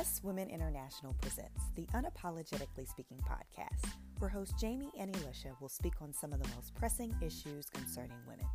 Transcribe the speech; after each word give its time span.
Us 0.00 0.18
Women 0.24 0.48
International 0.48 1.14
presents 1.20 1.60
the 1.74 1.86
Unapologetically 1.92 2.88
Speaking 2.88 3.18
podcast, 3.18 3.92
where 4.18 4.30
host 4.30 4.54
Jamie 4.58 4.90
and 4.98 5.14
Elisha 5.14 5.50
will 5.60 5.68
speak 5.68 5.92
on 6.00 6.10
some 6.14 6.32
of 6.32 6.42
the 6.42 6.48
most 6.54 6.74
pressing 6.74 7.14
issues 7.20 7.68
concerning 7.68 8.16
women. 8.26 8.46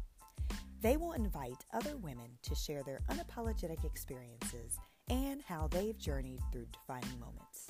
They 0.81 0.97
will 0.97 1.11
invite 1.11 1.63
other 1.71 1.97
women 1.97 2.31
to 2.41 2.55
share 2.55 2.81
their 2.81 3.01
unapologetic 3.11 3.85
experiences 3.85 4.79
and 5.11 5.43
how 5.43 5.67
they've 5.67 5.95
journeyed 5.99 6.39
through 6.51 6.65
defining 6.73 7.19
moments. 7.19 7.69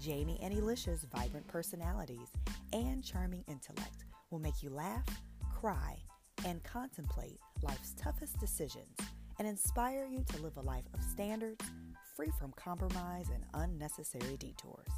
Jamie 0.00 0.40
and 0.42 0.52
Elisha's 0.52 1.06
vibrant 1.14 1.46
personalities 1.46 2.32
and 2.72 3.04
charming 3.04 3.44
intellect 3.46 4.06
will 4.32 4.40
make 4.40 4.60
you 4.60 4.70
laugh, 4.70 5.06
cry, 5.54 5.96
and 6.44 6.64
contemplate 6.64 7.38
life's 7.62 7.92
toughest 7.92 8.40
decisions 8.40 8.98
and 9.38 9.46
inspire 9.46 10.04
you 10.04 10.24
to 10.30 10.42
live 10.42 10.56
a 10.56 10.62
life 10.62 10.86
of 10.94 11.04
standards 11.04 11.64
free 12.18 12.32
from 12.36 12.52
compromise 12.56 13.26
and 13.32 13.44
unnecessary 13.54 14.36
detours. 14.38 14.88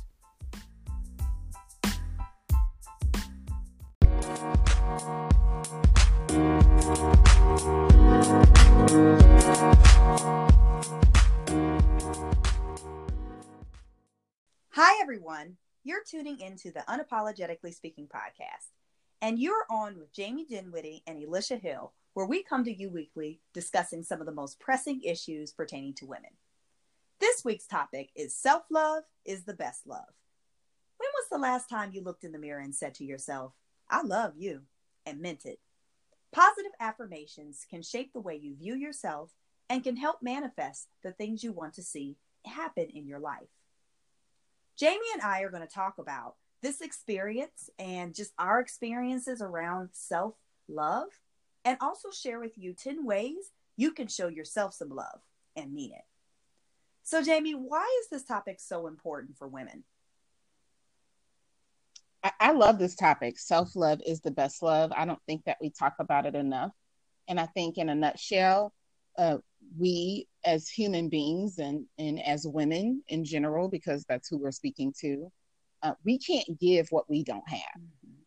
Hi, 14.70 15.02
everyone. 15.02 15.58
You're 15.84 16.02
tuning 16.08 16.40
into 16.40 16.72
the 16.72 16.82
Unapologetically 16.88 17.74
Speaking 17.74 18.08
podcast, 18.08 18.70
and 19.20 19.38
you're 19.38 19.66
on 19.70 19.98
with 19.98 20.10
Jamie 20.14 20.46
Dinwiddie 20.46 21.02
and 21.06 21.22
Elisha 21.22 21.56
Hill, 21.56 21.92
where 22.14 22.24
we 22.24 22.42
come 22.42 22.64
to 22.64 22.74
you 22.74 22.88
weekly 22.88 23.42
discussing 23.52 24.02
some 24.02 24.20
of 24.20 24.26
the 24.26 24.32
most 24.32 24.58
pressing 24.58 25.02
issues 25.02 25.52
pertaining 25.52 25.92
to 25.96 26.06
women. 26.06 26.30
This 27.20 27.44
week's 27.44 27.66
topic 27.66 28.08
is 28.16 28.34
self 28.34 28.62
love 28.70 29.02
is 29.26 29.44
the 29.44 29.52
best 29.52 29.86
love. 29.86 30.14
When 30.96 31.08
was 31.14 31.28
the 31.30 31.38
last 31.38 31.68
time 31.68 31.90
you 31.92 32.02
looked 32.02 32.24
in 32.24 32.32
the 32.32 32.38
mirror 32.38 32.60
and 32.60 32.74
said 32.74 32.94
to 32.94 33.04
yourself, 33.04 33.52
I 33.90 34.02
love 34.02 34.32
you, 34.38 34.62
and 35.04 35.20
meant 35.20 35.44
it? 35.44 35.58
Positive 36.32 36.72
affirmations 36.80 37.66
can 37.68 37.82
shape 37.82 38.14
the 38.14 38.20
way 38.20 38.36
you 38.36 38.56
view 38.56 38.74
yourself 38.74 39.32
and 39.68 39.84
can 39.84 39.96
help 39.96 40.22
manifest 40.22 40.88
the 41.02 41.12
things 41.12 41.44
you 41.44 41.52
want 41.52 41.74
to 41.74 41.82
see 41.82 42.16
happen 42.46 42.86
in 42.94 43.06
your 43.06 43.18
life. 43.18 43.48
Jamie 44.78 44.98
and 45.12 45.22
I 45.22 45.42
are 45.42 45.50
going 45.50 45.66
to 45.66 45.72
talk 45.72 45.98
about 45.98 46.36
this 46.62 46.80
experience 46.80 47.68
and 47.78 48.14
just 48.14 48.32
our 48.38 48.60
experiences 48.60 49.42
around 49.42 49.90
self 49.92 50.36
love, 50.68 51.08
and 51.66 51.76
also 51.82 52.10
share 52.10 52.40
with 52.40 52.56
you 52.56 52.72
10 52.72 53.04
ways 53.04 53.52
you 53.76 53.92
can 53.92 54.08
show 54.08 54.28
yourself 54.28 54.72
some 54.72 54.88
love 54.88 55.20
and 55.54 55.74
mean 55.74 55.92
it. 55.92 56.04
So, 57.10 57.24
Jamie, 57.24 57.54
why 57.54 57.84
is 58.02 58.08
this 58.08 58.22
topic 58.22 58.60
so 58.60 58.86
important 58.86 59.36
for 59.36 59.48
women? 59.48 59.82
I, 62.22 62.30
I 62.38 62.52
love 62.52 62.78
this 62.78 62.94
topic. 62.94 63.36
Self 63.36 63.74
love 63.74 64.00
is 64.06 64.20
the 64.20 64.30
best 64.30 64.62
love. 64.62 64.92
I 64.96 65.06
don't 65.06 65.18
think 65.26 65.42
that 65.46 65.56
we 65.60 65.70
talk 65.70 65.94
about 65.98 66.24
it 66.24 66.36
enough. 66.36 66.70
And 67.26 67.40
I 67.40 67.46
think, 67.46 67.78
in 67.78 67.88
a 67.88 67.96
nutshell, 67.96 68.72
uh, 69.18 69.38
we 69.76 70.28
as 70.44 70.68
human 70.68 71.08
beings 71.08 71.58
and, 71.58 71.84
and 71.98 72.24
as 72.24 72.46
women 72.46 73.02
in 73.08 73.24
general, 73.24 73.68
because 73.68 74.04
that's 74.08 74.28
who 74.28 74.38
we're 74.38 74.52
speaking 74.52 74.94
to, 75.00 75.32
uh, 75.82 75.94
we 76.04 76.16
can't 76.16 76.60
give 76.60 76.86
what 76.90 77.10
we 77.10 77.24
don't 77.24 77.48
have. 77.48 77.58
Mm-hmm. 77.76 78.19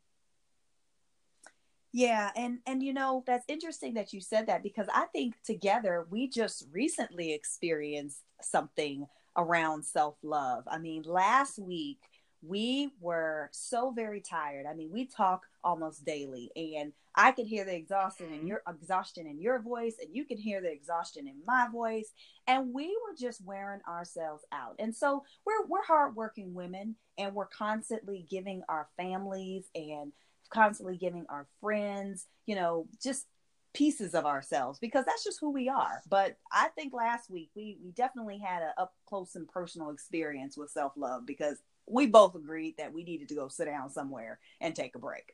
Yeah, 1.93 2.31
and 2.35 2.57
and 2.65 2.81
you 2.81 2.91
know 2.91 3.23
that's 3.27 3.45
interesting 3.47 3.93
that 3.93 4.13
you 4.13 4.19
said 4.19 4.47
that 4.47 4.63
because 4.63 4.87
I 4.91 5.05
think 5.13 5.35
together 5.45 6.07
we 6.09 6.27
just 6.27 6.65
recently 6.71 7.33
experienced 7.33 8.21
something 8.41 9.05
around 9.37 9.85
self-love. 9.85 10.63
I 10.67 10.79
mean, 10.79 11.03
last 11.03 11.59
week 11.59 11.99
we 12.41 12.89
were 12.99 13.49
so 13.53 13.91
very 13.91 14.21
tired. 14.21 14.65
I 14.69 14.73
mean, 14.73 14.89
we 14.91 15.05
talk 15.05 15.43
almost 15.63 16.03
daily 16.03 16.51
and 16.55 16.93
I 17.15 17.31
could 17.31 17.45
hear 17.45 17.63
the 17.63 17.75
exhaustion 17.75 18.33
in 18.33 18.47
your 18.47 18.63
exhaustion 18.67 19.27
in 19.27 19.39
your 19.39 19.61
voice 19.61 19.95
and 20.01 20.13
you 20.15 20.25
can 20.25 20.37
hear 20.37 20.61
the 20.61 20.71
exhaustion 20.71 21.27
in 21.27 21.35
my 21.45 21.67
voice 21.71 22.11
and 22.47 22.73
we 22.73 22.87
were 22.87 23.15
just 23.17 23.45
wearing 23.45 23.81
ourselves 23.87 24.43
out. 24.51 24.75
And 24.79 24.95
so 24.95 25.23
we're 25.45 25.67
we're 25.67 25.85
hardworking 25.85 26.55
women 26.55 26.95
and 27.19 27.35
we're 27.35 27.45
constantly 27.45 28.25
giving 28.29 28.63
our 28.67 28.87
families 28.97 29.65
and 29.75 30.11
constantly 30.53 30.97
giving 30.97 31.25
our 31.29 31.47
friends, 31.59 32.27
you 32.45 32.55
know, 32.55 32.87
just 33.01 33.25
pieces 33.73 34.13
of 34.13 34.25
ourselves 34.25 34.77
because 34.79 35.03
that's 35.05 35.23
just 35.23 35.39
who 35.41 35.51
we 35.51 35.67
are. 35.67 36.01
But 36.07 36.37
I 36.51 36.69
think 36.69 36.93
last 36.93 37.29
week 37.29 37.49
we 37.55 37.77
we 37.83 37.91
definitely 37.91 38.37
had 38.37 38.61
an 38.61 38.71
up 38.77 38.93
close 39.07 39.35
and 39.35 39.47
personal 39.47 39.89
experience 39.89 40.55
with 40.55 40.69
self 40.69 40.93
love 40.95 41.25
because 41.25 41.57
we 41.87 42.05
both 42.05 42.35
agreed 42.35 42.75
that 42.77 42.93
we 42.93 43.03
needed 43.03 43.29
to 43.29 43.35
go 43.35 43.47
sit 43.47 43.65
down 43.65 43.89
somewhere 43.89 44.39
and 44.61 44.75
take 44.75 44.95
a 44.95 44.99
break. 44.99 45.33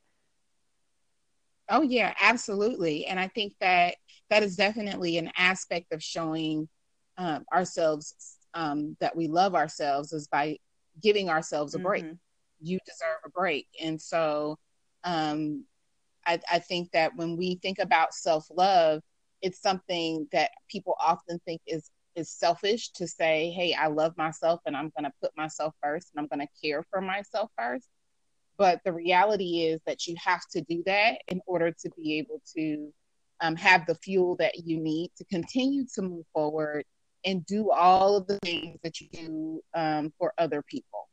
Oh 1.70 1.84
yeah, 1.84 2.14
absolutely. 2.20 3.06
And 3.06 3.20
I 3.20 3.28
think 3.28 3.54
that 3.60 3.96
that 4.30 4.42
is 4.42 4.56
definitely 4.56 5.18
an 5.18 5.32
aspect 5.38 5.94
of 5.94 6.02
showing 6.02 6.68
um, 7.18 7.46
ourselves 7.54 8.38
um, 8.54 8.98
that 9.00 9.16
we 9.16 9.28
love 9.28 9.54
ourselves 9.54 10.14
is 10.14 10.28
by 10.28 10.58
giving 11.02 11.30
ourselves 11.30 11.76
a 11.76 11.80
break. 11.80 12.06
Mm-hmm. 12.06 12.14
You 12.62 12.80
deserve 12.86 13.20
a 13.26 13.30
break, 13.30 13.68
and 13.82 14.02
so 14.02 14.58
um, 15.04 15.66
I, 16.26 16.40
I 16.52 16.60
think 16.60 16.92
that 16.92 17.16
when 17.16 17.38
we 17.38 17.56
think 17.62 17.80
about 17.80 18.14
self 18.14 18.48
love, 18.52 19.02
it's 19.42 19.62
something 19.62 20.28
that 20.32 20.52
people 20.70 20.96
often 21.00 21.40
think 21.46 21.62
is 21.68 21.90
is 22.16 22.30
selfish 22.30 22.90
to 22.92 23.08
say, 23.08 23.52
"Hey, 23.52 23.74
I 23.74 23.88
love 23.88 24.18
myself, 24.18 24.62
and 24.66 24.76
I'm 24.76 24.92
going 24.98 25.06
to 25.06 25.14
put 25.22 25.32
myself 25.38 25.74
first, 25.82 26.12
and 26.14 26.22
I'm 26.22 26.28
going 26.28 26.46
to 26.46 26.68
care 26.68 26.84
for 26.92 27.02
myself 27.02 27.50
first. 27.58 27.88
But 28.58 28.82
the 28.84 28.94
reality 28.94 29.64
is 29.64 29.82
that 29.88 30.06
you 30.06 30.16
have 30.24 30.42
to 30.52 30.62
do 30.62 30.84
that 30.86 31.20
in 31.30 31.42
order 31.48 31.72
to 31.72 31.90
be 31.98 32.20
able 32.20 32.42
to 32.56 32.94
um, 33.42 33.56
have 33.56 33.86
the 33.86 33.96
fuel 33.96 34.36
that 34.38 34.66
you 34.66 34.80
need 34.80 35.12
to 35.18 35.26
continue 35.26 35.86
to 35.96 36.02
move 36.02 36.26
forward 36.34 36.84
and 37.26 37.46
do 37.46 37.72
all 37.72 38.18
of 38.18 38.28
the 38.28 38.38
things 38.40 38.80
that 38.84 39.00
you 39.00 39.08
do 39.14 39.62
um, 39.74 40.14
for 40.18 40.34
other 40.38 40.62
people. 40.62 41.09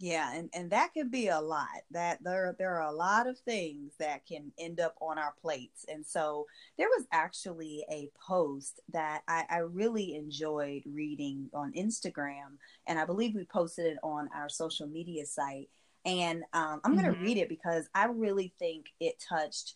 Yeah, 0.00 0.32
and, 0.32 0.48
and 0.54 0.70
that 0.70 0.94
could 0.94 1.10
be 1.10 1.26
a 1.26 1.40
lot. 1.40 1.66
That 1.90 2.22
there 2.22 2.54
there 2.56 2.76
are 2.76 2.88
a 2.88 2.94
lot 2.94 3.26
of 3.26 3.36
things 3.40 3.94
that 3.98 4.24
can 4.26 4.52
end 4.56 4.78
up 4.78 4.94
on 5.00 5.18
our 5.18 5.34
plates. 5.40 5.84
And 5.88 6.06
so 6.06 6.46
there 6.76 6.86
was 6.86 7.06
actually 7.10 7.84
a 7.90 8.08
post 8.24 8.80
that 8.92 9.22
I, 9.26 9.44
I 9.50 9.58
really 9.58 10.14
enjoyed 10.14 10.82
reading 10.86 11.50
on 11.52 11.72
Instagram, 11.72 12.58
and 12.86 12.96
I 12.98 13.06
believe 13.06 13.34
we 13.34 13.44
posted 13.44 13.86
it 13.86 13.98
on 14.04 14.28
our 14.34 14.48
social 14.48 14.86
media 14.86 15.26
site. 15.26 15.68
And 16.04 16.44
um, 16.52 16.80
I'm 16.84 16.92
going 16.92 17.06
to 17.06 17.12
mm-hmm. 17.12 17.24
read 17.24 17.38
it 17.38 17.48
because 17.48 17.88
I 17.92 18.06
really 18.06 18.54
think 18.60 18.86
it 19.00 19.22
touched 19.28 19.74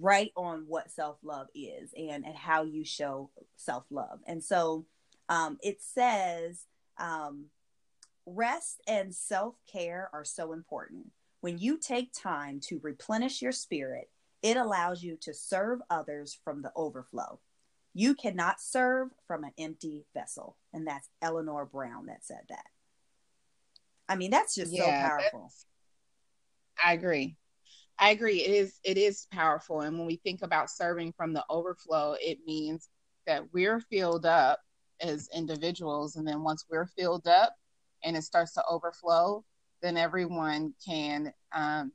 right 0.00 0.30
on 0.36 0.66
what 0.68 0.92
self 0.92 1.16
love 1.24 1.48
is 1.52 1.90
and 1.98 2.24
and 2.24 2.36
how 2.36 2.62
you 2.62 2.84
show 2.84 3.30
self 3.56 3.86
love. 3.90 4.20
And 4.24 4.42
so 4.42 4.86
um, 5.28 5.58
it 5.64 5.82
says. 5.82 6.64
Um, 6.98 7.46
Rest 8.26 8.80
and 8.86 9.14
self 9.14 9.54
care 9.70 10.10
are 10.12 10.24
so 10.24 10.52
important. 10.52 11.10
When 11.40 11.58
you 11.58 11.78
take 11.78 12.12
time 12.12 12.60
to 12.68 12.80
replenish 12.82 13.42
your 13.42 13.52
spirit, 13.52 14.08
it 14.42 14.56
allows 14.56 15.02
you 15.02 15.16
to 15.22 15.34
serve 15.34 15.80
others 15.90 16.38
from 16.44 16.62
the 16.62 16.72
overflow. 16.76 17.40
You 17.94 18.14
cannot 18.14 18.60
serve 18.60 19.08
from 19.26 19.44
an 19.44 19.52
empty 19.58 20.04
vessel. 20.14 20.56
And 20.72 20.86
that's 20.86 21.08
Eleanor 21.20 21.66
Brown 21.66 22.06
that 22.06 22.24
said 22.24 22.42
that. 22.48 22.64
I 24.08 24.16
mean, 24.16 24.30
that's 24.30 24.54
just 24.54 24.72
yeah, 24.72 24.84
so 24.84 25.08
powerful. 25.08 25.52
I 26.82 26.92
agree. 26.94 27.36
I 27.98 28.10
agree. 28.10 28.40
It 28.42 28.50
is 28.50 28.78
it 28.82 28.98
is 28.98 29.26
powerful. 29.30 29.82
And 29.82 29.96
when 29.98 30.06
we 30.06 30.16
think 30.16 30.42
about 30.42 30.70
serving 30.70 31.12
from 31.12 31.32
the 31.32 31.44
overflow, 31.48 32.16
it 32.20 32.38
means 32.46 32.88
that 33.26 33.52
we're 33.52 33.80
filled 33.80 34.26
up 34.26 34.60
as 35.00 35.28
individuals. 35.34 36.16
And 36.16 36.26
then 36.26 36.42
once 36.42 36.64
we're 36.70 36.86
filled 36.86 37.26
up, 37.26 37.54
and 38.04 38.16
it 38.16 38.22
starts 38.22 38.52
to 38.54 38.64
overflow, 38.68 39.44
then 39.80 39.96
everyone 39.96 40.74
can 40.84 41.32
um, 41.52 41.92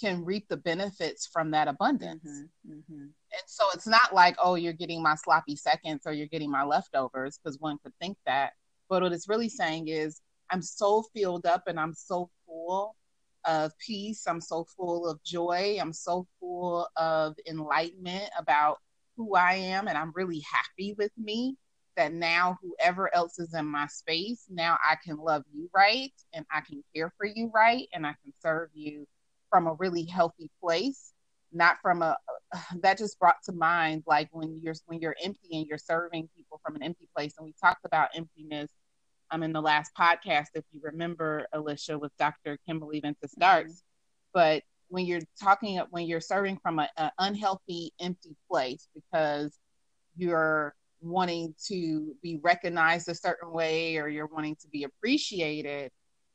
can 0.00 0.24
reap 0.24 0.48
the 0.48 0.56
benefits 0.56 1.26
from 1.26 1.50
that 1.52 1.68
abundance. 1.68 2.26
Mm-hmm, 2.26 2.72
mm-hmm. 2.72 3.02
And 3.02 3.42
so 3.46 3.64
it's 3.72 3.86
not 3.86 4.12
like, 4.12 4.36
oh, 4.42 4.56
you're 4.56 4.72
getting 4.72 5.02
my 5.02 5.14
sloppy 5.14 5.54
seconds 5.54 6.02
or 6.06 6.12
you're 6.12 6.26
getting 6.26 6.50
my 6.50 6.64
leftovers, 6.64 7.38
because 7.38 7.60
one 7.60 7.78
could 7.82 7.92
think 8.00 8.16
that. 8.26 8.52
But 8.88 9.02
what 9.02 9.12
it's 9.12 9.28
really 9.28 9.48
saying 9.48 9.88
is, 9.88 10.20
I'm 10.50 10.62
so 10.62 11.04
filled 11.14 11.46
up 11.46 11.64
and 11.66 11.78
I'm 11.78 11.94
so 11.94 12.30
full 12.46 12.96
of 13.44 13.72
peace. 13.78 14.26
I'm 14.26 14.40
so 14.40 14.66
full 14.76 15.08
of 15.08 15.22
joy. 15.22 15.78
I'm 15.80 15.92
so 15.92 16.26
full 16.40 16.88
of 16.96 17.36
enlightenment 17.48 18.28
about 18.38 18.78
who 19.16 19.34
I 19.34 19.54
am, 19.54 19.88
and 19.88 19.96
I'm 19.96 20.12
really 20.14 20.42
happy 20.50 20.94
with 20.96 21.12
me 21.16 21.56
that 21.96 22.12
now 22.12 22.58
whoever 22.62 23.14
else 23.14 23.38
is 23.38 23.54
in 23.54 23.66
my 23.66 23.86
space, 23.86 24.44
now 24.48 24.78
I 24.84 24.96
can 25.04 25.16
love 25.16 25.44
you 25.52 25.68
right 25.74 26.12
and 26.32 26.44
I 26.50 26.60
can 26.60 26.82
care 26.94 27.12
for 27.16 27.26
you 27.26 27.50
right 27.54 27.88
and 27.92 28.06
I 28.06 28.14
can 28.22 28.32
serve 28.42 28.70
you 28.74 29.06
from 29.50 29.66
a 29.66 29.74
really 29.74 30.04
healthy 30.04 30.50
place, 30.62 31.12
not 31.52 31.76
from 31.82 32.02
a 32.02 32.16
that 32.82 32.98
just 32.98 33.18
brought 33.18 33.42
to 33.44 33.52
mind 33.52 34.02
like 34.06 34.28
when 34.32 34.60
you're 34.62 34.74
when 34.86 35.00
you're 35.00 35.16
empty 35.22 35.58
and 35.58 35.66
you're 35.66 35.78
serving 35.78 36.28
people 36.36 36.60
from 36.64 36.76
an 36.76 36.82
empty 36.82 37.08
place. 37.16 37.34
And 37.38 37.44
we 37.44 37.54
talked 37.60 37.84
about 37.84 38.10
emptiness 38.14 38.70
um, 39.30 39.42
in 39.42 39.52
the 39.52 39.62
last 39.62 39.92
podcast, 39.98 40.48
if 40.54 40.64
you 40.72 40.80
remember, 40.82 41.46
Elisha, 41.52 41.98
with 41.98 42.12
Dr. 42.18 42.58
Kimberly 42.66 43.02
Starks. 43.26 43.72
Mm-hmm. 43.72 43.78
But 44.34 44.62
when 44.88 45.06
you're 45.06 45.22
talking, 45.40 45.80
when 45.90 46.06
you're 46.06 46.20
serving 46.20 46.58
from 46.62 46.78
an 46.78 47.10
unhealthy, 47.18 47.92
empty 48.00 48.36
place 48.50 48.88
because 48.94 49.58
you're 50.16 50.74
wanting 51.02 51.54
to 51.66 52.14
be 52.22 52.38
recognized 52.42 53.08
a 53.08 53.14
certain 53.14 53.50
way 53.52 53.96
or 53.96 54.08
you're 54.08 54.26
wanting 54.26 54.56
to 54.56 54.68
be 54.68 54.84
appreciated, 54.84 55.90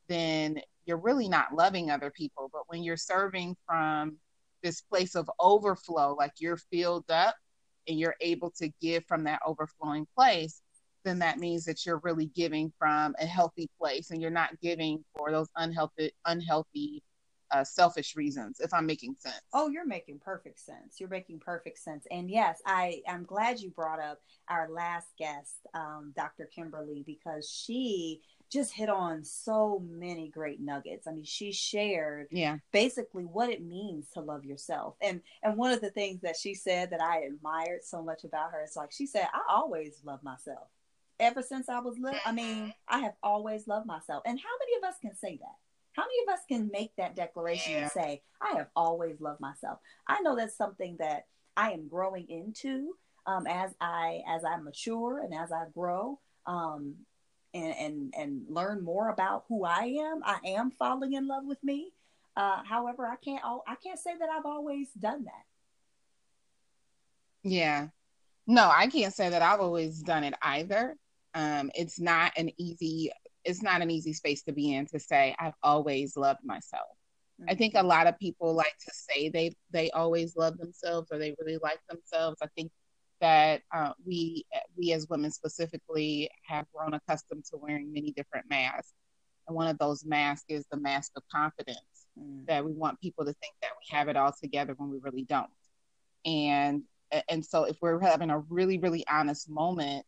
then 0.07 0.59
you're 0.85 0.97
really 0.97 1.27
not 1.27 1.53
loving 1.53 1.89
other 1.89 2.11
people. 2.11 2.49
But 2.51 2.63
when 2.67 2.83
you're 2.83 2.97
serving 2.97 3.55
from 3.65 4.17
this 4.63 4.81
place 4.81 5.15
of 5.15 5.29
overflow, 5.39 6.15
like 6.17 6.33
you're 6.39 6.57
filled 6.57 7.09
up 7.09 7.35
and 7.87 7.99
you're 7.99 8.15
able 8.21 8.51
to 8.57 8.69
give 8.81 9.05
from 9.05 9.23
that 9.25 9.41
overflowing 9.45 10.07
place, 10.15 10.61
then 11.03 11.19
that 11.19 11.39
means 11.39 11.63
that 11.65 11.85
you're 11.85 12.01
really 12.03 12.27
giving 12.35 12.71
from 12.77 13.15
a 13.19 13.25
healthy 13.25 13.69
place 13.79 14.11
and 14.11 14.21
you're 14.21 14.29
not 14.29 14.59
giving 14.61 15.03
for 15.15 15.31
those 15.31 15.47
unhealthy, 15.55 16.11
unhealthy, 16.25 17.01
uh, 17.51 17.63
selfish 17.63 18.15
reasons. 18.15 18.59
If 18.59 18.73
I'm 18.73 18.85
making 18.85 19.15
sense. 19.19 19.41
Oh, 19.53 19.69
you're 19.69 19.85
making 19.85 20.19
perfect 20.19 20.59
sense. 20.59 20.99
You're 20.99 21.09
making 21.09 21.39
perfect 21.39 21.79
sense. 21.79 22.05
And 22.11 22.29
yes, 22.29 22.61
I 22.65 23.01
I'm 23.07 23.23
glad 23.23 23.59
you 23.59 23.69
brought 23.69 23.99
up 23.99 24.19
our 24.49 24.69
last 24.69 25.07
guest, 25.17 25.55
um, 25.73 26.13
Dr. 26.15 26.49
Kimberly, 26.53 27.03
because 27.05 27.49
she 27.49 28.21
just 28.49 28.73
hit 28.73 28.87
on 28.87 29.25
so 29.25 29.83
many 29.89 30.29
great 30.29 30.61
nuggets. 30.61 31.05
I 31.05 31.11
mean, 31.11 31.25
she 31.25 31.51
shared 31.51 32.27
yeah 32.31 32.57
basically 32.71 33.23
what 33.23 33.49
it 33.49 33.63
means 33.63 34.09
to 34.13 34.21
love 34.21 34.45
yourself. 34.45 34.95
And 35.01 35.21
and 35.43 35.57
one 35.57 35.71
of 35.71 35.81
the 35.81 35.91
things 35.91 36.21
that 36.21 36.37
she 36.37 36.53
said 36.53 36.91
that 36.91 37.01
I 37.01 37.21
admired 37.21 37.83
so 37.83 38.01
much 38.03 38.23
about 38.23 38.51
her 38.51 38.63
is 38.63 38.75
like 38.75 38.91
she 38.91 39.05
said, 39.05 39.27
I 39.33 39.41
always 39.49 40.01
love 40.03 40.23
myself. 40.23 40.67
Ever 41.19 41.41
since 41.41 41.67
I 41.67 41.79
was 41.79 41.97
little, 41.97 42.19
I 42.27 42.31
mean, 42.31 42.55
mm-hmm. 42.57 42.69
I 42.87 42.99
have 42.99 43.15
always 43.23 43.67
loved 43.67 43.87
myself. 43.87 44.21
And 44.25 44.39
how 44.39 44.49
many 44.59 44.77
of 44.77 44.93
us 44.93 44.99
can 45.01 45.15
say 45.15 45.39
that? 45.41 45.55
How 45.97 46.03
many 46.03 46.23
of 46.27 46.33
us 46.35 46.45
can 46.47 46.69
make 46.71 46.95
that 46.97 47.15
declaration 47.15 47.73
yeah. 47.73 47.81
and 47.81 47.91
say, 47.91 48.21
I 48.39 48.55
have 48.57 48.67
always 48.75 49.19
loved 49.19 49.41
myself? 49.41 49.79
I 50.07 50.21
know 50.21 50.35
that's 50.35 50.55
something 50.55 50.95
that 50.99 51.25
I 51.57 51.71
am 51.71 51.87
growing 51.87 52.29
into 52.29 52.93
um, 53.25 53.47
as 53.47 53.73
I 53.81 54.21
as 54.27 54.45
I 54.45 54.57
mature 54.57 55.21
and 55.23 55.33
as 55.33 55.51
I 55.51 55.63
grow. 55.73 56.19
Um, 56.45 56.95
and 57.53 57.73
and 57.79 58.13
and 58.15 58.41
learn 58.49 58.83
more 58.83 59.09
about 59.09 59.45
who 59.49 59.65
I 59.65 59.95
am. 59.99 60.21
I 60.23 60.37
am 60.45 60.69
falling 60.71 61.13
in 61.13 61.27
love 61.27 61.45
with 61.45 61.63
me. 61.63 61.91
Uh, 62.35 62.61
however, 62.63 63.07
I 63.07 63.15
can't 63.15 63.41
I 63.43 63.75
can't 63.83 63.99
say 63.99 64.11
that 64.19 64.29
I've 64.29 64.45
always 64.45 64.89
done 64.91 65.23
that. 65.23 65.45
Yeah, 67.43 67.87
no, 68.45 68.69
I 68.71 68.87
can't 68.87 69.13
say 69.13 69.29
that 69.29 69.41
I've 69.41 69.61
always 69.61 70.01
done 70.01 70.23
it 70.23 70.35
either. 70.43 70.95
Um, 71.33 71.71
it's 71.73 71.99
not 71.99 72.33
an 72.37 72.51
easy 72.57 73.11
it's 73.47 73.63
not 73.63 73.81
an 73.81 73.89
easy 73.89 74.13
space 74.13 74.43
to 74.43 74.51
be 74.51 74.73
in 74.75 74.85
to 74.87 74.99
say 74.99 75.35
I've 75.39 75.53
always 75.63 76.17
loved 76.17 76.41
myself. 76.43 76.89
Mm-hmm. 77.41 77.49
I 77.49 77.55
think 77.55 77.73
a 77.73 77.77
mm-hmm. 77.77 77.87
lot 77.87 78.07
of 78.07 78.19
people 78.19 78.53
like 78.53 78.75
to 78.85 78.91
say 78.93 79.29
they 79.29 79.53
they 79.71 79.89
always 79.91 80.35
love 80.35 80.57
themselves 80.57 81.07
or 81.11 81.17
they 81.17 81.35
really 81.39 81.57
like 81.63 81.79
themselves. 81.89 82.37
I 82.43 82.47
think 82.55 82.71
that 83.21 83.61
uh, 83.73 83.93
we 84.05 84.45
we 84.77 84.91
as 84.91 85.07
women 85.09 85.31
specifically 85.31 86.29
have 86.43 86.65
grown 86.73 86.93
accustomed 86.93 87.45
to 87.45 87.57
wearing 87.57 87.91
many 87.93 88.11
different 88.11 88.45
masks, 88.49 88.93
and 89.47 89.55
one 89.55 89.67
of 89.67 89.77
those 89.77 90.05
masks 90.05 90.45
is 90.49 90.65
the 90.69 90.77
mask 90.77 91.13
of 91.15 91.23
confidence. 91.31 91.79
Mm. 92.19 92.45
That 92.47 92.65
we 92.65 92.73
want 92.73 92.99
people 92.99 93.25
to 93.25 93.33
think 93.33 93.53
that 93.61 93.71
we 93.79 93.95
have 93.97 94.09
it 94.09 94.17
all 94.17 94.33
together 94.39 94.73
when 94.75 94.89
we 94.89 94.99
really 95.01 95.23
don't, 95.23 95.49
and 96.25 96.83
and 97.29 97.45
so 97.45 97.63
if 97.63 97.77
we're 97.81 97.99
having 98.01 98.29
a 98.29 98.39
really 98.49 98.77
really 98.77 99.05
honest 99.09 99.49
moment, 99.49 100.05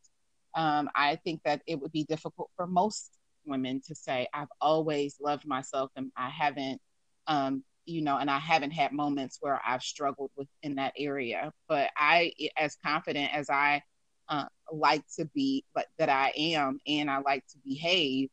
um, 0.55 0.89
I 0.95 1.15
think 1.17 1.41
that 1.45 1.61
it 1.67 1.79
would 1.79 1.91
be 1.91 2.03
difficult 2.03 2.49
for 2.57 2.67
most 2.67 3.18
women 3.45 3.81
to 3.87 3.95
say 3.95 4.27
I've 4.33 4.47
always 4.61 5.15
loved 5.19 5.45
myself 5.47 5.91
and 5.95 6.11
I 6.17 6.29
haven't 6.29 6.81
um, 7.27 7.63
you 7.89 8.01
know, 8.01 8.17
and 8.17 8.29
I 8.29 8.37
haven't 8.37 8.71
had 8.71 8.91
moments 8.91 9.39
where 9.41 9.59
I've 9.65 9.81
struggled 9.81 10.31
with 10.37 10.47
in 10.61 10.75
that 10.75 10.93
area. 10.97 11.51
But 11.67 11.89
I, 11.97 12.33
as 12.55 12.77
confident 12.85 13.33
as 13.33 13.49
I 13.49 13.81
uh, 14.29 14.45
like 14.71 15.03
to 15.17 15.25
be, 15.33 15.65
but 15.73 15.87
that 15.97 16.09
I 16.09 16.31
am, 16.37 16.79
and 16.85 17.09
I 17.09 17.19
like 17.19 17.45
to 17.47 17.57
behave, 17.65 18.29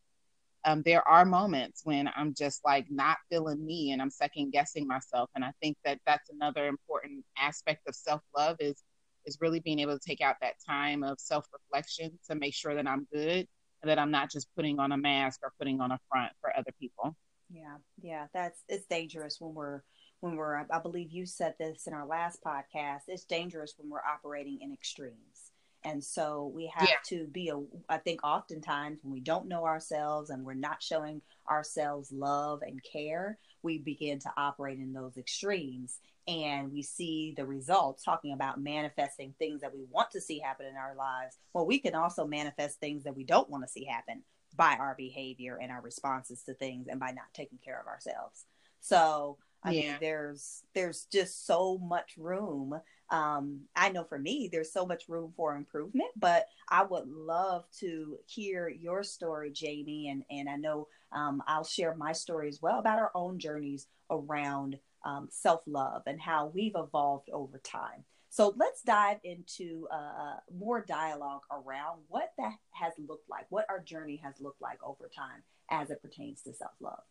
um, 0.65 0.83
there 0.85 1.07
are 1.09 1.25
moments 1.25 1.83
when 1.85 2.11
I'm 2.17 2.35
just 2.35 2.65
like 2.65 2.87
not 2.91 3.19
feeling 3.31 3.65
me, 3.65 3.93
and 3.93 4.03
I'm 4.03 4.11
second 4.11 4.51
guessing 4.51 4.87
myself. 4.87 5.31
And 5.35 5.45
I 5.45 5.53
think 5.63 5.77
that 5.85 6.01
that's 6.07 6.29
another 6.29 6.67
important 6.67 7.25
aspect 7.39 7.89
of 7.89 7.95
self 7.95 8.21
love 8.37 8.57
is 8.61 8.83
is 9.25 9.39
really 9.41 9.61
being 9.61 9.81
able 9.81 9.99
to 9.99 10.07
take 10.07 10.21
out 10.21 10.37
that 10.41 10.55
time 10.67 11.03
of 11.03 11.19
self 11.21 11.47
reflection 11.53 12.19
to 12.29 12.35
make 12.35 12.55
sure 12.55 12.75
that 12.75 12.87
I'm 12.87 13.07
good 13.13 13.47
that 13.83 13.99
I'm 13.99 14.11
not 14.11 14.31
just 14.31 14.49
putting 14.57 14.79
on 14.79 14.93
a 14.93 14.97
mask 14.97 15.41
or 15.43 15.53
putting 15.59 15.81
on 15.81 15.93
a 15.93 16.01
front 16.11 16.33
for 16.41 16.51
other 16.57 16.73
people. 16.81 17.17
Yeah, 17.51 17.77
yeah, 18.03 18.27
that's 18.35 18.63
it's 18.69 18.87
dangerous 18.87 19.37
when 19.41 19.55
we're 19.55 19.83
when 20.21 20.37
we're. 20.37 20.67
I 20.71 20.79
believe 20.81 21.13
you 21.13 21.27
said 21.27 21.55
this 21.59 21.87
in 21.87 21.93
our 21.93 22.07
last 22.07 22.41
podcast. 22.45 23.03
It's 23.09 23.25
dangerous 23.25 23.75
when 23.79 23.89
we're 23.91 24.01
operating 24.01 24.59
in 24.63 24.73
extremes, 24.73 25.53
and 25.85 26.03
so 26.03 26.51
we 26.55 26.71
have 26.75 26.89
yeah. 26.89 26.97
to 27.07 27.27
be 27.27 27.49
a. 27.49 27.61
I 27.89 27.99
think 27.99 28.25
oftentimes 28.25 29.01
when 29.03 29.13
we 29.13 29.21
don't 29.21 29.49
know 29.49 29.65
ourselves 29.65 30.31
and 30.31 30.45
we're 30.45 30.55
not 30.55 30.83
showing 30.83 31.23
ourselves 31.49 32.11
love 32.11 32.63
and 32.63 32.83
care, 32.83 33.39
we 33.63 33.79
begin 33.79 34.19
to 34.21 34.33
operate 34.37 34.79
in 34.79 34.93
those 34.93 35.17
extremes, 35.17 36.01
and 36.27 36.73
we 36.73 36.83
see 36.83 37.35
the 37.37 37.47
results. 37.47 38.03
Talking 38.03 38.33
about 38.33 38.61
manifesting 38.61 39.35
things 39.39 39.61
that 39.61 39.75
we 39.75 39.85
want 39.91 40.11
to 40.13 40.21
see 40.21 40.41
happen 40.41 40.67
in 40.67 40.77
our 40.77 40.95
lives. 40.97 41.37
Well, 41.53 41.67
we 41.67 41.79
can 41.79 41.95
also 41.95 42.27
manifest 42.27 42.81
things 42.81 43.05
that 43.05 43.17
we 43.17 43.25
don't 43.25 43.51
want 43.51 43.65
to 43.65 43.69
see 43.69 43.85
happen 43.85 44.23
by 44.57 44.77
our 44.81 44.95
behavior 44.97 45.59
and 45.61 45.71
our 45.71 45.83
responses 45.83 46.43
to 46.45 46.55
things 46.55 46.89
and 46.89 46.99
by 46.99 47.11
not 47.11 47.33
taking 47.35 47.59
care 47.65 47.81
of 47.81 47.87
ourselves. 47.87 48.45
So 48.81 49.39
I 49.67 49.73
yeah. 49.73 49.81
mean 49.83 49.97
there's 50.01 50.63
there's 50.75 51.07
just 51.13 51.45
so 51.47 51.79
much 51.79 52.15
room. 52.17 52.81
Um, 53.11 53.63
I 53.75 53.91
know 53.91 54.05
for 54.05 54.19
me 54.19 54.49
there's 54.51 54.73
so 54.73 54.87
much 54.87 55.09
room 55.09 55.33
for 55.37 55.57
improvement, 55.57 56.11
but 56.17 56.47
I 56.69 56.85
would 56.85 57.09
love 57.09 57.65
to 57.81 58.17
hear 58.27 58.69
your 58.69 59.03
story, 59.03 59.51
Jamie, 59.51 60.09
and 60.09 60.23
and 60.31 60.49
I 60.49 60.57
know 60.57 60.89
um, 61.13 61.43
I'll 61.47 61.65
share 61.65 61.95
my 61.97 62.13
story 62.13 62.49
as 62.49 62.63
well 62.63 62.79
about 62.79 62.99
our 62.99 63.11
own 63.15 63.39
journeys 63.39 63.89
around 64.11 64.79
um, 65.05 65.29
self 65.31 65.63
love 65.67 66.03
and 66.07 66.21
how 66.21 66.53
we've 66.55 66.77
evolved 66.77 67.29
over 67.33 67.59
time. 67.59 68.05
So 68.29 68.55
let's 68.57 68.83
dive 68.83 69.19
into 69.25 69.89
uh, 69.93 70.37
more 70.57 70.85
dialogue 70.87 71.43
around 71.51 72.03
what 72.09 72.33
that 72.39 72.55
has 72.73 72.93
looked 73.09 73.29
like, 73.31 73.47
what 73.49 73.67
our 73.69 73.81
journey 73.81 74.21
has 74.23 74.35
looked 74.41 74.61
like 74.61 74.79
over 74.85 75.11
time 75.17 75.43
as 75.71 75.91
it 75.91 76.03
pertains 76.03 76.43
to 76.43 76.53
self 76.53 76.73
love. 76.81 77.03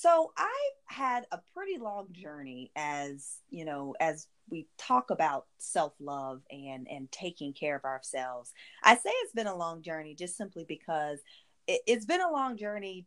So 0.00 0.30
I 0.36 0.70
had 0.86 1.26
a 1.32 1.40
pretty 1.52 1.76
long 1.76 2.06
journey 2.12 2.70
as, 2.76 3.38
you 3.50 3.64
know, 3.64 3.96
as 3.98 4.28
we 4.48 4.68
talk 4.78 5.10
about 5.10 5.46
self-love 5.58 6.40
and 6.52 6.86
and 6.88 7.10
taking 7.10 7.52
care 7.52 7.74
of 7.74 7.84
ourselves. 7.84 8.52
I 8.84 8.94
say 8.94 9.10
it's 9.10 9.32
been 9.32 9.48
a 9.48 9.56
long 9.56 9.82
journey 9.82 10.14
just 10.14 10.36
simply 10.36 10.64
because 10.68 11.18
it, 11.66 11.80
it's 11.84 12.04
been 12.04 12.20
a 12.20 12.30
long 12.30 12.56
journey 12.56 13.06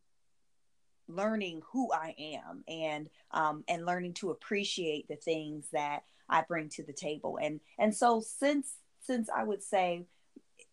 learning 1.08 1.62
who 1.72 1.94
I 1.94 2.14
am 2.20 2.66
and 2.68 3.10
um, 3.32 3.64
and 3.70 3.86
learning 3.86 4.16
to 4.16 4.32
appreciate 4.32 5.08
the 5.08 5.16
things 5.16 5.68
that 5.72 6.04
I 6.28 6.42
bring 6.42 6.68
to 6.72 6.84
the 6.84 6.92
table. 6.92 7.40
And 7.42 7.62
and 7.80 7.96
so 7.96 8.20
since 8.20 8.68
since 9.00 9.30
I 9.34 9.46
would 9.46 9.64
say 9.64 10.08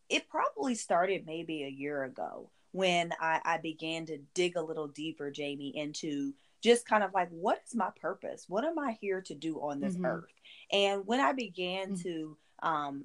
it 0.09 0.29
probably 0.29 0.75
started 0.75 1.27
maybe 1.27 1.63
a 1.63 1.69
year 1.69 2.03
ago 2.03 2.51
when 2.79 3.13
I, 3.21 3.41
I 3.45 3.59
began 3.59 4.07
to 4.07 4.19
dig 4.35 4.57
a 4.57 4.63
little 4.63 4.89
deeper, 4.89 5.31
Jamie, 5.31 5.77
into 5.77 6.33
just 6.63 6.87
kind 6.87 7.03
of 7.03 7.13
like 7.13 7.29
what 7.31 7.61
is 7.67 7.75
my 7.75 7.91
purpose? 8.01 8.45
What 8.49 8.65
am 8.65 8.79
I 8.79 8.97
here 9.01 9.21
to 9.23 9.35
do 9.35 9.57
on 9.57 9.81
this 9.81 9.95
mm-hmm. 9.95 10.07
earth? 10.07 10.33
And 10.73 11.07
when 11.07 11.21
I 11.21 11.33
began 11.33 11.93
mm-hmm. 11.93 12.03
to 12.03 12.37
um, 12.63 13.05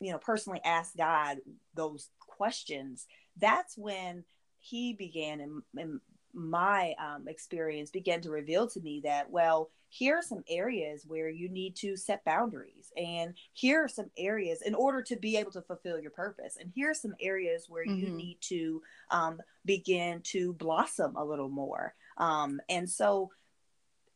you 0.00 0.12
know, 0.12 0.18
personally 0.18 0.60
ask 0.64 0.96
God 0.96 1.38
those 1.74 2.08
questions, 2.20 3.06
that's 3.36 3.76
when 3.76 4.24
he 4.58 4.92
began 4.92 5.40
in, 5.40 5.62
in 5.76 6.00
my 6.34 6.94
um, 6.98 7.26
experience 7.28 7.90
began 7.90 8.20
to 8.20 8.30
reveal 8.30 8.68
to 8.68 8.80
me 8.80 9.00
that 9.02 9.30
well 9.30 9.70
here 9.90 10.16
are 10.18 10.22
some 10.22 10.44
areas 10.48 11.04
where 11.06 11.30
you 11.30 11.48
need 11.48 11.74
to 11.74 11.96
set 11.96 12.24
boundaries 12.24 12.92
and 12.96 13.34
here 13.54 13.84
are 13.84 13.88
some 13.88 14.10
areas 14.18 14.62
in 14.62 14.74
order 14.74 15.02
to 15.02 15.16
be 15.16 15.36
able 15.36 15.50
to 15.50 15.62
fulfill 15.62 15.98
your 15.98 16.10
purpose 16.10 16.58
and 16.60 16.70
here 16.74 16.90
are 16.90 16.94
some 16.94 17.14
areas 17.20 17.66
where 17.68 17.86
mm-hmm. 17.86 18.06
you 18.06 18.10
need 18.10 18.36
to 18.40 18.82
um, 19.10 19.40
begin 19.64 20.20
to 20.22 20.52
blossom 20.54 21.16
a 21.16 21.24
little 21.24 21.48
more 21.48 21.94
um, 22.18 22.60
and 22.68 22.88
so 22.88 23.30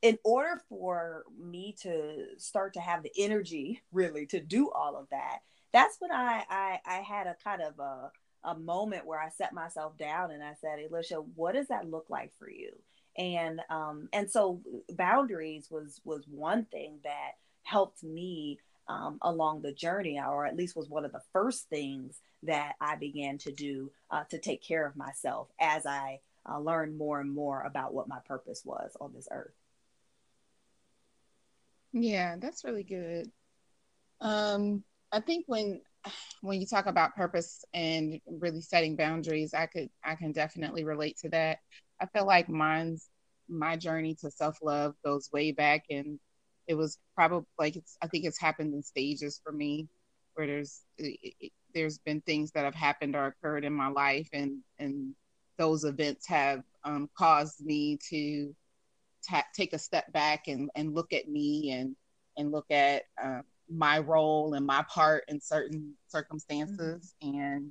in 0.02 0.18
order 0.24 0.60
for 0.68 1.24
me 1.40 1.74
to 1.80 2.26
start 2.36 2.74
to 2.74 2.80
have 2.80 3.02
the 3.02 3.12
energy 3.16 3.80
really 3.92 4.26
to 4.26 4.40
do 4.40 4.70
all 4.70 4.96
of 4.96 5.08
that 5.10 5.38
that's 5.72 5.96
when 6.00 6.12
i 6.12 6.44
i, 6.50 6.80
I 6.84 6.96
had 6.96 7.26
a 7.26 7.36
kind 7.42 7.62
of 7.62 7.78
a 7.78 8.10
a 8.44 8.54
moment 8.54 9.06
where 9.06 9.20
I 9.20 9.28
set 9.30 9.52
myself 9.52 9.96
down 9.98 10.30
and 10.30 10.42
I 10.42 10.54
said, 10.60 10.78
Elisha, 10.80 11.16
what 11.16 11.54
does 11.54 11.68
that 11.68 11.90
look 11.90 12.06
like 12.08 12.32
for 12.38 12.50
you? 12.50 12.72
and 13.16 13.60
um 13.68 14.08
and 14.12 14.30
so 14.30 14.60
boundaries 14.90 15.68
was 15.70 16.00
was 16.04 16.24
one 16.28 16.64
thing 16.66 16.98
that 17.04 17.32
helped 17.62 18.02
me 18.02 18.58
um, 18.88 19.18
along 19.22 19.62
the 19.62 19.72
journey 19.72 20.18
or 20.20 20.44
at 20.44 20.56
least 20.56 20.74
was 20.74 20.88
one 20.88 21.04
of 21.04 21.12
the 21.12 21.22
first 21.32 21.68
things 21.68 22.18
that 22.42 22.74
i 22.80 22.96
began 22.96 23.38
to 23.38 23.52
do 23.52 23.90
uh, 24.10 24.24
to 24.24 24.38
take 24.38 24.62
care 24.62 24.86
of 24.86 24.96
myself 24.96 25.48
as 25.60 25.86
i 25.86 26.18
uh, 26.50 26.58
learned 26.58 26.96
more 26.96 27.20
and 27.20 27.32
more 27.32 27.62
about 27.62 27.94
what 27.94 28.08
my 28.08 28.18
purpose 28.26 28.62
was 28.64 28.96
on 29.00 29.12
this 29.14 29.28
earth 29.30 29.54
yeah 31.92 32.36
that's 32.38 32.64
really 32.64 32.82
good 32.82 33.30
um 34.20 34.82
i 35.12 35.20
think 35.20 35.44
when 35.46 35.80
when 36.40 36.60
you 36.60 36.66
talk 36.66 36.86
about 36.86 37.14
purpose 37.14 37.64
and 37.74 38.20
really 38.26 38.60
setting 38.60 38.96
boundaries 38.96 39.54
i 39.54 39.66
could 39.66 39.88
i 40.04 40.14
can 40.14 40.32
definitely 40.32 40.84
relate 40.84 41.16
to 41.18 41.28
that 41.28 41.58
I 42.00 42.06
feel 42.06 42.26
like 42.26 42.48
mine's 42.48 43.08
my 43.48 43.76
journey 43.76 44.16
to 44.16 44.30
self 44.30 44.58
love 44.62 44.94
goes 45.04 45.30
way 45.32 45.52
back, 45.52 45.84
and 45.88 46.18
it 46.66 46.74
was 46.74 46.98
probably 47.14 47.46
like 47.58 47.76
it's. 47.76 47.96
I 48.02 48.08
think 48.08 48.24
it's 48.24 48.40
happened 48.40 48.74
in 48.74 48.82
stages 48.82 49.40
for 49.44 49.52
me, 49.52 49.88
where 50.34 50.46
there's 50.46 50.82
it, 50.98 51.52
there's 51.74 51.98
been 51.98 52.20
things 52.22 52.50
that 52.52 52.64
have 52.64 52.74
happened 52.74 53.14
or 53.14 53.26
occurred 53.26 53.64
in 53.64 53.72
my 53.72 53.88
life, 53.88 54.28
and 54.32 54.58
and 54.78 55.14
those 55.58 55.84
events 55.84 56.26
have 56.26 56.62
um, 56.84 57.08
caused 57.16 57.64
me 57.64 57.98
to 58.10 58.54
ta- 59.28 59.44
take 59.54 59.72
a 59.72 59.78
step 59.78 60.12
back 60.12 60.48
and 60.48 60.70
and 60.74 60.94
look 60.94 61.12
at 61.12 61.28
me 61.28 61.70
and 61.72 61.96
and 62.36 62.50
look 62.50 62.70
at 62.70 63.04
uh, 63.22 63.42
my 63.72 63.98
role 63.98 64.54
and 64.54 64.66
my 64.66 64.84
part 64.88 65.24
in 65.28 65.40
certain 65.40 65.94
circumstances, 66.08 67.14
mm-hmm. 67.22 67.38
and 67.38 67.70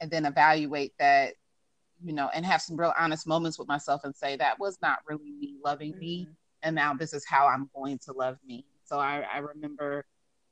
and 0.00 0.10
then 0.10 0.24
evaluate 0.24 0.92
that 0.98 1.34
you 2.02 2.12
know, 2.12 2.30
and 2.34 2.46
have 2.46 2.62
some 2.62 2.76
real 2.76 2.94
honest 2.98 3.26
moments 3.26 3.58
with 3.58 3.68
myself 3.68 4.02
and 4.04 4.14
say 4.14 4.36
that 4.36 4.58
was 4.58 4.78
not 4.80 5.00
really 5.06 5.32
me 5.32 5.56
loving 5.64 5.92
mm-hmm. 5.92 6.00
me. 6.00 6.28
And 6.62 6.74
now 6.74 6.94
this 6.94 7.12
is 7.12 7.24
how 7.26 7.46
I'm 7.46 7.68
going 7.74 7.98
to 8.06 8.12
love 8.12 8.36
me. 8.46 8.64
So 8.84 8.98
I, 8.98 9.24
I 9.32 9.38
remember 9.38 10.04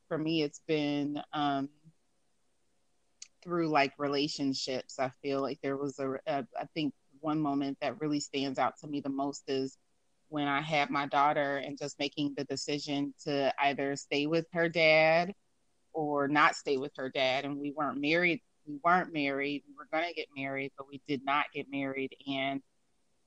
for 0.09 0.19
me, 0.19 0.43
it's 0.43 0.61
been 0.67 1.21
um, 1.33 1.69
through 3.43 3.69
like 3.69 3.93
relationships. 3.99 4.99
I 4.99 5.11
feel 5.23 5.41
like 5.41 5.59
there 5.63 5.77
was 5.77 5.99
a, 5.99 6.13
a, 6.27 6.47
I 6.59 6.65
think 6.75 6.95
one 7.21 7.41
moment 7.41 7.79
that 7.81 8.01
really 8.01 8.21
stands 8.21 8.59
out 8.59 8.79
to 8.81 8.87
me 8.87 9.01
the 9.01 9.09
most 9.09 9.45
is 9.49 9.77
when 10.29 10.49
I 10.49 10.61
had 10.61 10.91
my 10.91 11.07
daughter 11.07 11.57
and 11.57 11.79
just 11.79 11.99
making 11.99 12.35
the 12.37 12.45
decision 12.45 13.15
to 13.25 13.53
either 13.61 13.97
stay 13.97 14.27
with 14.27 14.47
her 14.53 14.69
dad 14.69 15.33
or 15.93 16.29
not 16.29 16.55
stay 16.55 16.77
with 16.77 16.93
her 16.97 17.09
dad. 17.09 17.45
And 17.45 17.59
we 17.59 17.73
weren't 17.73 18.01
married 18.01 18.41
we 18.69 18.79
weren't 18.85 19.13
married. 19.13 19.65
We 19.67 19.75
were 19.75 19.89
going 19.91 20.09
to 20.09 20.15
get 20.15 20.29
married, 20.37 20.73
but 20.77 20.89
we 20.89 21.01
did 21.09 21.25
not 21.25 21.47
get 21.53 21.71
married. 21.71 22.15
And 22.31 22.63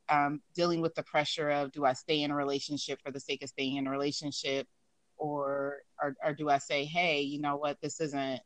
um, 0.08 0.42
dealing 0.56 0.82
with 0.82 0.94
the 0.96 1.04
pressure 1.04 1.50
of 1.50 1.72
do 1.72 1.86
I 1.86 1.94
stay 1.94 2.22
in 2.22 2.32
a 2.32 2.36
relationship 2.36 3.00
for 3.04 3.12
the 3.12 3.20
sake 3.20 3.44
of 3.44 3.50
staying 3.50 3.78
in 3.78 3.88
a 3.88 3.92
relationship, 3.92 4.68
or 5.18 5.80
or, 6.02 6.16
or 6.24 6.34
do 6.34 6.50
I 6.50 6.60
say, 6.60 6.86
hey, 6.86 7.22
you 7.22 7.42
know 7.42 7.58
what, 7.58 7.80
this 7.82 8.00
isn't 8.00 8.42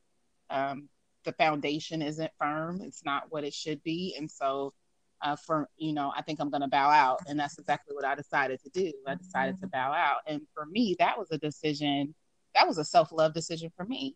um, 0.50 0.90
the 1.24 1.34
foundation 1.34 2.02
isn't 2.02 2.32
firm. 2.40 2.82
It's 2.82 3.04
not 3.04 3.26
what 3.30 3.44
it 3.44 3.54
should 3.54 3.84
be, 3.84 4.16
and 4.18 4.30
so. 4.30 4.74
Uh, 5.22 5.36
for 5.36 5.68
you 5.78 5.94
know, 5.94 6.12
I 6.16 6.22
think 6.22 6.40
I'm 6.40 6.50
going 6.50 6.62
to 6.62 6.68
bow 6.68 6.90
out, 6.90 7.20
and 7.28 7.40
that's 7.40 7.58
exactly 7.58 7.96
what 7.96 8.06
I 8.06 8.16
decided 8.16 8.60
to 8.64 8.70
do. 8.70 8.92
I 9.08 9.16
decided 9.16 9.60
to 9.62 9.68
bow 9.68 9.92
out, 9.94 10.18
and 10.28 10.42
for 10.54 10.66
me, 10.66 10.96
that 11.00 11.18
was 11.18 11.32
a 11.32 11.38
decision. 11.38 12.14
That 12.54 12.68
was 12.68 12.78
a 12.78 12.86
self 12.86 13.12
love 13.12 13.34
decision 13.34 13.72
for 13.76 13.86
me. 13.86 14.16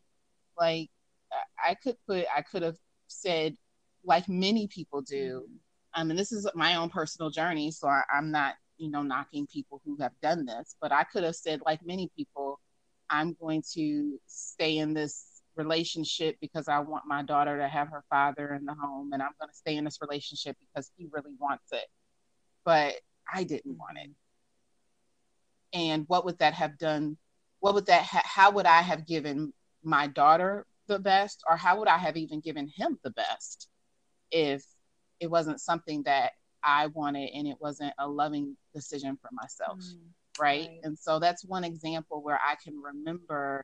Like 0.60 0.90
I 1.64 1.76
could 1.76 1.96
put, 2.08 2.26
I 2.36 2.42
could 2.42 2.64
have 2.64 2.78
said, 3.08 3.56
like 4.04 4.28
many 4.30 4.68
people 4.68 5.02
do, 5.02 5.46
um, 5.96 6.10
and 6.10 6.20
this 6.20 6.32
is 6.32 6.48
my 6.56 6.76
own 6.76 6.90
personal 6.90 7.30
journey, 7.30 7.72
so 7.72 7.88
I, 7.88 8.04
I'm 8.14 8.32
not, 8.32 8.56
you 8.78 8.90
know, 8.90 9.02
knocking 9.02 9.48
people 9.48 9.82
who 9.86 9.98
have 10.00 10.14
done 10.22 10.46
this, 10.46 10.76
but 10.82 10.92
I 10.92 11.04
could 11.04 11.24
have 11.24 11.36
said, 11.36 11.62
like 11.66 11.86
many 11.86 12.10
people, 12.16 12.60
I'm 13.10 13.36
going 13.40 13.64
to 13.74 14.20
stay 14.28 14.78
in 14.78 14.94
this 14.94 15.39
relationship 15.56 16.38
because 16.42 16.68
I 16.68 16.80
want 16.80 17.06
my 17.08 17.24
daughter 17.24 17.58
to 17.58 17.68
have 17.68 17.90
her 17.90 18.04
father 18.10 18.54
in 18.54 18.66
the 18.66 18.74
home, 18.74 19.12
and 19.14 19.22
I'm 19.22 19.32
going 19.40 19.50
to 19.50 19.56
stay 19.56 19.76
in 19.76 19.84
this 19.84 20.00
relationship 20.02 20.58
because 20.60 20.92
he 20.98 21.08
really 21.12 21.34
wants 21.40 21.72
it. 21.72 21.86
But 22.66 22.96
I 23.34 23.44
didn't 23.44 23.78
want 23.78 23.98
it. 23.98 24.10
And 25.74 26.06
what 26.08 26.26
would 26.26 26.40
that 26.40 26.54
have 26.54 26.78
done? 26.78 27.18
What 27.60 27.74
would 27.76 27.86
that, 27.88 28.04
ha- 28.04 28.24
how 28.26 28.52
would 28.52 28.66
I 28.66 28.82
have 28.82 29.06
given 29.06 29.54
my 29.84 30.08
daughter 30.08 30.66
the 30.88 31.00
best 31.00 31.44
or 31.50 31.56
how 31.56 31.80
would 31.80 31.88
I 31.88 31.98
have 31.98 32.18
even 32.18 32.40
given 32.40 32.68
him 32.68 33.00
the 33.04 33.12
best 33.12 33.70
if 34.32 34.64
it 35.20 35.30
wasn't 35.30 35.62
something 35.62 36.04
that 36.04 36.32
I 36.64 36.88
wanted 36.88 37.30
and 37.34 37.48
it 37.48 37.58
wasn't 37.60 37.94
a 38.00 38.08
loving 38.08 38.58
decision 38.74 39.18
for 39.22 39.30
myself. 39.32 39.80
Mm, 39.80 40.00
right? 40.40 40.68
right? 40.68 40.80
And 40.84 40.98
so 40.98 41.20
that's 41.20 41.46
one 41.46 41.64
example 41.64 42.22
where 42.22 42.40
I 42.44 42.56
can 42.62 42.82
remember 42.82 43.64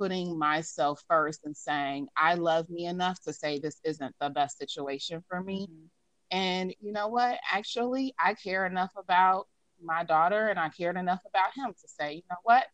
putting 0.00 0.38
myself 0.38 1.02
first 1.08 1.40
and 1.44 1.56
saying, 1.56 2.08
I 2.16 2.34
love 2.34 2.70
me 2.70 2.86
enough 2.86 3.20
to 3.22 3.32
say 3.32 3.58
this 3.58 3.80
isn't 3.84 4.14
the 4.20 4.30
best 4.30 4.58
situation 4.58 5.22
for 5.28 5.42
me. 5.42 5.66
Mm-hmm. 5.70 5.86
And 6.32 6.74
you 6.80 6.92
know 6.92 7.08
what? 7.08 7.38
Actually, 7.52 8.14
I 8.18 8.34
care 8.34 8.66
enough 8.66 8.92
about 8.96 9.48
my 9.82 10.04
daughter 10.04 10.48
and 10.48 10.58
I 10.58 10.70
cared 10.70 10.96
enough 10.96 11.20
about 11.26 11.50
him 11.54 11.72
to 11.72 11.88
say, 11.88 12.14
you 12.14 12.22
know 12.30 12.36
what? 12.44 12.64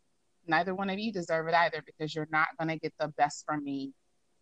neither 0.49 0.75
one 0.75 0.91
of 0.91 0.99
you 0.99 1.13
deserve 1.13 1.49
it 1.49 1.55
either 1.55 1.83
because 1.85 2.15
you're 2.15 2.29
not 2.31 2.49
going 2.59 2.69
to 2.69 2.79
get 2.79 2.93
the 2.99 3.09
best 3.09 3.45
from 3.47 3.65
me 3.65 3.93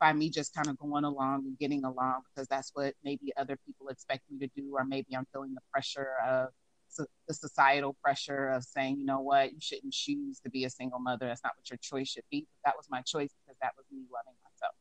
by 0.01 0.13
me 0.13 0.29
just 0.29 0.55
kind 0.55 0.69
of 0.69 0.79
going 0.79 1.05
along 1.05 1.45
and 1.47 1.59
getting 1.59 1.85
along 1.85 2.21
because 2.29 2.47
that's 2.49 2.71
what 2.75 2.95
maybe 3.05 3.33
other 3.37 3.57
people 3.67 3.89
expect 3.89 4.23
me 4.31 4.39
to 4.39 4.53
do 4.57 4.75
or 4.75 4.85
maybe 4.85 5.17
i'm 5.17 5.27
feeling 5.33 5.55
the 5.55 5.61
pressure 5.73 6.11
of 6.27 6.49
so 6.95 7.05
the 7.29 7.35
societal 7.35 7.97
pressure 8.03 8.49
of 8.49 8.65
saying 8.65 8.99
you 8.99 9.05
know 9.05 9.21
what 9.21 9.53
you 9.53 9.59
shouldn't 9.61 9.93
choose 9.93 10.41
to 10.41 10.51
be 10.51 10.65
a 10.65 10.71
single 10.71 10.99
mother 10.99 11.27
that's 11.27 11.45
not 11.45 11.53
what 11.57 11.69
your 11.71 11.79
choice 11.79 12.09
should 12.09 12.25
be 12.31 12.47
but 12.53 12.69
that 12.69 12.77
was 12.77 12.87
my 12.91 13.01
choice 13.03 13.31
because 13.45 13.59
that 13.61 13.73
was 13.77 13.85
me 13.93 14.05
loving 14.13 14.39
myself 14.45 14.75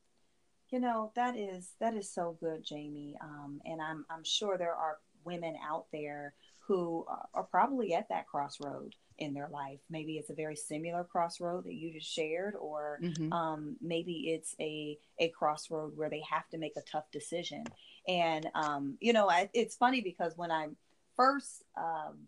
you 0.70 0.80
know 0.80 1.12
that 1.16 1.38
is 1.38 1.72
that 1.80 1.96
is 1.96 2.12
so 2.12 2.38
good 2.40 2.64
jamie 2.64 3.16
um, 3.22 3.60
and 3.66 3.82
i'm 3.82 4.06
i'm 4.10 4.24
sure 4.24 4.58
there 4.58 4.76
are 4.76 4.98
women 5.26 5.56
out 5.68 5.86
there 5.92 6.34
who 6.68 7.06
are 7.34 7.44
probably 7.44 7.94
at 7.94 8.08
that 8.10 8.26
crossroad 8.28 8.96
in 9.18 9.34
their 9.34 9.50
life. 9.50 9.80
Maybe 9.90 10.18
it's 10.18 10.30
a 10.30 10.36
very 10.36 10.56
similar 10.56 11.04
crossroad 11.04 11.66
that 11.66 11.74
you 11.74 11.94
just 11.94 12.12
shared, 12.12 12.56
or 12.56 13.00
mm-hmm. 13.02 13.32
um, 13.34 13.76
maybe 13.82 14.34
it's 14.34 14.56
a 14.60 14.98
a 15.20 15.30
crossroad 15.30 15.94
where 15.96 16.10
they 16.10 16.24
have 16.30 16.48
to 16.50 16.58
make 16.58 16.74
a 16.78 16.82
tough 16.82 17.12
decision. 17.12 17.66
And 18.08 18.50
um, 18.56 18.98
you 19.02 19.14
know, 19.14 19.30
I, 19.30 19.50
it's 19.54 19.76
funny 19.76 20.02
because 20.02 20.34
when 20.38 20.52
I 20.52 20.70
first 21.16 21.64
um, 21.78 22.28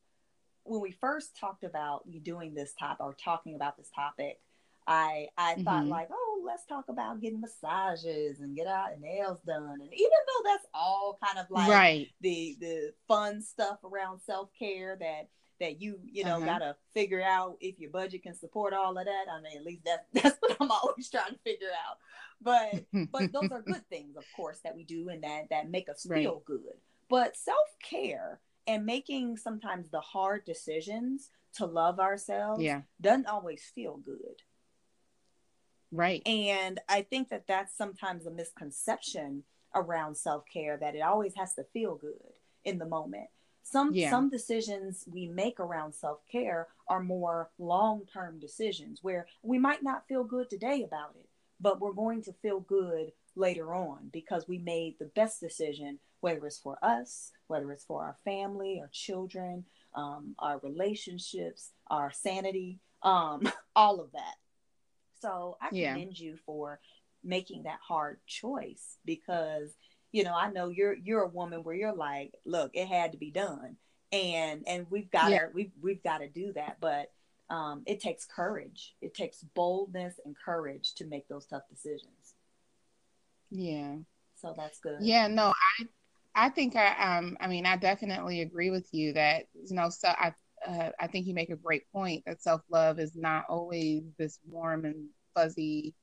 when 0.63 0.81
we 0.81 0.91
first 0.91 1.37
talked 1.37 1.63
about 1.63 2.01
you 2.05 2.19
doing 2.19 2.53
this 2.53 2.73
topic 2.77 3.01
or 3.01 3.13
talking 3.13 3.55
about 3.55 3.77
this 3.77 3.89
topic, 3.95 4.39
I 4.87 5.27
I 5.37 5.53
mm-hmm. 5.53 5.63
thought 5.63 5.87
like, 5.87 6.09
oh, 6.11 6.43
let's 6.45 6.65
talk 6.65 6.85
about 6.89 7.21
getting 7.21 7.41
massages 7.41 8.39
and 8.39 8.55
get 8.55 8.67
our 8.67 8.95
nails 8.99 9.39
done. 9.45 9.79
And 9.81 9.93
even 9.93 10.09
though 10.27 10.49
that's 10.49 10.65
all 10.73 11.17
kind 11.23 11.39
of 11.39 11.49
like 11.49 11.69
right. 11.69 12.07
the 12.21 12.57
the 12.59 12.93
fun 13.07 13.41
stuff 13.41 13.79
around 13.83 14.21
self 14.21 14.49
care 14.57 14.97
that 14.99 15.29
that 15.59 15.81
you 15.81 15.99
you 16.03 16.23
know 16.23 16.37
uh-huh. 16.37 16.45
gotta 16.45 16.75
figure 16.93 17.21
out 17.21 17.57
if 17.61 17.79
your 17.79 17.91
budget 17.91 18.23
can 18.23 18.35
support 18.35 18.73
all 18.73 18.97
of 18.97 19.05
that. 19.05 19.25
I 19.31 19.41
mean, 19.41 19.57
at 19.57 19.65
least 19.65 19.83
that's 19.85 20.05
that's 20.13 20.37
what 20.39 20.57
I'm 20.59 20.71
always 20.71 21.09
trying 21.09 21.33
to 21.33 21.39
figure 21.43 21.67
out. 21.87 21.97
But 22.41 22.85
but 23.11 23.31
those 23.31 23.51
are 23.51 23.61
good 23.61 23.87
things, 23.89 24.17
of 24.17 24.25
course, 24.35 24.59
that 24.63 24.75
we 24.75 24.83
do 24.83 25.09
and 25.09 25.23
that 25.23 25.49
that 25.51 25.69
make 25.69 25.89
us 25.89 26.05
right. 26.09 26.23
feel 26.23 26.41
good. 26.45 26.79
But 27.07 27.37
self 27.37 27.67
care 27.87 28.39
and 28.67 28.85
making 28.85 29.37
sometimes 29.37 29.89
the 29.89 30.01
hard 30.01 30.45
decisions 30.45 31.29
to 31.55 31.65
love 31.65 31.99
ourselves 31.99 32.61
yeah. 32.61 32.81
doesn't 32.99 33.27
always 33.27 33.63
feel 33.73 33.97
good. 33.97 34.41
Right. 35.91 36.21
And 36.25 36.79
I 36.89 37.03
think 37.03 37.29
that 37.29 37.47
that's 37.47 37.77
sometimes 37.77 38.25
a 38.25 38.31
misconception 38.31 39.43
around 39.73 40.15
self 40.15 40.43
care 40.51 40.77
that 40.77 40.95
it 40.95 41.01
always 41.01 41.35
has 41.35 41.53
to 41.55 41.63
feel 41.73 41.95
good 41.95 42.33
in 42.63 42.79
the 42.79 42.85
moment 42.85 43.27
some 43.65 43.93
yeah. 43.93 44.11
some 44.11 44.29
decisions 44.29 45.05
we 45.11 45.27
make 45.27 45.59
around 45.59 45.93
self-care 45.93 46.67
are 46.87 47.01
more 47.01 47.49
long-term 47.57 48.39
decisions 48.39 48.99
where 49.01 49.25
we 49.41 49.57
might 49.57 49.81
not 49.81 50.07
feel 50.07 50.23
good 50.23 50.49
today 50.49 50.83
about 50.83 51.15
it 51.19 51.27
but 51.59 51.81
we're 51.81 51.91
going 51.93 52.21
to 52.21 52.31
feel 52.31 52.59
good 52.59 53.11
later 53.35 53.73
on 53.73 54.09
because 54.11 54.47
we 54.47 54.57
made 54.57 54.95
the 54.99 55.11
best 55.15 55.39
decision 55.39 55.99
whether 56.21 56.45
it's 56.45 56.59
for 56.59 56.77
us 56.81 57.31
whether 57.47 57.71
it's 57.71 57.85
for 57.85 58.03
our 58.03 58.17
family 58.23 58.79
our 58.81 58.89
children 58.91 59.65
um, 59.95 60.35
our 60.39 60.59
relationships 60.59 61.71
our 61.87 62.11
sanity 62.11 62.79
um, 63.03 63.41
all 63.75 63.99
of 63.99 64.11
that 64.13 64.35
so 65.21 65.57
i 65.61 65.69
commend 65.69 66.17
you 66.17 66.37
for 66.45 66.79
making 67.23 67.63
that 67.63 67.79
hard 67.81 68.19
choice 68.27 68.97
because 69.05 69.75
you 70.15 70.23
know, 70.23 70.33
I 70.33 70.49
know 70.49 70.69
you're 70.69 70.93
you're 70.93 71.23
a 71.23 71.27
woman 71.27 71.61
where 71.61 71.75
you're 71.75 71.93
like, 71.93 72.33
look, 72.45 72.71
it 72.73 72.87
had 72.87 73.11
to 73.11 73.17
be 73.17 73.31
done, 73.31 73.75
and 74.13 74.63
and 74.65 74.87
we've 74.89 75.11
got 75.11 75.25
to 75.25 75.33
yeah. 75.33 75.45
we've 75.53 75.73
we've 75.81 76.01
got 76.03 76.19
to 76.19 76.29
do 76.29 76.53
that, 76.53 76.77
but 76.79 77.11
um, 77.49 77.83
it 77.85 77.99
takes 77.99 78.25
courage. 78.25 78.95
It 79.01 79.13
takes 79.13 79.43
boldness 79.55 80.21
and 80.23 80.33
courage 80.45 80.93
to 80.95 81.05
make 81.05 81.27
those 81.27 81.45
tough 81.47 81.63
decisions. 81.69 82.24
Yeah. 83.51 83.95
So 84.35 84.53
that's 84.55 84.79
good. 84.79 85.01
Yeah. 85.01 85.27
No, 85.27 85.53
I 85.79 85.85
I 86.35 86.49
think 86.49 86.75
I 86.75 87.17
um 87.17 87.37
I 87.39 87.47
mean 87.47 87.65
I 87.65 87.77
definitely 87.77 88.41
agree 88.41 88.69
with 88.69 88.87
you 88.93 89.13
that 89.13 89.45
you 89.53 89.75
know 89.75 89.89
so 89.89 90.09
I 90.09 90.33
uh, 90.67 90.91
I 90.99 91.07
think 91.07 91.27
you 91.27 91.33
make 91.33 91.49
a 91.51 91.55
great 91.55 91.83
point 91.91 92.23
that 92.25 92.41
self 92.41 92.61
love 92.69 92.99
is 92.99 93.15
not 93.15 93.45
always 93.49 94.03
this 94.17 94.39
warm 94.49 94.85
and 94.85 95.09
fuzzy 95.35 95.93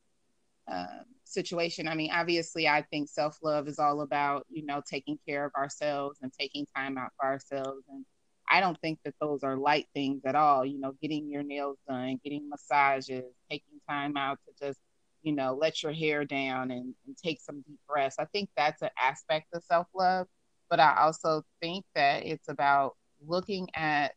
uh, 0.71 1.03
situation. 1.25 1.89
I 1.89 1.95
mean, 1.95 2.11
obviously, 2.13 2.69
I 2.69 2.83
think 2.83 3.09
self 3.09 3.39
love 3.43 3.69
is 3.69 3.79
all 3.79 4.01
about 4.03 4.47
you 4.51 4.65
know 4.65 4.83
taking 4.89 5.19
care 5.29 5.45
of 5.45 5.53
ourselves 5.57 6.19
and 6.23 6.33
taking 6.33 6.67
time 6.77 6.99
out 6.99 7.11
for 7.19 7.27
ourselves. 7.27 7.85
And 7.91 8.05
I 8.51 8.61
don't 8.61 8.79
think 8.81 9.01
that 9.05 9.15
those 9.21 9.43
are 9.45 9.57
light 9.57 9.87
things 9.95 10.23
at 10.25 10.35
all. 10.37 10.65
You 10.65 10.81
know, 10.81 10.95
getting 11.03 11.31
your 11.31 11.43
nails 11.43 11.79
done, 11.89 12.21
getting 12.25 12.49
massages, 12.49 13.25
taking 13.51 13.81
time 13.89 14.17
out 14.17 14.39
to 14.47 14.67
just 14.67 14.81
you 15.23 15.33
know 15.33 15.55
let 15.61 15.83
your 15.83 15.93
hair 15.93 16.25
down 16.25 16.71
and, 16.71 16.95
and 17.07 17.17
take 17.23 17.41
some 17.41 17.63
deep 17.63 17.79
breaths. 17.89 18.17
I 18.19 18.27
think 18.27 18.51
that's 18.57 18.83
an 18.83 18.91
aspect 19.01 19.49
of 19.55 19.63
self 19.65 19.87
love. 19.95 20.27
But 20.71 20.81
I 20.81 21.03
also 21.03 21.43
think 21.61 21.85
that 21.95 22.25
it's 22.25 22.49
about 22.49 22.97
looking 23.27 23.69
at 23.75 24.15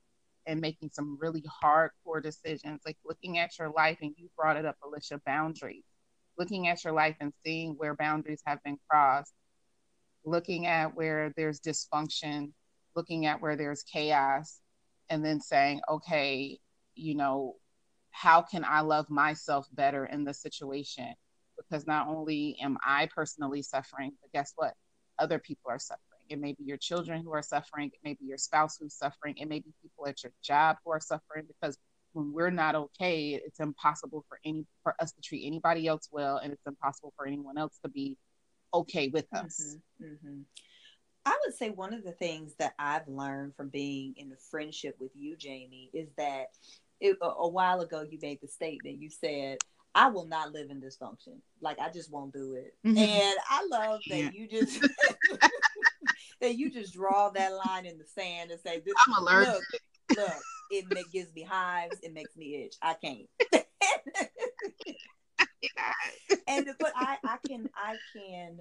and 0.47 0.62
making 0.62 0.89
some 0.93 1.17
really 1.19 1.43
hardcore 1.63 2.21
decisions, 2.21 2.81
like 2.85 2.97
looking 3.05 3.38
at 3.39 3.57
your 3.57 3.69
life, 3.71 3.97
and 4.01 4.13
you 4.17 4.29
brought 4.38 4.57
it 4.57 4.65
up, 4.65 4.77
Elisha, 4.83 5.19
boundaries. 5.25 5.83
Looking 6.38 6.67
at 6.67 6.83
your 6.83 6.93
life 6.93 7.15
and 7.19 7.33
seeing 7.43 7.74
where 7.74 7.95
boundaries 7.95 8.41
have 8.45 8.62
been 8.63 8.77
crossed, 8.89 9.33
looking 10.25 10.65
at 10.65 10.95
where 10.95 11.33
there's 11.35 11.59
dysfunction, 11.59 12.51
looking 12.95 13.25
at 13.25 13.41
where 13.41 13.55
there's 13.55 13.83
chaos, 13.83 14.59
and 15.09 15.24
then 15.25 15.39
saying, 15.39 15.81
okay, 15.89 16.59
you 16.95 17.15
know, 17.15 17.55
how 18.15 18.41
can 18.41 18.63
I 18.63 18.81
love 18.81 19.10
myself 19.10 19.67
better 19.74 20.05
in 20.05 20.24
this 20.24 20.41
situation? 20.41 21.13
Because 21.57 21.86
not 21.86 22.07
only 22.07 22.57
am 22.62 22.77
I 22.86 23.07
personally 23.13 23.62
suffering, 23.62 24.12
but 24.22 24.31
guess 24.31 24.53
what? 24.55 24.74
Other 25.19 25.39
people 25.39 25.72
are 25.72 25.79
suffering 25.79 26.15
it 26.29 26.39
may 26.39 26.53
be 26.53 26.63
your 26.63 26.77
children 26.77 27.24
who 27.24 27.31
are 27.34 27.41
suffering. 27.41 27.91
It 27.93 28.00
may 28.03 28.13
be 28.13 28.25
your 28.25 28.38
spouse 28.38 28.77
who's 28.79 28.93
suffering. 28.93 29.36
It 29.38 29.48
may 29.48 29.60
be 29.60 29.74
people 29.81 30.07
at 30.07 30.24
your 30.24 30.31
job 30.43 30.77
who 30.84 30.91
are 30.91 31.00
suffering 31.00 31.45
because 31.48 31.77
when 32.13 32.31
we're 32.34 32.50
not 32.50 32.75
okay, 32.75 33.41
it's 33.45 33.60
impossible 33.60 34.25
for 34.29 34.39
any 34.45 34.65
for 34.84 34.95
us 35.00 35.12
to 35.13 35.22
treat 35.22 35.45
anybody 35.45 35.88
else 35.88 36.07
well, 36.12 36.38
and 36.38 36.53
it's 36.53 36.65
impossible 36.65 37.13
for 37.17 37.27
anyone 37.27 37.57
else 37.57 37.77
to 37.84 37.89
be 37.89 38.17
okay 38.74 39.10
with 39.10 39.27
us. 39.34 39.77
Mm-hmm, 40.01 40.05
mm-hmm. 40.05 40.41
I 41.25 41.38
would 41.45 41.55
say 41.55 41.72
one 41.72 41.93
of 41.93 42.03
the 42.03 42.12
things 42.12 42.53
that 42.60 42.74
I've 42.79 43.07
learned 43.07 43.55
from 43.55 43.69
being 43.69 44.13
in 44.15 44.31
a 44.31 44.38
friendship 44.50 44.95
with 45.00 45.12
you, 45.15 45.36
Jamie, 45.36 45.89
is 45.93 46.07
that 46.17 46.48
it, 47.05 47.17
a, 47.21 47.25
a 47.25 47.47
while 47.47 47.81
ago 47.81 48.05
you 48.09 48.17
made 48.21 48.39
the 48.41 48.47
statement. 48.47 49.01
You 49.01 49.09
said, 49.09 49.59
"I 49.93 50.09
will 50.09 50.25
not 50.25 50.51
live 50.51 50.69
in 50.69 50.81
dysfunction. 50.81 51.39
Like 51.62 51.79
I 51.79 51.89
just 51.89 52.12
won't 52.12 52.33
do 52.33 52.55
it." 52.55 52.75
Mm-hmm. 52.85 52.97
And 52.97 53.35
I 53.50 53.67
love 53.69 54.01
that 54.09 54.17
yeah. 54.17 54.29
you 54.33 54.47
just 54.47 54.81
that 56.41 56.55
you 56.55 56.71
just 56.71 56.93
draw 56.93 57.29
that 57.29 57.51
line 57.65 57.85
in 57.85 57.97
the 57.97 58.05
sand 58.05 58.51
and 58.51 58.59
say, 58.59 58.81
"This 58.85 58.95
"I'm 59.07 59.21
allergic." 59.21 59.62
Look, 60.15 60.17
look 60.17 60.33
it 60.71 61.12
gives 61.12 61.31
me 61.33 61.43
hives. 61.43 61.97
It 62.01 62.13
makes 62.13 62.35
me 62.35 62.63
itch. 62.63 62.75
I 62.81 62.95
can't. 62.95 63.27
and 66.47 66.67
but 66.79 66.93
I, 66.95 67.17
I 67.24 67.38
can, 67.47 67.69
I 67.75 67.97
can 68.15 68.59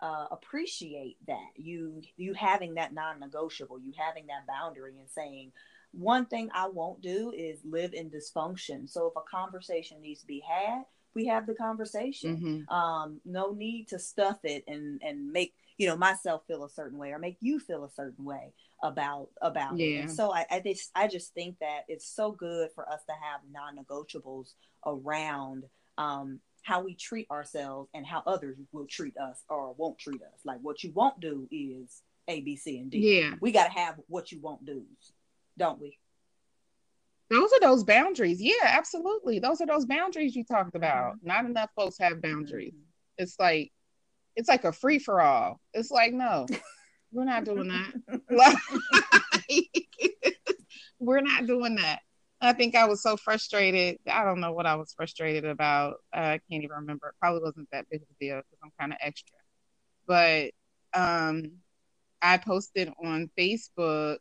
uh, 0.00 0.26
appreciate 0.30 1.16
that 1.26 1.48
you, 1.56 2.02
you 2.16 2.34
having 2.34 2.74
that 2.74 2.92
non-negotiable, 2.92 3.80
you 3.80 3.92
having 3.96 4.26
that 4.26 4.46
boundary, 4.46 4.98
and 4.98 5.08
saying, 5.08 5.52
one 5.92 6.26
thing 6.26 6.50
I 6.54 6.68
won't 6.68 7.00
do 7.00 7.32
is 7.36 7.60
live 7.64 7.94
in 7.94 8.10
dysfunction. 8.10 8.88
So 8.88 9.06
if 9.06 9.14
a 9.16 9.28
conversation 9.30 10.00
needs 10.00 10.20
to 10.20 10.26
be 10.26 10.42
had, 10.46 10.84
we 11.14 11.26
have 11.26 11.46
the 11.46 11.54
conversation. 11.54 12.36
Mm-hmm. 12.68 12.74
Um, 12.74 13.20
no 13.24 13.52
need 13.52 13.88
to 13.88 13.98
stuff 13.98 14.38
it 14.44 14.64
and 14.68 15.00
and 15.02 15.32
make 15.32 15.54
you 15.78 15.86
know 15.86 15.96
myself 15.96 16.42
feel 16.46 16.64
a 16.64 16.70
certain 16.70 16.98
way 16.98 17.10
or 17.10 17.18
make 17.18 17.38
you 17.40 17.58
feel 17.58 17.84
a 17.84 17.90
certain 17.90 18.24
way 18.24 18.52
about 18.82 19.28
about 19.42 19.78
yeah. 19.78 20.04
it. 20.04 20.10
So 20.10 20.32
I, 20.32 20.46
I 20.50 20.60
just 20.60 20.90
I 20.94 21.08
just 21.08 21.34
think 21.34 21.58
that 21.60 21.80
it's 21.88 22.06
so 22.06 22.32
good 22.32 22.70
for 22.74 22.88
us 22.88 23.00
to 23.06 23.12
have 23.12 23.40
non-negotiables 23.52 24.52
around 24.86 25.64
um, 25.98 26.40
how 26.62 26.82
we 26.82 26.94
treat 26.94 27.30
ourselves 27.30 27.88
and 27.94 28.06
how 28.06 28.22
others 28.26 28.56
will 28.72 28.86
treat 28.86 29.16
us 29.16 29.42
or 29.48 29.74
won't 29.76 29.98
treat 29.98 30.22
us. 30.22 30.40
Like 30.44 30.60
what 30.62 30.84
you 30.84 30.92
won't 30.92 31.20
do 31.20 31.48
is 31.50 32.02
A, 32.28 32.40
B, 32.40 32.56
C, 32.56 32.78
and 32.78 32.90
D. 32.90 33.20
Yeah, 33.20 33.34
we 33.40 33.50
got 33.52 33.66
to 33.66 33.72
have 33.72 33.96
what 34.08 34.30
you 34.30 34.40
won't 34.40 34.64
do, 34.64 34.84
don't 35.58 35.80
we? 35.80 35.98
Those 37.30 37.52
are 37.52 37.60
those 37.60 37.84
boundaries. 37.84 38.42
Yeah, 38.42 38.54
absolutely. 38.64 39.38
Those 39.38 39.60
are 39.60 39.66
those 39.66 39.86
boundaries 39.86 40.34
you 40.34 40.44
talked 40.44 40.74
about. 40.74 41.16
Mm-hmm. 41.16 41.28
Not 41.28 41.44
enough 41.44 41.70
folks 41.76 41.96
have 42.00 42.20
boundaries. 42.20 42.72
Mm-hmm. 42.72 43.22
It's 43.22 43.36
like 43.38 43.70
it's 44.36 44.48
like 44.48 44.64
a 44.64 44.72
free 44.72 44.98
for 44.98 45.20
all. 45.20 45.60
It's 45.72 45.90
like, 45.90 46.12
no, 46.12 46.46
we're 47.12 47.24
not 47.24 47.44
doing 47.44 47.68
that. 47.68 48.56
we're 50.98 51.20
not 51.20 51.46
doing 51.46 51.76
that. 51.76 52.00
I 52.40 52.52
think 52.54 52.74
I 52.74 52.86
was 52.86 53.02
so 53.02 53.16
frustrated. 53.16 53.98
I 54.10 54.24
don't 54.24 54.40
know 54.40 54.52
what 54.52 54.66
I 54.66 54.76
was 54.76 54.94
frustrated 54.94 55.44
about. 55.44 55.96
I 56.12 56.40
can't 56.50 56.64
even 56.64 56.70
remember. 56.70 57.08
It 57.08 57.14
probably 57.20 57.42
wasn't 57.42 57.68
that 57.70 57.86
big 57.90 58.00
of 58.00 58.08
a 58.08 58.24
deal 58.24 58.38
because 58.38 58.58
I'm 58.64 58.72
kind 58.78 58.92
of 58.92 58.98
extra. 59.02 59.36
But 60.06 60.52
um, 60.94 61.58
I 62.22 62.38
posted 62.38 62.92
on 63.04 63.30
Facebook 63.38 64.18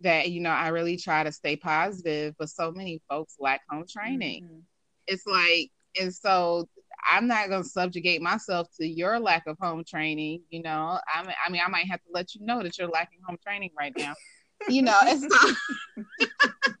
that, 0.00 0.30
you 0.30 0.40
know, 0.40 0.50
I 0.50 0.68
really 0.68 0.96
try 0.96 1.24
to 1.24 1.32
stay 1.32 1.56
positive, 1.56 2.34
but 2.38 2.48
so 2.48 2.72
many 2.72 3.02
folks 3.08 3.36
lack 3.38 3.62
home 3.68 3.84
training. 3.88 4.44
Mm-hmm. 4.44 4.58
It's 5.06 5.26
like, 5.26 5.70
and 6.00 6.14
so 6.14 6.68
I'm 7.08 7.26
not 7.26 7.48
going 7.48 7.62
to 7.62 7.68
subjugate 7.68 8.22
myself 8.22 8.68
to 8.78 8.86
your 8.86 9.18
lack 9.18 9.46
of 9.46 9.56
home 9.60 9.84
training. 9.84 10.42
You 10.50 10.62
know, 10.62 10.98
I 11.12 11.22
mean, 11.22 11.34
I 11.46 11.50
mean, 11.50 11.62
I 11.64 11.68
might 11.70 11.86
have 11.86 12.00
to 12.02 12.08
let 12.12 12.34
you 12.34 12.44
know 12.44 12.62
that 12.62 12.78
you're 12.78 12.88
lacking 12.88 13.20
home 13.26 13.38
training 13.44 13.70
right 13.78 13.92
now. 13.96 14.14
you 14.68 14.82
know, 14.82 14.98
it's 15.02 15.26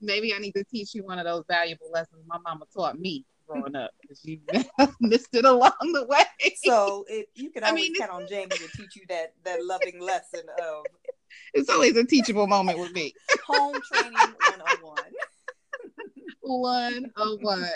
maybe 0.00 0.34
I 0.34 0.38
need 0.38 0.52
to 0.52 0.64
teach 0.64 0.94
you 0.94 1.04
one 1.04 1.18
of 1.18 1.24
those 1.24 1.44
valuable 1.48 1.90
lessons 1.92 2.22
my 2.26 2.38
mama 2.38 2.64
taught 2.72 2.98
me 2.98 3.24
growing 3.46 3.76
up 3.76 3.90
because 4.00 4.24
you 4.24 4.40
missed 5.00 5.34
it 5.34 5.44
along 5.44 5.72
the 5.80 6.06
way. 6.08 6.24
So 6.64 7.04
it, 7.08 7.26
you 7.34 7.50
can 7.50 7.64
always 7.64 7.84
I 7.84 7.88
mean, 7.88 7.94
count 7.96 8.10
on 8.10 8.26
Jamie 8.28 8.56
to 8.56 8.68
teach 8.76 8.96
you 8.96 9.02
that 9.08 9.34
that 9.44 9.64
loving 9.64 10.00
lesson 10.00 10.42
of. 10.60 10.84
It's 11.52 11.70
always 11.70 11.96
a 11.96 12.04
teachable 12.04 12.46
moment 12.46 12.78
with 12.78 12.92
me. 12.92 13.12
Home 13.46 13.80
training 13.92 14.12
101. 14.12 14.96
101. 16.40 17.68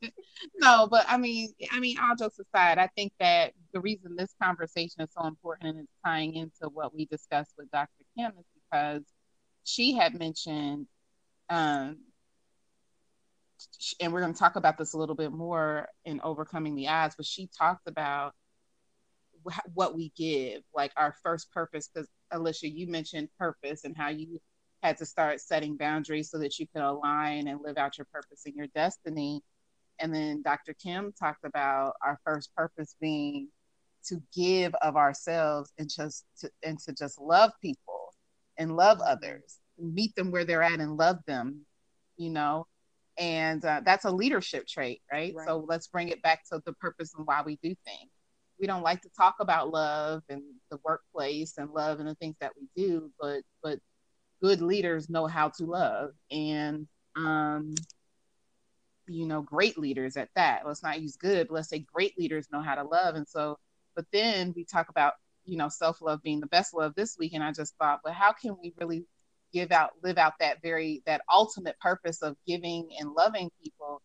no, 0.56 0.88
but 0.90 1.04
I 1.08 1.16
mean, 1.16 1.50
I 1.72 1.80
mean, 1.80 1.98
all 1.98 2.16
jokes 2.16 2.38
aside, 2.38 2.78
I 2.78 2.88
think 2.96 3.12
that 3.20 3.52
the 3.72 3.80
reason 3.80 4.16
this 4.16 4.34
conversation 4.42 5.02
is 5.02 5.10
so 5.16 5.26
important 5.26 5.70
and 5.70 5.78
it's 5.80 5.92
tying 6.04 6.34
into 6.34 6.68
what 6.72 6.94
we 6.94 7.04
discussed 7.06 7.52
with 7.58 7.70
Dr. 7.70 8.04
Kim 8.16 8.32
is 8.38 8.46
because 8.54 9.02
she 9.64 9.94
had 9.94 10.18
mentioned, 10.18 10.86
um, 11.48 11.98
and 14.00 14.12
we're 14.12 14.20
going 14.20 14.32
to 14.32 14.38
talk 14.38 14.56
about 14.56 14.78
this 14.78 14.94
a 14.94 14.98
little 14.98 15.14
bit 15.14 15.32
more 15.32 15.88
in 16.04 16.20
overcoming 16.22 16.74
the 16.74 16.88
odds, 16.88 17.14
but 17.16 17.26
she 17.26 17.48
talked 17.58 17.86
about 17.86 18.34
what 19.74 19.94
we 19.94 20.12
give, 20.16 20.62
like 20.74 20.92
our 20.96 21.14
first 21.22 21.52
purpose. 21.52 21.88
Because 21.92 22.08
Elisha, 22.32 22.68
you 22.68 22.86
mentioned 22.86 23.28
purpose 23.38 23.84
and 23.84 23.96
how 23.96 24.08
you 24.08 24.40
had 24.82 24.96
to 24.98 25.06
start 25.06 25.40
setting 25.40 25.76
boundaries 25.76 26.30
so 26.30 26.38
that 26.38 26.58
you 26.58 26.66
could 26.72 26.82
align 26.82 27.48
and 27.48 27.60
live 27.62 27.76
out 27.76 27.98
your 27.98 28.06
purpose 28.12 28.42
and 28.46 28.54
your 28.54 28.68
destiny. 28.68 29.42
And 29.98 30.14
then 30.14 30.42
Dr. 30.42 30.74
Kim 30.74 31.12
talked 31.12 31.44
about 31.44 31.94
our 32.02 32.18
first 32.24 32.54
purpose 32.54 32.96
being 33.00 33.48
to 34.06 34.22
give 34.34 34.74
of 34.76 34.96
ourselves 34.96 35.72
and 35.78 35.90
just 35.90 36.24
to, 36.40 36.50
and 36.62 36.78
to 36.80 36.92
just 36.92 37.20
love 37.20 37.52
people 37.60 38.14
and 38.56 38.76
love 38.76 39.00
others, 39.00 39.58
meet 39.78 40.14
them 40.16 40.30
where 40.30 40.44
they're 40.44 40.62
at 40.62 40.80
and 40.80 40.96
love 40.96 41.18
them, 41.26 41.66
you 42.16 42.30
know. 42.30 42.66
And 43.18 43.62
uh, 43.64 43.82
that's 43.84 44.06
a 44.06 44.10
leadership 44.10 44.66
trait, 44.66 45.02
right? 45.12 45.34
right? 45.34 45.46
So 45.46 45.64
let's 45.68 45.88
bring 45.88 46.08
it 46.08 46.22
back 46.22 46.44
to 46.50 46.62
the 46.64 46.72
purpose 46.74 47.12
and 47.16 47.26
why 47.26 47.42
we 47.44 47.58
do 47.62 47.74
things. 47.84 48.10
We 48.60 48.66
don't 48.66 48.82
like 48.82 49.00
to 49.02 49.10
talk 49.16 49.36
about 49.40 49.70
love 49.70 50.22
and 50.28 50.42
the 50.70 50.78
workplace 50.84 51.54
and 51.58 51.70
love 51.70 51.98
and 51.98 52.08
the 52.08 52.14
things 52.16 52.36
that 52.40 52.52
we 52.58 52.68
do, 52.76 53.10
but 53.20 53.42
but 53.62 53.78
good 54.42 54.60
leaders 54.62 55.08
know 55.10 55.26
how 55.26 55.48
to 55.50 55.64
love. 55.64 56.10
And 56.30 56.86
um 57.16 57.74
you 59.08 59.26
know 59.26 59.42
great 59.42 59.78
leaders 59.78 60.16
at 60.16 60.28
that. 60.36 60.62
Let's 60.66 60.82
not 60.82 61.00
use 61.00 61.16
good 61.16 61.48
but 61.48 61.54
let's 61.54 61.68
say 61.68 61.80
great 61.92 62.18
leaders 62.18 62.48
know 62.52 62.60
how 62.62 62.74
to 62.74 62.84
love. 62.84 63.14
And 63.16 63.28
so 63.28 63.58
but 63.96 64.04
then 64.12 64.52
we 64.56 64.64
talk 64.64 64.88
about 64.90 65.14
you 65.44 65.56
know 65.56 65.68
self-love 65.68 66.22
being 66.22 66.40
the 66.40 66.46
best 66.46 66.74
love 66.74 66.94
this 66.96 67.16
week. 67.18 67.32
And 67.34 67.42
i 67.44 67.52
just 67.52 67.74
thought 67.78 68.00
but 68.04 68.12
how 68.14 68.32
can 68.32 68.56
we 68.62 68.74
really 68.78 69.04
give 69.52 69.72
out 69.72 69.92
live 70.02 70.18
out 70.18 70.34
that 70.40 70.62
very 70.62 71.02
that 71.06 71.22
ultimate 71.32 71.78
purpose 71.80 72.22
of 72.22 72.36
giving 72.46 72.88
and 72.98 73.12
loving 73.12 73.50
people 73.62 74.02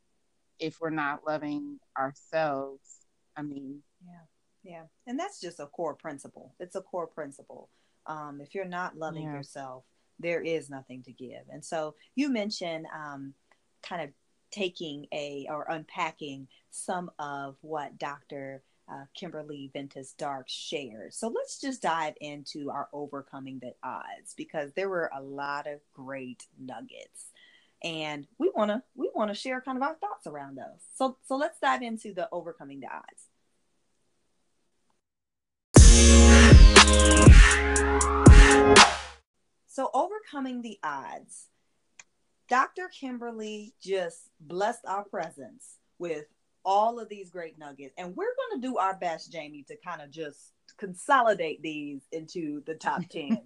if 0.59 0.79
we're 0.81 0.89
not 0.91 1.25
loving 1.27 1.79
ourselves? 1.97 3.01
I 3.37 3.41
mean 3.43 3.83
yeah 4.05 4.34
yeah 4.65 4.83
and 5.07 5.17
that's 5.17 5.39
just 5.39 5.61
a 5.61 5.67
core 5.67 5.95
principle 5.95 6.53
it's 6.59 6.75
a 6.75 6.81
core 6.81 7.07
principle 7.07 7.69
um, 8.07 8.39
if 8.41 8.53
you're 8.53 8.65
not 8.65 8.97
loving 8.97 9.23
yeah. 9.23 9.33
yourself 9.33 9.83
there 10.19 10.41
is 10.41 10.69
nothing 10.69 11.03
to 11.03 11.11
give. 11.11 11.43
And 11.49 11.63
so 11.63 11.95
you 12.15 12.29
mentioned 12.29 12.87
um, 12.93 13.33
kind 13.83 14.01
of 14.01 14.09
taking 14.51 15.07
a 15.13 15.47
or 15.49 15.65
unpacking 15.69 16.47
some 16.71 17.11
of 17.19 17.57
what 17.61 17.97
Dr. 17.97 18.63
uh, 18.89 19.05
Kimberly 19.15 19.69
Ventus 19.73 20.13
Dark 20.13 20.47
shared. 20.47 21.13
So 21.13 21.27
let's 21.27 21.59
just 21.59 21.81
dive 21.81 22.13
into 22.21 22.69
our 22.69 22.87
overcoming 22.93 23.59
the 23.59 23.73
odds 23.83 24.33
because 24.35 24.71
there 24.73 24.89
were 24.89 25.11
a 25.15 25.21
lot 25.21 25.67
of 25.67 25.79
great 25.93 26.43
nuggets, 26.59 27.31
and 27.83 28.27
we 28.37 28.51
want 28.55 28.71
to 28.71 28.81
we 28.95 29.09
want 29.13 29.29
to 29.29 29.35
share 29.35 29.61
kind 29.61 29.77
of 29.77 29.83
our 29.83 29.95
thoughts 29.95 30.27
around 30.27 30.57
those. 30.57 30.81
So 30.95 31.17
so 31.25 31.35
let's 31.35 31.59
dive 31.59 31.81
into 31.81 32.13
the 32.13 32.29
overcoming 32.31 32.79
the 32.79 32.87
odds. 32.87 33.29
So 39.67 39.89
overcoming 39.93 40.61
the 40.61 40.79
odds. 40.83 41.49
Dr. 42.47 42.89
Kimberly 42.97 43.73
just 43.81 44.29
blessed 44.39 44.85
our 44.85 45.03
presence 45.03 45.79
with 45.99 46.25
all 46.63 46.99
of 46.99 47.09
these 47.09 47.29
great 47.29 47.59
nuggets. 47.59 47.93
And 47.97 48.15
we're 48.15 48.33
going 48.49 48.61
to 48.61 48.67
do 48.67 48.77
our 48.77 48.95
best, 48.95 49.31
Jamie, 49.31 49.65
to 49.67 49.75
kind 49.77 50.01
of 50.01 50.11
just 50.11 50.53
consolidate 50.77 51.61
these 51.61 52.01
into 52.11 52.63
the 52.65 52.75
top 52.75 53.01
10. 53.09 53.41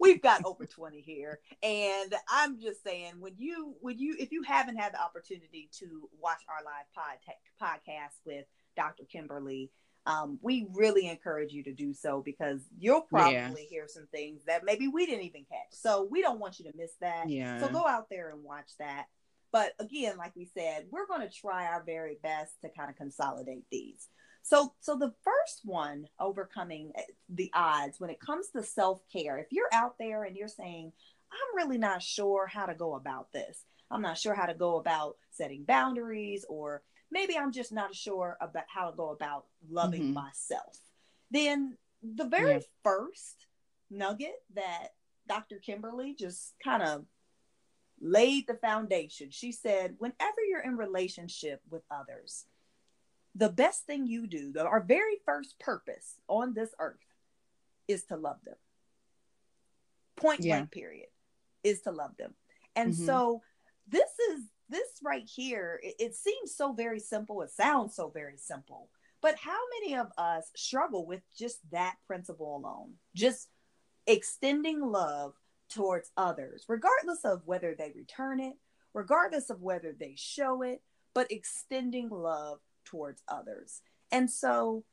We've 0.00 0.22
got 0.22 0.44
over 0.44 0.66
20 0.66 1.00
here. 1.00 1.40
And 1.62 2.14
I'm 2.28 2.60
just 2.60 2.82
saying, 2.82 3.14
when 3.18 3.34
you, 3.36 3.74
when 3.80 3.98
you, 3.98 4.16
if 4.18 4.32
you 4.32 4.42
haven't 4.42 4.76
had 4.76 4.94
the 4.94 5.02
opportunity 5.02 5.68
to 5.80 6.08
watch 6.20 6.42
our 6.48 6.64
live 6.64 6.86
pod, 6.94 7.18
podcast 7.60 8.18
with 8.24 8.46
Dr. 8.76 9.04
Kimberly, 9.04 9.70
um, 10.06 10.38
we 10.42 10.66
really 10.72 11.08
encourage 11.08 11.52
you 11.52 11.62
to 11.64 11.72
do 11.72 11.94
so 11.94 12.20
because 12.22 12.60
you'll 12.78 13.02
probably 13.02 13.34
yeah. 13.34 13.68
hear 13.70 13.84
some 13.88 14.06
things 14.12 14.42
that 14.46 14.64
maybe 14.64 14.86
we 14.88 15.06
didn't 15.06 15.24
even 15.24 15.44
catch. 15.50 15.72
So 15.72 16.06
we 16.10 16.20
don't 16.20 16.38
want 16.38 16.58
you 16.58 16.70
to 16.70 16.76
miss 16.76 16.92
that. 17.00 17.28
Yeah. 17.28 17.58
So 17.60 17.68
go 17.68 17.86
out 17.86 18.10
there 18.10 18.30
and 18.30 18.44
watch 18.44 18.70
that. 18.78 19.06
But 19.50 19.72
again, 19.78 20.18
like 20.18 20.32
we 20.36 20.50
said, 20.52 20.86
we're 20.90 21.06
going 21.06 21.22
to 21.22 21.32
try 21.32 21.66
our 21.66 21.82
very 21.82 22.18
best 22.22 22.60
to 22.62 22.68
kind 22.68 22.90
of 22.90 22.96
consolidate 22.96 23.64
these. 23.70 24.08
So, 24.42 24.74
so 24.80 24.96
the 24.96 25.14
first 25.22 25.62
one, 25.64 26.06
overcoming 26.20 26.92
eh, 26.96 27.02
the 27.30 27.50
odds 27.54 27.98
when 27.98 28.10
it 28.10 28.20
comes 28.20 28.48
to 28.50 28.62
self 28.62 29.00
care. 29.10 29.38
If 29.38 29.46
you're 29.52 29.72
out 29.72 29.94
there 29.98 30.24
and 30.24 30.36
you're 30.36 30.48
saying, 30.48 30.92
"I'm 31.32 31.56
really 31.56 31.78
not 31.78 32.02
sure 32.02 32.46
how 32.46 32.66
to 32.66 32.74
go 32.74 32.94
about 32.94 33.32
this. 33.32 33.64
I'm 33.90 34.02
not 34.02 34.18
sure 34.18 34.34
how 34.34 34.46
to 34.46 34.54
go 34.54 34.76
about 34.76 35.16
setting 35.30 35.64
boundaries, 35.64 36.44
or 36.48 36.82
maybe 37.14 37.38
I'm 37.38 37.52
just 37.52 37.72
not 37.72 37.94
sure 37.94 38.36
about 38.40 38.64
how 38.68 38.90
to 38.90 38.96
go 38.96 39.08
about 39.10 39.46
loving 39.70 40.02
mm-hmm. 40.02 40.14
myself," 40.14 40.78
then 41.30 41.78
the 42.02 42.26
very 42.26 42.54
yeah. 42.54 42.60
first 42.82 43.46
nugget 43.90 44.36
that 44.54 44.88
Dr. 45.26 45.58
Kimberly 45.58 46.14
just 46.14 46.54
kind 46.62 46.82
of 46.82 47.06
laid 48.00 48.46
the 48.46 48.54
foundation. 48.54 49.30
She 49.30 49.52
said, 49.52 49.94
whenever 49.98 50.42
you're 50.48 50.60
in 50.60 50.76
relationship 50.76 51.60
with 51.70 51.82
others, 51.90 52.44
the 53.34 53.48
best 53.48 53.86
thing 53.86 54.06
you 54.06 54.26
do, 54.26 54.52
the, 54.52 54.64
our 54.64 54.82
very 54.82 55.16
first 55.24 55.58
purpose 55.58 56.14
on 56.28 56.54
this 56.54 56.70
earth 56.78 56.98
is 57.88 58.04
to 58.04 58.16
love 58.16 58.38
them. 58.44 58.56
Point 60.16 60.40
yeah. 60.40 60.56
blank, 60.56 60.72
period, 60.72 61.08
is 61.62 61.80
to 61.82 61.90
love 61.90 62.16
them. 62.18 62.34
And 62.76 62.92
mm-hmm. 62.92 63.06
so 63.06 63.42
this 63.88 64.10
is 64.32 64.40
this 64.68 65.00
right 65.02 65.28
here, 65.28 65.80
it, 65.82 65.94
it 65.98 66.14
seems 66.14 66.54
so 66.54 66.72
very 66.72 67.00
simple. 67.00 67.42
It 67.42 67.50
sounds 67.50 67.94
so 67.94 68.08
very 68.08 68.36
simple. 68.36 68.88
But 69.20 69.36
how 69.36 69.58
many 69.80 69.96
of 69.96 70.08
us 70.18 70.50
struggle 70.54 71.06
with 71.06 71.22
just 71.38 71.58
that 71.72 71.94
principle 72.06 72.56
alone? 72.56 72.94
Just 73.14 73.48
extending 74.06 74.80
love 74.80 75.32
towards 75.70 76.10
others, 76.16 76.64
regardless 76.68 77.24
of 77.24 77.42
whether 77.46 77.74
they 77.74 77.92
return 77.96 78.40
it, 78.40 78.54
regardless 78.92 79.50
of 79.50 79.62
whether 79.62 79.94
they 79.98 80.14
show 80.16 80.62
it, 80.62 80.82
but 81.14 81.30
extending 81.32 82.10
love 82.10 82.58
towards 82.84 83.22
others. 83.28 83.80
And 84.12 84.30
so, 84.30 84.84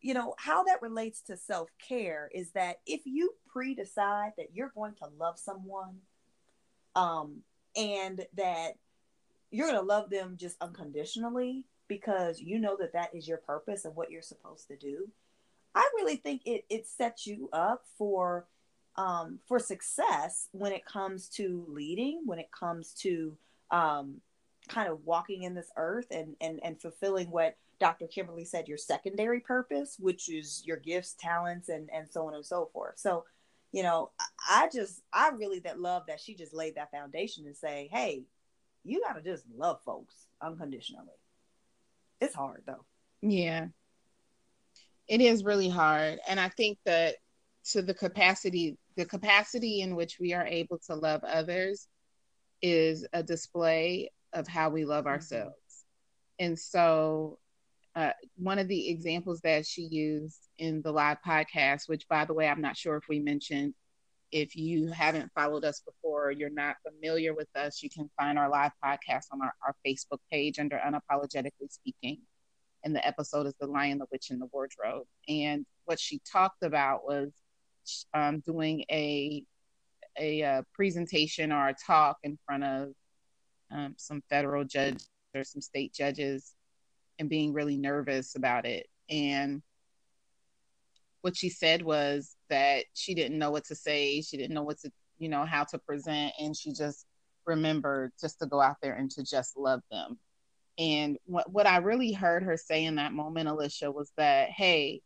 you 0.00 0.14
know, 0.14 0.34
how 0.38 0.62
that 0.64 0.82
relates 0.82 1.20
to 1.22 1.36
self 1.36 1.68
care 1.86 2.30
is 2.32 2.52
that 2.52 2.76
if 2.86 3.00
you 3.04 3.34
pre 3.48 3.74
decide 3.74 4.32
that 4.38 4.54
you're 4.54 4.72
going 4.74 4.94
to 4.96 5.08
love 5.18 5.38
someone, 5.38 5.98
um, 6.94 7.42
and 7.76 8.24
that 8.34 8.74
you're 9.50 9.66
going 9.66 9.80
to 9.80 9.86
love 9.86 10.10
them 10.10 10.36
just 10.38 10.56
unconditionally 10.60 11.64
because 11.88 12.40
you 12.40 12.58
know 12.58 12.76
that 12.78 12.92
that 12.92 13.14
is 13.14 13.26
your 13.26 13.38
purpose 13.38 13.84
and 13.84 13.96
what 13.96 14.10
you're 14.10 14.22
supposed 14.22 14.68
to 14.68 14.76
do, 14.76 15.08
I 15.74 15.88
really 15.96 16.16
think 16.16 16.42
it 16.44 16.64
it 16.68 16.86
sets 16.86 17.26
you 17.26 17.48
up 17.52 17.84
for 17.96 18.46
um, 18.96 19.38
for 19.46 19.58
success 19.58 20.48
when 20.52 20.72
it 20.72 20.84
comes 20.84 21.28
to 21.30 21.64
leading, 21.68 22.22
when 22.26 22.38
it 22.38 22.50
comes 22.52 22.92
to 22.94 23.36
um, 23.70 24.20
kind 24.68 24.88
of 24.88 25.04
walking 25.04 25.42
in 25.42 25.54
this 25.54 25.70
earth 25.76 26.06
and, 26.10 26.36
and, 26.40 26.60
and 26.62 26.80
fulfilling 26.80 27.30
what 27.30 27.56
Dr. 27.78 28.06
Kimberly 28.06 28.44
said, 28.44 28.68
your 28.68 28.78
secondary 28.78 29.40
purpose, 29.40 29.96
which 29.98 30.28
is 30.28 30.62
your 30.66 30.76
gifts, 30.76 31.16
talents, 31.18 31.68
and, 31.68 31.88
and 31.92 32.08
so 32.10 32.26
on 32.26 32.34
and 32.34 32.44
so 32.44 32.68
forth. 32.72 32.98
So, 32.98 33.24
you 33.72 33.82
know, 33.82 34.10
I 34.50 34.68
just, 34.72 35.02
I 35.12 35.30
really 35.30 35.60
that 35.60 35.80
love 35.80 36.02
that 36.08 36.20
she 36.20 36.34
just 36.34 36.52
laid 36.52 36.74
that 36.74 36.90
foundation 36.90 37.46
and 37.46 37.56
say, 37.56 37.88
hey, 37.92 38.24
you 38.84 39.02
got 39.06 39.14
to 39.14 39.22
just 39.22 39.44
love 39.56 39.80
folks 39.84 40.14
unconditionally. 40.42 41.06
It's 42.20 42.34
hard 42.34 42.62
though. 42.66 42.84
Yeah. 43.22 43.68
It 45.08 45.20
is 45.20 45.44
really 45.44 45.68
hard. 45.68 46.20
And 46.28 46.38
I 46.38 46.48
think 46.48 46.78
that 46.84 47.16
to 47.70 47.82
the 47.82 47.94
capacity 47.94 48.78
the 48.96 49.04
capacity 49.04 49.80
in 49.80 49.96
which 49.96 50.18
we 50.18 50.32
are 50.32 50.46
able 50.46 50.78
to 50.78 50.94
love 50.94 51.22
others 51.24 51.88
is 52.62 53.06
a 53.12 53.22
display 53.22 54.10
of 54.32 54.46
how 54.46 54.70
we 54.70 54.84
love 54.84 55.04
mm-hmm. 55.04 55.14
ourselves 55.14 55.84
and 56.38 56.58
so 56.58 57.38
uh, 57.96 58.12
one 58.36 58.58
of 58.58 58.68
the 58.68 58.88
examples 58.88 59.40
that 59.40 59.66
she 59.66 59.82
used 59.82 60.48
in 60.58 60.80
the 60.82 60.92
live 60.92 61.18
podcast 61.26 61.88
which 61.88 62.08
by 62.08 62.24
the 62.24 62.34
way 62.34 62.48
i'm 62.48 62.60
not 62.60 62.76
sure 62.76 62.96
if 62.96 63.08
we 63.08 63.18
mentioned 63.18 63.74
if 64.32 64.54
you 64.54 64.88
haven't 64.88 65.30
followed 65.34 65.64
us 65.64 65.80
before 65.80 66.30
you're 66.30 66.50
not 66.50 66.76
familiar 66.86 67.34
with 67.34 67.48
us 67.56 67.82
you 67.82 67.90
can 67.90 68.08
find 68.18 68.38
our 68.38 68.48
live 68.48 68.72
podcast 68.84 69.24
on 69.32 69.40
our, 69.42 69.54
our 69.66 69.74
facebook 69.86 70.18
page 70.30 70.58
under 70.58 70.78
unapologetically 70.78 71.70
speaking 71.70 72.18
and 72.84 72.94
the 72.94 73.06
episode 73.06 73.46
is 73.46 73.54
the 73.60 73.66
lion 73.66 73.98
the 73.98 74.06
witch 74.12 74.30
and 74.30 74.40
the 74.40 74.48
wardrobe 74.52 75.06
and 75.28 75.66
what 75.84 75.98
she 75.98 76.20
talked 76.30 76.62
about 76.62 77.04
was 77.04 77.32
um, 78.14 78.40
doing 78.40 78.84
a, 78.90 79.44
a, 80.18 80.40
a 80.40 80.46
uh, 80.46 80.62
presentation 80.72 81.52
or 81.52 81.68
a 81.68 81.74
talk 81.74 82.18
in 82.22 82.38
front 82.46 82.64
of 82.64 82.88
um, 83.72 83.94
some 83.96 84.22
federal 84.28 84.64
judges 84.64 85.08
or 85.34 85.44
some 85.44 85.60
state 85.60 85.92
judges 85.92 86.54
and 87.18 87.28
being 87.28 87.52
really 87.52 87.76
nervous 87.76 88.34
about 88.36 88.66
it. 88.66 88.86
And 89.08 89.62
what 91.20 91.36
she 91.36 91.48
said 91.48 91.82
was 91.82 92.34
that 92.50 92.84
she 92.94 93.14
didn't 93.14 93.38
know 93.38 93.50
what 93.50 93.64
to 93.66 93.74
say. 93.74 94.20
She 94.20 94.36
didn't 94.36 94.54
know 94.54 94.62
what 94.62 94.78
to, 94.80 94.92
you 95.18 95.28
know, 95.28 95.44
how 95.44 95.64
to 95.64 95.78
present. 95.78 96.32
And 96.38 96.56
she 96.56 96.72
just 96.72 97.06
remembered 97.46 98.12
just 98.20 98.38
to 98.40 98.46
go 98.46 98.60
out 98.60 98.76
there 98.82 98.94
and 98.94 99.10
to 99.12 99.24
just 99.24 99.56
love 99.56 99.80
them. 99.90 100.18
And 100.78 101.18
what, 101.24 101.50
what 101.50 101.66
I 101.66 101.78
really 101.78 102.12
heard 102.12 102.42
her 102.42 102.56
say 102.56 102.84
in 102.84 102.96
that 102.96 103.12
moment, 103.12 103.48
Elisha, 103.48 103.90
was 103.90 104.12
that, 104.16 104.50
hey, 104.50 105.02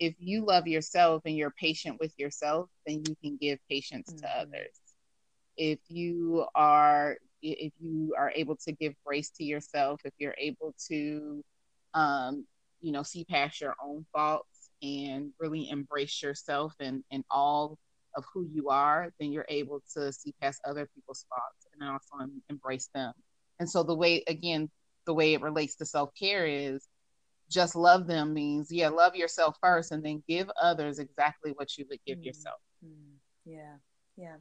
if 0.00 0.14
you 0.18 0.44
love 0.44 0.66
yourself 0.66 1.22
and 1.24 1.36
you're 1.36 1.52
patient 1.52 1.98
with 2.00 2.12
yourself, 2.18 2.68
then 2.86 3.02
you 3.06 3.16
can 3.22 3.36
give 3.40 3.58
patience 3.68 4.10
mm-hmm. 4.10 4.20
to 4.20 4.38
others. 4.38 4.76
If 5.56 5.78
you 5.88 6.46
are 6.54 7.18
if 7.42 7.74
you 7.78 8.14
are 8.16 8.32
able 8.34 8.56
to 8.56 8.72
give 8.72 8.94
grace 9.04 9.28
to 9.30 9.44
yourself, 9.44 10.00
if 10.04 10.14
you're 10.18 10.34
able 10.38 10.74
to 10.88 11.44
um, 11.92 12.46
you 12.84 12.92
know, 12.92 13.02
see 13.02 13.24
past 13.24 13.60
your 13.60 13.74
own 13.82 14.04
faults 14.12 14.53
and 14.84 15.32
really 15.38 15.68
embrace 15.70 16.22
yourself 16.22 16.74
and, 16.80 17.02
and 17.10 17.24
all 17.30 17.78
of 18.16 18.24
who 18.32 18.46
you 18.52 18.68
are, 18.68 19.12
then 19.18 19.32
you're 19.32 19.46
able 19.48 19.82
to 19.94 20.12
see 20.12 20.34
past 20.40 20.60
other 20.64 20.88
people's 20.94 21.26
faults 21.28 21.66
and 21.72 21.90
also 21.90 22.30
embrace 22.48 22.88
them. 22.94 23.12
And 23.58 23.68
so 23.68 23.82
the 23.82 23.94
way 23.94 24.22
again, 24.28 24.70
the 25.06 25.14
way 25.14 25.34
it 25.34 25.42
relates 25.42 25.76
to 25.76 25.86
self-care 25.86 26.46
is 26.46 26.86
just 27.50 27.76
love 27.76 28.06
them 28.06 28.32
means 28.32 28.72
yeah 28.72 28.88
love 28.88 29.14
yourself 29.14 29.56
first 29.60 29.92
and 29.92 30.02
then 30.02 30.22
give 30.26 30.50
others 30.60 30.98
exactly 30.98 31.52
what 31.56 31.76
you 31.76 31.84
would 31.90 31.98
give 32.06 32.18
mm-hmm. 32.18 32.26
yourself. 32.26 32.58
Yeah. 33.44 33.76
Yeah. 34.16 34.36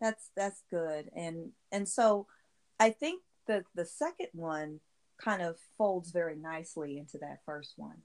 That's 0.00 0.30
that's 0.36 0.62
good. 0.70 1.10
And 1.14 1.50
and 1.72 1.88
so 1.88 2.26
i 2.80 2.90
think 2.90 3.22
the 3.46 3.64
the 3.74 3.84
second 3.84 4.28
one 4.32 4.80
kind 5.20 5.42
of 5.42 5.56
folds 5.76 6.12
very 6.12 6.36
nicely 6.36 6.98
into 6.98 7.18
that 7.18 7.38
first 7.44 7.74
one 7.76 7.96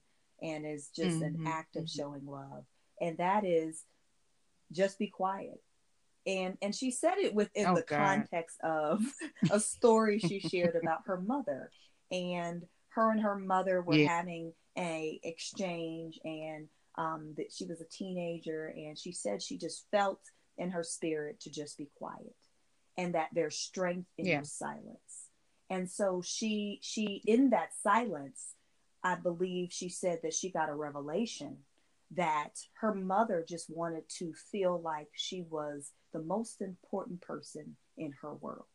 and 0.44 0.66
is 0.66 0.90
just 0.96 1.20
mm-hmm. 1.20 1.46
an 1.46 1.48
act 1.48 1.76
of 1.76 1.84
mm-hmm. 1.84 2.02
showing 2.02 2.26
love 2.26 2.66
and 3.02 3.18
that 3.18 3.46
is 3.46 3.84
just 4.72 5.00
be 5.00 5.08
quiet 5.08 5.62
and 6.26 6.58
and 6.62 6.74
she 6.76 6.92
said 6.92 7.18
it 7.18 7.34
within 7.34 7.68
oh, 7.68 7.76
the 7.76 7.82
God. 7.82 7.98
context 7.98 8.58
of 8.64 9.02
a 9.52 9.60
story 9.60 10.20
she 10.20 10.40
shared 10.40 10.76
about 10.82 11.00
her 11.06 11.20
mother 11.20 11.72
and 12.12 12.64
her 12.90 13.12
and 13.12 13.22
her 13.22 13.38
mother 13.38 13.82
were 13.82 13.96
yeah. 13.96 14.18
having 14.18 14.54
a 14.78 15.20
exchange 15.24 16.20
and 16.24 16.68
um, 16.96 17.34
that 17.38 17.52
she 17.52 17.66
was 17.66 17.82
a 17.82 17.86
teenager 17.86 18.68
and 18.76 18.98
she 18.98 19.12
said 19.12 19.42
she 19.42 19.58
just 19.58 19.88
felt 19.92 20.20
in 20.58 20.70
her 20.70 20.84
spirit 20.84 21.40
to 21.40 21.50
just 21.50 21.78
be 21.78 21.90
quiet 21.98 22.36
and 22.98 23.16
that 23.16 23.30
there's 23.34 23.56
strength 23.56 24.08
in 24.18 24.26
yeah. 24.26 24.42
silence 24.44 25.30
and 25.70 25.90
so 25.90 26.22
she 26.24 26.80
she 26.82 27.22
in 27.26 27.50
that 27.50 27.70
silence 27.82 28.54
I 29.04 29.16
believe 29.16 29.72
she 29.72 29.90
said 29.90 30.20
that 30.24 30.34
she 30.34 30.52
got 30.52 30.70
a 30.70 30.76
revelation 30.76 31.58
that 32.16 32.52
her 32.80 32.94
mother 32.94 33.44
just 33.48 33.70
wanted 33.70 34.04
to 34.18 34.34
feel 34.52 34.80
like 34.82 35.10
she 35.14 35.44
was 35.50 35.92
the 36.14 36.22
most 36.22 36.62
important 36.62 37.22
person 37.22 37.76
in 37.98 38.14
her 38.22 38.34
world. 38.34 38.66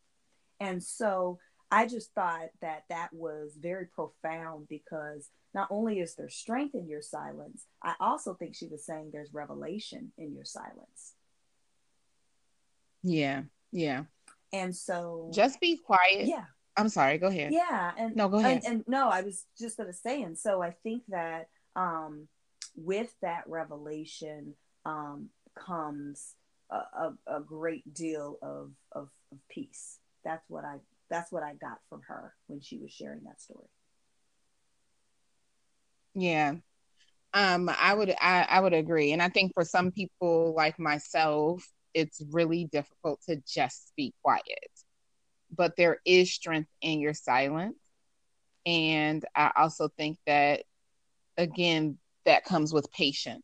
And 0.60 0.82
so 0.82 1.38
I 1.70 1.86
just 1.86 2.12
thought 2.14 2.48
that 2.60 2.84
that 2.88 3.10
was 3.12 3.56
very 3.60 3.86
profound 3.86 4.66
because 4.68 5.30
not 5.54 5.68
only 5.70 6.00
is 6.00 6.14
there 6.14 6.28
strength 6.28 6.74
in 6.74 6.88
your 6.88 7.02
silence, 7.02 7.66
I 7.82 7.94
also 8.00 8.34
think 8.34 8.54
she 8.54 8.66
was 8.66 8.84
saying 8.84 9.10
there's 9.12 9.32
revelation 9.32 10.12
in 10.18 10.34
your 10.34 10.44
silence. 10.44 11.14
Yeah, 13.02 13.42
yeah. 13.70 14.04
And 14.52 14.74
so 14.74 15.30
just 15.32 15.60
be 15.60 15.76
quiet. 15.76 16.26
Yeah. 16.26 16.44
I'm 16.78 16.88
sorry, 16.88 17.18
go 17.18 17.26
ahead. 17.26 17.52
Yeah. 17.52 17.92
And 17.98 18.16
no, 18.16 18.28
go 18.28 18.38
ahead. 18.38 18.62
And, 18.64 18.64
and 18.64 18.84
no, 18.86 19.08
I 19.08 19.22
was 19.22 19.44
just 19.58 19.76
gonna 19.76 19.92
say, 19.92 20.22
and 20.22 20.38
so 20.38 20.62
I 20.62 20.70
think 20.70 21.02
that 21.08 21.48
um 21.76 22.28
with 22.76 23.12
that 23.22 23.44
revelation 23.46 24.54
um 24.84 25.28
comes 25.54 26.34
a, 26.70 26.76
a, 26.76 27.14
a 27.26 27.40
great 27.40 27.92
deal 27.92 28.38
of, 28.42 28.70
of 28.92 29.10
of 29.32 29.38
peace. 29.50 29.98
That's 30.24 30.44
what 30.48 30.64
I 30.64 30.76
that's 31.10 31.32
what 31.32 31.42
I 31.42 31.54
got 31.54 31.78
from 31.88 32.02
her 32.08 32.34
when 32.46 32.60
she 32.60 32.78
was 32.78 32.92
sharing 32.92 33.24
that 33.24 33.40
story. 33.40 33.68
Yeah. 36.14 36.54
Um, 37.34 37.70
I 37.78 37.94
would 37.94 38.14
I, 38.20 38.46
I 38.48 38.60
would 38.60 38.72
agree. 38.72 39.12
And 39.12 39.22
I 39.22 39.28
think 39.28 39.52
for 39.54 39.64
some 39.64 39.90
people 39.90 40.54
like 40.56 40.78
myself, 40.78 41.66
it's 41.94 42.22
really 42.30 42.64
difficult 42.64 43.20
to 43.28 43.42
just 43.46 43.92
be 43.96 44.14
quiet. 44.22 44.70
But 45.54 45.76
there 45.76 45.98
is 46.04 46.32
strength 46.32 46.70
in 46.80 47.00
your 47.00 47.14
silence. 47.14 47.78
And 48.66 49.24
I 49.34 49.50
also 49.56 49.88
think 49.96 50.18
that 50.26 50.64
again, 51.38 51.98
that 52.26 52.44
comes 52.44 52.72
with 52.72 52.90
patience. 52.92 53.42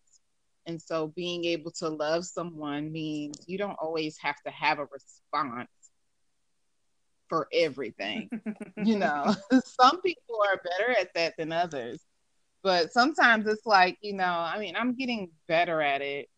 And 0.66 0.80
so 0.80 1.08
being 1.08 1.44
able 1.44 1.70
to 1.72 1.88
love 1.88 2.24
someone 2.24 2.92
means 2.92 3.44
you 3.46 3.58
don't 3.58 3.78
always 3.80 4.18
have 4.18 4.36
to 4.46 4.50
have 4.50 4.78
a 4.78 4.86
response 4.86 5.68
for 7.28 7.48
everything. 7.52 8.28
you 8.76 8.98
know, 8.98 9.34
some 9.64 10.00
people 10.02 10.42
are 10.46 10.60
better 10.62 10.98
at 10.98 11.14
that 11.14 11.34
than 11.38 11.52
others. 11.52 12.00
But 12.62 12.92
sometimes 12.92 13.46
it's 13.46 13.66
like, 13.66 13.98
you 14.00 14.14
know, 14.14 14.24
I 14.24 14.58
mean, 14.58 14.74
I'm 14.74 14.96
getting 14.96 15.30
better 15.48 15.82
at 15.82 16.00
it. 16.00 16.28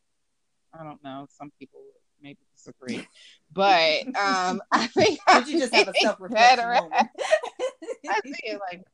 I 0.74 0.83
don't 0.83 1.02
know. 1.05 1.26
Some 1.31 1.52
people 1.59 1.81
maybe 2.20 2.38
disagree, 2.57 3.07
but 3.57 4.07
um, 4.16 4.61
I 4.73 4.87
think 4.88 5.19
Did 5.33 5.49
you 5.49 5.59
just 5.59 5.75
have 5.75 5.88
a 5.88 5.95
self 5.95 6.21
reflection 6.21 6.69
moment? 6.69 6.92
I 8.09 8.21
think 8.21 8.61
like 8.71 8.85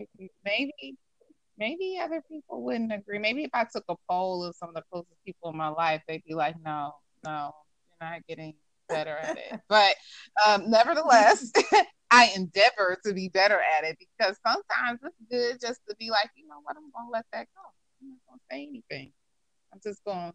maybe, 0.44 0.96
maybe 1.58 1.98
other 2.02 2.22
people 2.30 2.62
wouldn't 2.62 2.92
agree. 2.92 3.18
Maybe 3.18 3.42
if 3.42 3.50
I 3.52 3.66
took 3.70 3.84
a 3.88 3.96
poll 4.08 4.44
of 4.44 4.54
some 4.56 4.70
of 4.70 4.76
the 4.76 4.82
closest 4.90 5.18
people 5.26 5.50
in 5.50 5.56
my 5.56 5.68
life, 5.68 6.00
they'd 6.08 6.24
be 6.24 6.34
like, 6.34 6.54
"No, 6.64 6.94
no, 7.24 7.52
you're 8.00 8.08
not 8.08 8.26
getting 8.26 8.54
better 8.88 9.16
at 9.16 9.36
it." 9.36 9.60
But 9.68 9.96
um, 10.46 10.70
nevertheless, 10.70 11.50
I 12.10 12.30
endeavor 12.36 12.98
to 13.04 13.12
be 13.12 13.28
better 13.28 13.60
at 13.78 13.84
it 13.84 13.98
because 13.98 14.36
sometimes 14.46 15.00
it's 15.02 15.16
good 15.30 15.60
just 15.60 15.80
to 15.88 15.96
be 15.96 16.10
like, 16.10 16.30
you 16.36 16.46
know 16.46 16.60
what, 16.62 16.76
I'm 16.76 16.90
gonna 16.94 17.10
let 17.10 17.26
that 17.32 17.48
go. 17.54 17.62
I'm 18.00 18.10
not 18.10 18.18
gonna 18.28 18.40
say 18.50 18.68
anything. 18.68 19.12
I'm 19.72 19.80
just 19.84 20.04
gonna 20.04 20.32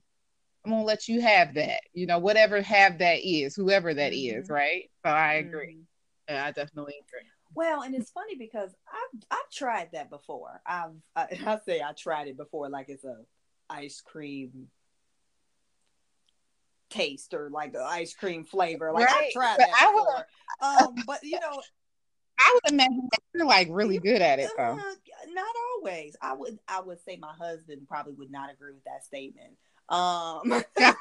I'm 0.65 0.72
gonna 0.72 0.84
let 0.84 1.08
you 1.08 1.22
have 1.22 1.54
that. 1.56 1.82
You 1.93 2.08
know, 2.08 2.20
whatever 2.20 2.62
have 2.62 3.00
that 3.00 3.20
is, 3.24 3.56
whoever 3.56 3.93
that 3.93 4.13
mm-hmm. 4.13 4.39
is, 4.39 4.50
right? 4.50 4.89
So 5.06 5.12
I 5.12 5.34
agree. 5.34 5.76
Mm-hmm. 5.76 6.34
Yeah, 6.34 6.46
I 6.46 6.52
definitely 6.52 6.96
agree. 7.08 7.28
Well, 7.56 7.82
and 7.82 7.96
it's 7.96 8.12
funny 8.12 8.36
because 8.36 8.76
I've 8.91 9.24
I've 9.32 9.50
tried 9.52 9.89
that 9.93 10.10
before. 10.10 10.62
I've 10.65 10.91
I, 11.15 11.28
I 11.46 11.60
say 11.65 11.82
I 11.82 11.93
tried 11.93 12.28
it 12.28 12.38
before, 12.38 12.70
like 12.70 12.89
it's 12.89 13.06
a 13.06 13.17
ice 13.70 14.02
cream 14.02 14.67
taste 16.89 17.34
or 17.34 17.50
like 17.50 17.74
the 17.74 17.84
ice 17.84 18.13
cream 18.13 18.43
flavor. 18.43 18.91
Like 18.91 19.08
right. 19.08 19.30
I 19.30 19.32
tried 19.32 19.58
that 19.60 19.70
but 19.82 19.91
before. 19.91 20.88
um, 20.88 21.04
but 21.06 21.24
you 21.24 21.39
know, 21.39 21.62
I 22.39 22.54
would 22.54 22.74
imagine 22.74 23.10
you're 23.34 23.46
like 23.46 23.67
really 23.72 24.00
good 24.00 24.22
at 24.22 24.39
it 24.39 24.52
though. 24.58 24.80
Not 25.34 25.56
always. 25.76 26.15
I 26.22 26.34
would 26.34 26.60
I 26.67 26.82
would 26.82 27.02
say 27.02 27.17
my 27.17 27.34
husband 27.34 27.88
probably 27.88 28.13
would 28.13 28.32
not 28.32 28.52
agree 28.52 28.74
with 28.74 28.84
that 28.86 29.04
statement. 29.04 29.54
Um 29.89 30.63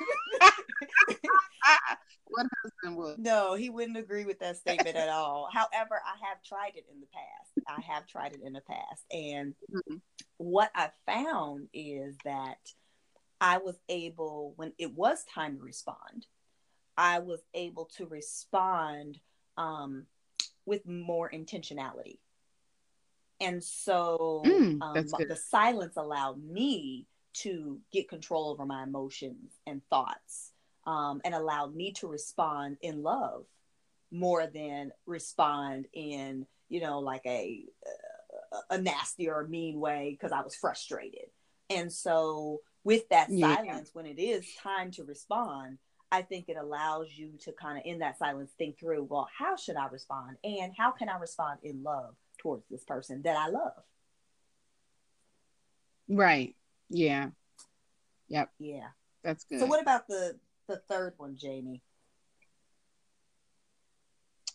what 2.27 2.47
husband 2.63 2.97
would? 2.97 3.19
No, 3.19 3.55
he 3.55 3.71
wouldn't 3.71 3.97
agree 3.97 4.25
with 4.25 4.39
that 4.41 4.57
statement 4.57 4.97
at 4.97 5.09
all. 5.09 5.49
However, 5.53 6.01
I 6.05 6.29
have 6.29 6.43
tried 6.43 6.77
it 6.77 6.87
in 6.93 7.01
the 7.01 7.07
past. 7.07 7.67
I 7.67 7.81
have 7.93 8.07
tried 8.07 8.35
it 8.35 8.41
in 8.45 8.53
the 8.53 8.61
past. 8.61 9.05
And 9.11 9.55
mm-hmm. 9.73 9.97
what 10.37 10.71
I 10.75 10.91
found 11.07 11.69
is 11.73 12.17
that 12.25 12.59
I 13.41 13.59
was 13.59 13.77
able, 13.89 14.53
when 14.57 14.73
it 14.79 14.95
was 14.95 15.25
time 15.25 15.57
to 15.57 15.63
respond, 15.63 16.27
I 16.97 17.19
was 17.19 17.41
able 17.55 17.87
to 17.97 18.07
respond 18.07 19.19
um, 19.57 20.07
with 20.65 20.87
more 20.87 21.31
intentionality. 21.31 22.19
And 23.41 23.63
so 23.63 24.43
mm, 24.47 24.81
um, 24.81 24.95
the 24.95 25.37
silence 25.37 25.99
allowed 25.99 26.43
me 26.43 27.07
to 27.43 27.79
get 27.93 28.09
control 28.09 28.51
over 28.51 28.65
my 28.65 28.83
emotions 28.83 29.53
and 29.67 29.83
thoughts 29.89 30.53
um, 30.87 31.21
and 31.25 31.35
allowed 31.35 31.75
me 31.75 31.93
to 31.93 32.07
respond 32.07 32.77
in 32.83 33.03
love 33.03 33.45
more 34.11 34.47
than 34.47 34.93
respond 35.05 35.87
in, 35.93 36.47
you 36.69 36.81
know, 36.81 37.01
like 37.01 37.23
a, 37.27 37.65
a 38.71 38.79
nasty 38.79 39.29
or 39.29 39.47
mean 39.47 39.81
way 39.81 40.11
because 40.19 40.33
I 40.33 40.43
was 40.43 40.55
frustrated. 40.55 41.27
And 41.69 41.93
so 41.93 42.61
with 42.87 43.09
that 43.09 43.29
yeah. 43.31 43.57
silence 43.57 43.91
when 43.95 44.07
it 44.07 44.21
is 44.21 44.47
time 44.63 44.93
to 44.93 45.03
respond 45.03 45.77
i 46.13 46.23
think 46.23 46.49
it 46.49 46.57
allows 46.57 47.09
you 47.15 47.33
to 47.41 47.53
kind 47.53 47.77
of 47.77 47.85
in 47.85 47.99
that 47.99 48.17
silence 48.17 48.53
think 48.57 48.79
through 48.79 49.03
well 49.03 49.29
how 49.37 49.57
should 49.57 49.77
i 49.77 49.89
respond 49.89 50.37
and 50.45 50.73
how 50.79 50.93
can 50.93 51.09
i 51.09 51.19
respond 51.19 51.59
in 51.65 51.83
love 51.83 52.15
towards 52.39 52.65
this 52.71 52.85
person 52.85 53.21
that 53.23 53.37
i 53.37 53.49
love 53.49 53.83
right 56.09 56.55
yeah 56.89 57.29
yep 58.29 58.51
yeah 58.59 58.89
that's 59.23 59.45
good 59.45 59.61
so 59.61 59.67
what 59.67 59.81
about 59.83 60.07
the 60.09 60.39
the 60.69 60.77
third 60.89 61.15
one 61.17 61.37
jamie 61.37 61.83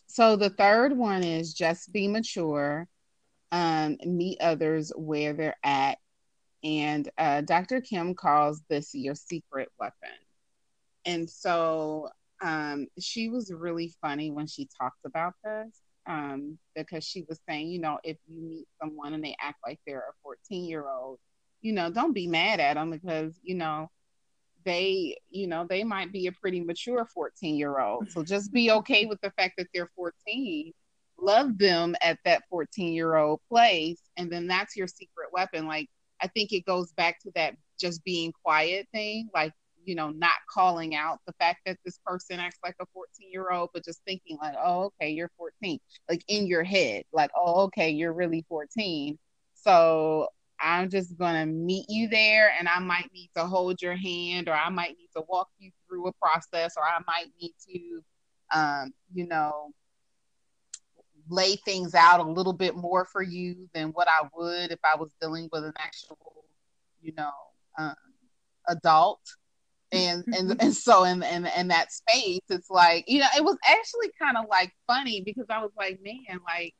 so 0.06 0.36
the 0.36 0.50
third 0.50 0.96
one 0.96 1.24
is 1.24 1.54
just 1.54 1.92
be 1.92 2.08
mature 2.08 2.86
um, 3.50 3.98
meet 4.04 4.40
others 4.40 4.92
where 4.96 5.34
they're 5.34 5.56
at 5.62 5.98
and 6.64 7.08
uh, 7.18 7.40
Dr. 7.40 7.80
Kim 7.80 8.14
calls 8.14 8.62
this 8.68 8.94
your 8.94 9.14
secret 9.14 9.68
weapon. 9.80 10.10
And 11.04 11.28
so 11.28 12.08
um, 12.40 12.86
she 13.00 13.28
was 13.28 13.52
really 13.52 13.92
funny 14.00 14.30
when 14.30 14.46
she 14.46 14.68
talked 14.80 15.04
about 15.04 15.34
this 15.42 15.80
um, 16.06 16.58
because 16.76 17.04
she 17.04 17.24
was 17.28 17.40
saying, 17.48 17.68
you 17.68 17.80
know, 17.80 17.98
if 18.04 18.16
you 18.28 18.40
meet 18.40 18.66
someone 18.80 19.12
and 19.14 19.24
they 19.24 19.34
act 19.40 19.58
like 19.66 19.80
they're 19.86 19.98
a 19.98 20.12
14 20.22 20.64
year 20.64 20.88
old, 20.88 21.18
you 21.62 21.72
know, 21.72 21.90
don't 21.90 22.12
be 22.12 22.26
mad 22.26 22.60
at 22.60 22.74
them 22.74 22.90
because, 22.90 23.38
you 23.42 23.54
know, 23.54 23.90
they, 24.64 25.16
you 25.30 25.46
know, 25.46 25.66
they 25.68 25.84
might 25.84 26.12
be 26.12 26.26
a 26.26 26.32
pretty 26.32 26.60
mature 26.60 27.04
14 27.04 27.56
year 27.56 27.80
old. 27.80 28.10
So 28.10 28.22
just 28.22 28.52
be 28.52 28.70
okay 28.70 29.06
with 29.06 29.20
the 29.20 29.30
fact 29.30 29.54
that 29.58 29.68
they're 29.72 29.90
14. 29.96 30.72
Love 31.18 31.56
them 31.58 31.94
at 32.02 32.18
that 32.24 32.42
14 32.50 32.92
year 32.92 33.16
old 33.16 33.40
place. 33.48 34.02
And 34.16 34.30
then 34.30 34.46
that's 34.46 34.76
your 34.76 34.86
secret 34.86 35.28
weapon. 35.32 35.66
Like, 35.66 35.88
I 36.20 36.28
think 36.28 36.52
it 36.52 36.64
goes 36.64 36.92
back 36.92 37.20
to 37.22 37.32
that 37.34 37.54
just 37.80 38.04
being 38.04 38.32
quiet 38.44 38.86
thing, 38.92 39.28
like, 39.34 39.52
you 39.84 39.96
know, 39.96 40.10
not 40.10 40.32
calling 40.48 40.94
out 40.94 41.18
the 41.26 41.32
fact 41.40 41.60
that 41.66 41.76
this 41.84 41.98
person 42.06 42.38
acts 42.38 42.58
like 42.64 42.76
a 42.80 42.86
14 42.94 43.30
year 43.32 43.50
old, 43.50 43.70
but 43.74 43.84
just 43.84 44.00
thinking, 44.04 44.38
like, 44.40 44.54
oh, 44.62 44.92
okay, 45.00 45.10
you're 45.10 45.30
14, 45.36 45.80
like 46.08 46.22
in 46.28 46.46
your 46.46 46.62
head, 46.62 47.02
like, 47.12 47.30
oh, 47.36 47.62
okay, 47.64 47.90
you're 47.90 48.12
really 48.12 48.44
14. 48.48 49.18
So 49.54 50.28
I'm 50.60 50.90
just 50.90 51.16
going 51.18 51.34
to 51.34 51.46
meet 51.46 51.86
you 51.88 52.08
there 52.08 52.52
and 52.58 52.68
I 52.68 52.78
might 52.78 53.10
need 53.12 53.30
to 53.36 53.44
hold 53.44 53.82
your 53.82 53.96
hand 53.96 54.48
or 54.48 54.54
I 54.54 54.68
might 54.70 54.96
need 54.96 55.10
to 55.16 55.22
walk 55.28 55.48
you 55.58 55.70
through 55.88 56.06
a 56.06 56.12
process 56.12 56.74
or 56.76 56.84
I 56.84 56.98
might 57.06 57.30
need 57.40 57.52
to, 57.68 58.58
um, 58.58 58.92
you 59.12 59.26
know, 59.26 59.72
lay 61.28 61.56
things 61.56 61.94
out 61.94 62.20
a 62.20 62.30
little 62.30 62.52
bit 62.52 62.76
more 62.76 63.04
for 63.04 63.22
you 63.22 63.68
than 63.74 63.88
what 63.88 64.08
I 64.08 64.28
would 64.34 64.70
if 64.70 64.80
I 64.84 64.96
was 64.98 65.10
dealing 65.20 65.48
with 65.52 65.64
an 65.64 65.72
actual, 65.78 66.18
you 67.00 67.12
know, 67.16 67.30
um, 67.78 67.94
adult. 68.68 69.20
And 69.92 70.24
and 70.36 70.56
and 70.60 70.74
so 70.74 71.04
in, 71.04 71.22
in 71.22 71.46
in 71.46 71.68
that 71.68 71.92
space, 71.92 72.40
it's 72.48 72.70
like 72.70 73.04
you 73.08 73.20
know, 73.20 73.26
it 73.36 73.44
was 73.44 73.58
actually 73.66 74.10
kind 74.18 74.36
of 74.36 74.46
like 74.48 74.72
funny 74.86 75.22
because 75.24 75.46
I 75.50 75.58
was 75.58 75.72
like, 75.76 76.00
man, 76.02 76.40
like 76.46 76.74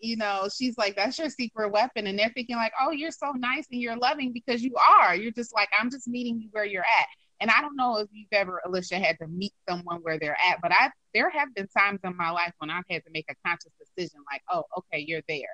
you 0.00 0.16
know, 0.16 0.48
she's 0.54 0.78
like, 0.78 0.96
that's 0.96 1.18
your 1.18 1.30
secret 1.30 1.70
weapon. 1.72 2.06
And 2.06 2.18
they're 2.18 2.32
thinking, 2.34 2.56
like, 2.56 2.72
oh, 2.80 2.90
you're 2.92 3.10
so 3.12 3.32
nice 3.32 3.66
and 3.72 3.80
you're 3.80 3.96
loving 3.96 4.32
because 4.32 4.62
you 4.62 4.74
are. 4.76 5.14
You're 5.16 5.32
just 5.32 5.54
like, 5.54 5.68
I'm 5.78 5.90
just 5.90 6.08
meeting 6.08 6.40
you 6.40 6.48
where 6.52 6.64
you're 6.66 6.84
at. 6.84 7.06
And 7.40 7.50
I 7.50 7.60
don't 7.60 7.76
know 7.76 7.98
if 7.98 8.08
you've 8.12 8.28
ever, 8.32 8.60
Elisha, 8.66 8.96
had 8.98 9.18
to 9.20 9.26
meet 9.28 9.52
someone 9.68 9.98
where 10.02 10.18
they're 10.18 10.38
at, 10.40 10.60
but 10.62 10.72
I 10.72 10.90
there 11.14 11.30
have 11.30 11.54
been 11.54 11.68
times 11.68 12.00
in 12.04 12.16
my 12.16 12.30
life 12.30 12.52
when 12.58 12.70
I've 12.70 12.84
had 12.90 13.04
to 13.04 13.10
make 13.12 13.26
a 13.30 13.34
conscious 13.46 13.72
decision, 13.78 14.20
like, 14.32 14.42
oh, 14.52 14.64
okay, 14.78 15.04
you're 15.06 15.22
there. 15.28 15.48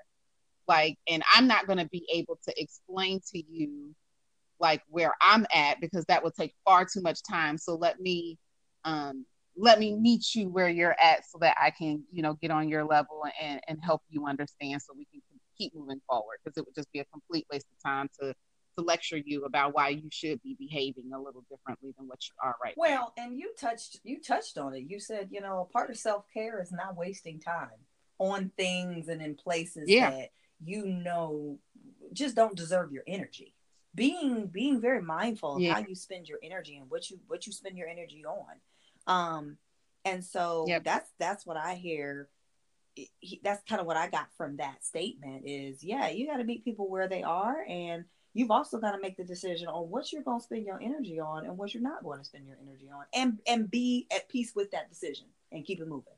like 0.68 0.96
and 1.08 1.22
i'm 1.34 1.46
not 1.48 1.66
to 1.78 1.86
be 1.88 2.06
able 2.12 2.38
to 2.46 2.52
explain 2.60 3.20
to 3.32 3.42
you 3.50 3.94
like 4.60 4.82
where 4.88 5.14
i'm 5.20 5.46
at 5.54 5.80
because 5.80 6.04
that 6.06 6.22
would 6.22 6.34
take 6.34 6.54
far 6.64 6.84
too 6.84 7.00
much 7.00 7.20
time 7.28 7.58
so 7.58 7.74
let 7.74 8.00
me 8.00 8.38
um 8.84 9.24
let 9.58 9.78
me 9.78 9.94
meet 9.94 10.34
you 10.34 10.48
where 10.48 10.68
you're 10.68 10.96
at 11.00 11.24
so 11.28 11.38
that 11.40 11.56
i 11.60 11.70
can 11.70 12.02
you 12.12 12.22
know 12.22 12.34
get 12.34 12.50
on 12.50 12.68
your 12.68 12.84
level 12.84 13.24
and 13.42 13.60
and 13.68 13.78
help 13.82 14.02
you 14.08 14.26
understand 14.26 14.80
so 14.80 14.94
we 14.96 15.06
can 15.06 15.20
keep 15.58 15.74
moving 15.74 16.00
forward 16.08 16.38
because 16.42 16.56
it 16.56 16.64
would 16.64 16.74
just 16.74 16.90
be 16.92 17.00
a 17.00 17.04
complete 17.06 17.44
waste 17.52 17.66
of 17.72 17.82
time 17.82 18.08
to 18.20 18.32
to 18.76 18.84
lecture 18.84 19.16
you 19.16 19.44
about 19.44 19.74
why 19.74 19.88
you 19.88 20.08
should 20.12 20.40
be 20.42 20.54
behaving 20.56 21.10
a 21.12 21.20
little 21.20 21.44
differently 21.50 21.92
than 21.98 22.06
what 22.06 22.20
you 22.28 22.34
are 22.42 22.54
right 22.62 22.74
well 22.76 23.12
now. 23.16 23.24
and 23.24 23.36
you 23.36 23.50
touched 23.58 23.98
you 24.04 24.20
touched 24.20 24.56
on 24.56 24.74
it 24.74 24.84
you 24.86 25.00
said 25.00 25.28
you 25.30 25.40
know 25.40 25.68
part 25.72 25.90
of 25.90 25.96
self-care 25.96 26.62
is 26.62 26.70
not 26.70 26.96
wasting 26.96 27.40
time 27.40 27.68
on 28.18 28.50
things 28.56 29.08
and 29.08 29.20
in 29.20 29.34
places 29.34 29.84
yeah. 29.88 30.10
that 30.10 30.28
you 30.64 30.86
know 30.86 31.58
just 32.12 32.36
don't 32.36 32.56
deserve 32.56 32.92
your 32.92 33.02
energy 33.06 33.54
being 33.94 34.46
being 34.46 34.80
very 34.80 35.02
mindful 35.02 35.56
of 35.56 35.60
yeah. 35.60 35.74
how 35.74 35.80
you 35.80 35.94
spend 35.94 36.28
your 36.28 36.38
energy 36.42 36.76
and 36.76 36.88
what 36.90 37.10
you 37.10 37.18
what 37.26 37.46
you 37.46 37.52
spend 37.52 37.76
your 37.76 37.88
energy 37.88 38.24
on 38.24 38.60
um 39.08 39.56
and 40.04 40.24
so 40.24 40.64
yep. 40.68 40.84
that's 40.84 41.10
that's 41.18 41.44
what 41.44 41.56
i 41.56 41.74
hear 41.74 42.28
he, 42.94 43.40
that's 43.42 43.62
kind 43.68 43.80
of 43.80 43.86
what 43.86 43.96
i 43.96 44.08
got 44.08 44.28
from 44.36 44.56
that 44.56 44.84
statement 44.84 45.42
is 45.46 45.82
yeah 45.82 46.08
you 46.08 46.26
got 46.26 46.36
to 46.36 46.44
meet 46.44 46.64
people 46.64 46.88
where 46.88 47.08
they 47.08 47.22
are 47.22 47.64
and 47.68 48.04
you've 48.34 48.50
also 48.50 48.78
got 48.78 48.92
to 48.92 49.00
make 49.00 49.16
the 49.16 49.24
decision 49.24 49.68
on 49.68 49.90
what 49.90 50.12
you're 50.12 50.22
going 50.22 50.38
to 50.38 50.44
spend 50.44 50.64
your 50.64 50.80
energy 50.80 51.18
on 51.18 51.44
and 51.44 51.56
what 51.56 51.74
you're 51.74 51.82
not 51.82 52.04
going 52.04 52.18
to 52.18 52.24
spend 52.24 52.46
your 52.46 52.58
energy 52.62 52.88
on 52.94 53.04
and 53.14 53.38
and 53.46 53.70
be 53.70 54.06
at 54.14 54.28
peace 54.28 54.52
with 54.54 54.70
that 54.70 54.88
decision 54.88 55.26
and 55.52 55.64
keep 55.64 55.80
it 55.80 55.88
moving 55.88 56.12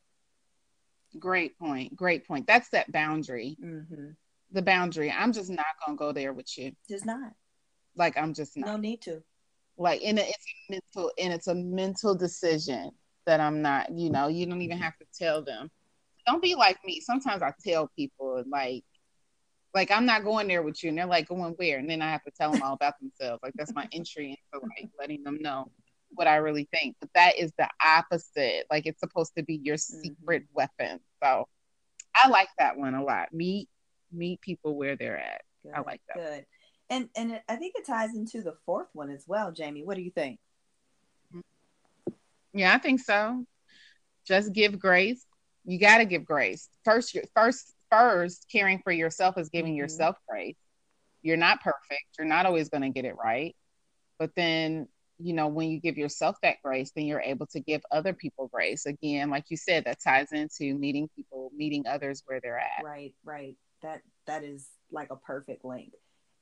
great 1.19 1.59
point 1.59 1.95
great 1.97 2.27
point 2.27 2.47
that's 2.47 2.69
that 2.69 2.91
boundary 2.93 3.57
mm-hmm 3.63 4.11
the 4.53 4.63
boundary. 4.63 5.11
I'm 5.11 5.33
just 5.33 5.51
not 5.51 5.67
gonna 5.85 5.97
go 5.97 6.13
there 6.13 6.33
with 6.33 6.57
you. 6.59 6.73
Just 6.89 7.07
not. 7.07 7.33
Like 7.97 8.17
I'm 8.17 8.35
just 8.35 8.57
not. 8.57 8.67
No 8.67 8.77
need 8.77 9.03
to. 9.03 9.23
Like 9.81 10.03
and 10.05 10.19
it's 10.19 10.31
a 10.69 10.73
mental 10.73 11.11
and 11.19 11.33
it's 11.33 11.47
a 11.47 11.55
mental 11.55 12.15
decision 12.15 12.91
that 13.25 13.41
I'm 13.41 13.63
not. 13.63 13.91
You 13.91 14.11
know, 14.11 14.29
you 14.29 14.45
don't 14.45 14.61
even 14.61 14.77
have 14.77 14.97
to 14.99 15.07
tell 15.19 15.43
them. 15.43 15.71
Don't 16.27 16.43
be 16.43 16.55
like 16.55 16.79
me. 16.85 17.01
Sometimes 17.01 17.41
I 17.41 17.55
tell 17.67 17.91
people 17.97 18.45
like, 18.47 18.85
like 19.75 19.91
I'm 19.91 20.05
not 20.05 20.23
going 20.23 20.49
there 20.49 20.63
with 20.63 20.85
you, 20.85 20.91
and 20.91 20.99
they're 20.99 21.07
like, 21.07 21.29
going 21.29 21.55
where? 21.55 21.79
And 21.79 21.89
then 21.89 22.03
I 22.03 22.11
have 22.11 22.23
to 22.25 22.31
tell 22.31 22.53
them 22.53 22.63
all 22.63 22.75
about 22.75 23.01
themselves. 23.01 23.41
Like 23.43 23.55
that's 23.55 23.75
my 23.75 23.89
entry 23.91 24.39
into 24.53 24.67
like 24.67 24.91
letting 24.99 25.25
them 25.25 25.39
know 25.41 25.71
what 26.11 26.29
I 26.29 26.37
really 26.37 26.69
think. 26.71 26.97
But 27.01 27.09
that 27.15 27.39
is 27.39 27.51
the 27.57 27.69
opposite. 27.83 28.67
Like 28.71 28.85
it's 28.85 29.01
supposed 29.01 29.33
to 29.39 29.43
be 29.43 29.61
your 29.63 29.77
mm-hmm. 29.77 30.03
secret 30.03 30.43
mm-hmm. 30.43 30.57
weapon. 30.57 31.01
So 31.23 31.49
I 32.15 32.29
like 32.29 32.49
that 32.59 32.77
one 32.77 32.95
a 32.95 33.03
lot. 33.03 33.33
Meet 33.33 33.71
meet 34.13 34.43
people 34.43 34.77
where 34.77 34.97
they're 34.97 35.19
at. 35.19 35.41
Good, 35.63 35.73
I 35.75 35.81
like 35.81 36.03
that. 36.09 36.17
Good. 36.17 36.47
And 36.91 37.09
and 37.17 37.41
I 37.49 37.57
think 37.57 37.75
it 37.77 37.87
ties 37.87 38.15
into 38.15 38.43
the 38.43 38.57
fourth 38.67 38.89
one 38.93 39.11
as 39.11 39.25
well, 39.27 39.53
Jamie. 39.53 39.85
What 39.85 39.97
do 39.97 40.03
you 40.03 40.11
think? 40.11 40.39
Yeah, 42.53 42.75
I 42.75 42.79
think 42.79 43.01
so. 43.01 43.45
Just 44.27 44.53
give 44.53 44.79
grace. 44.79 45.25
You 45.65 45.79
got 45.79 45.99
to 45.99 46.05
give 46.05 46.25
grace. 46.25 46.69
First, 46.85 47.17
first, 47.35 47.73
first, 47.91 48.47
caring 48.51 48.81
for 48.83 48.91
yourself 48.91 49.39
is 49.39 49.49
giving 49.49 49.73
mm-hmm. 49.73 49.79
yourself 49.79 50.17
grace. 50.29 50.57
You're 51.23 51.37
not 51.37 51.61
perfect. 51.61 52.07
You're 52.19 52.27
not 52.27 52.47
always 52.47 52.69
going 52.69 52.83
to 52.83 52.89
get 52.89 53.05
it 53.05 53.15
right. 53.23 53.55
But 54.19 54.31
then, 54.35 54.89
you 55.19 55.33
know, 55.33 55.47
when 55.47 55.71
you 55.71 55.81
give 55.81 55.97
yourself 55.97 56.37
that 56.43 56.57
grace, 56.65 56.91
then 56.97 57.05
you're 57.05 57.21
able 57.21 57.47
to 57.49 57.61
give 57.61 57.83
other 57.93 58.13
people 58.13 58.49
grace. 58.53 58.87
Again, 58.87 59.31
like 59.31 59.45
you 59.49 59.57
said, 59.57 59.85
that 59.85 60.03
ties 60.03 60.33
into 60.33 60.75
meeting 60.75 61.09
people, 61.15 61.53
meeting 61.55 61.87
others 61.87 62.23
where 62.27 62.41
they're 62.41 62.59
at. 62.59 62.85
Right, 62.85 63.15
right 63.25 63.55
that 63.83 64.03
that 64.27 64.45
is 64.45 64.69
like 64.91 65.11
a 65.11 65.17
perfect 65.17 65.65
link 65.65 65.93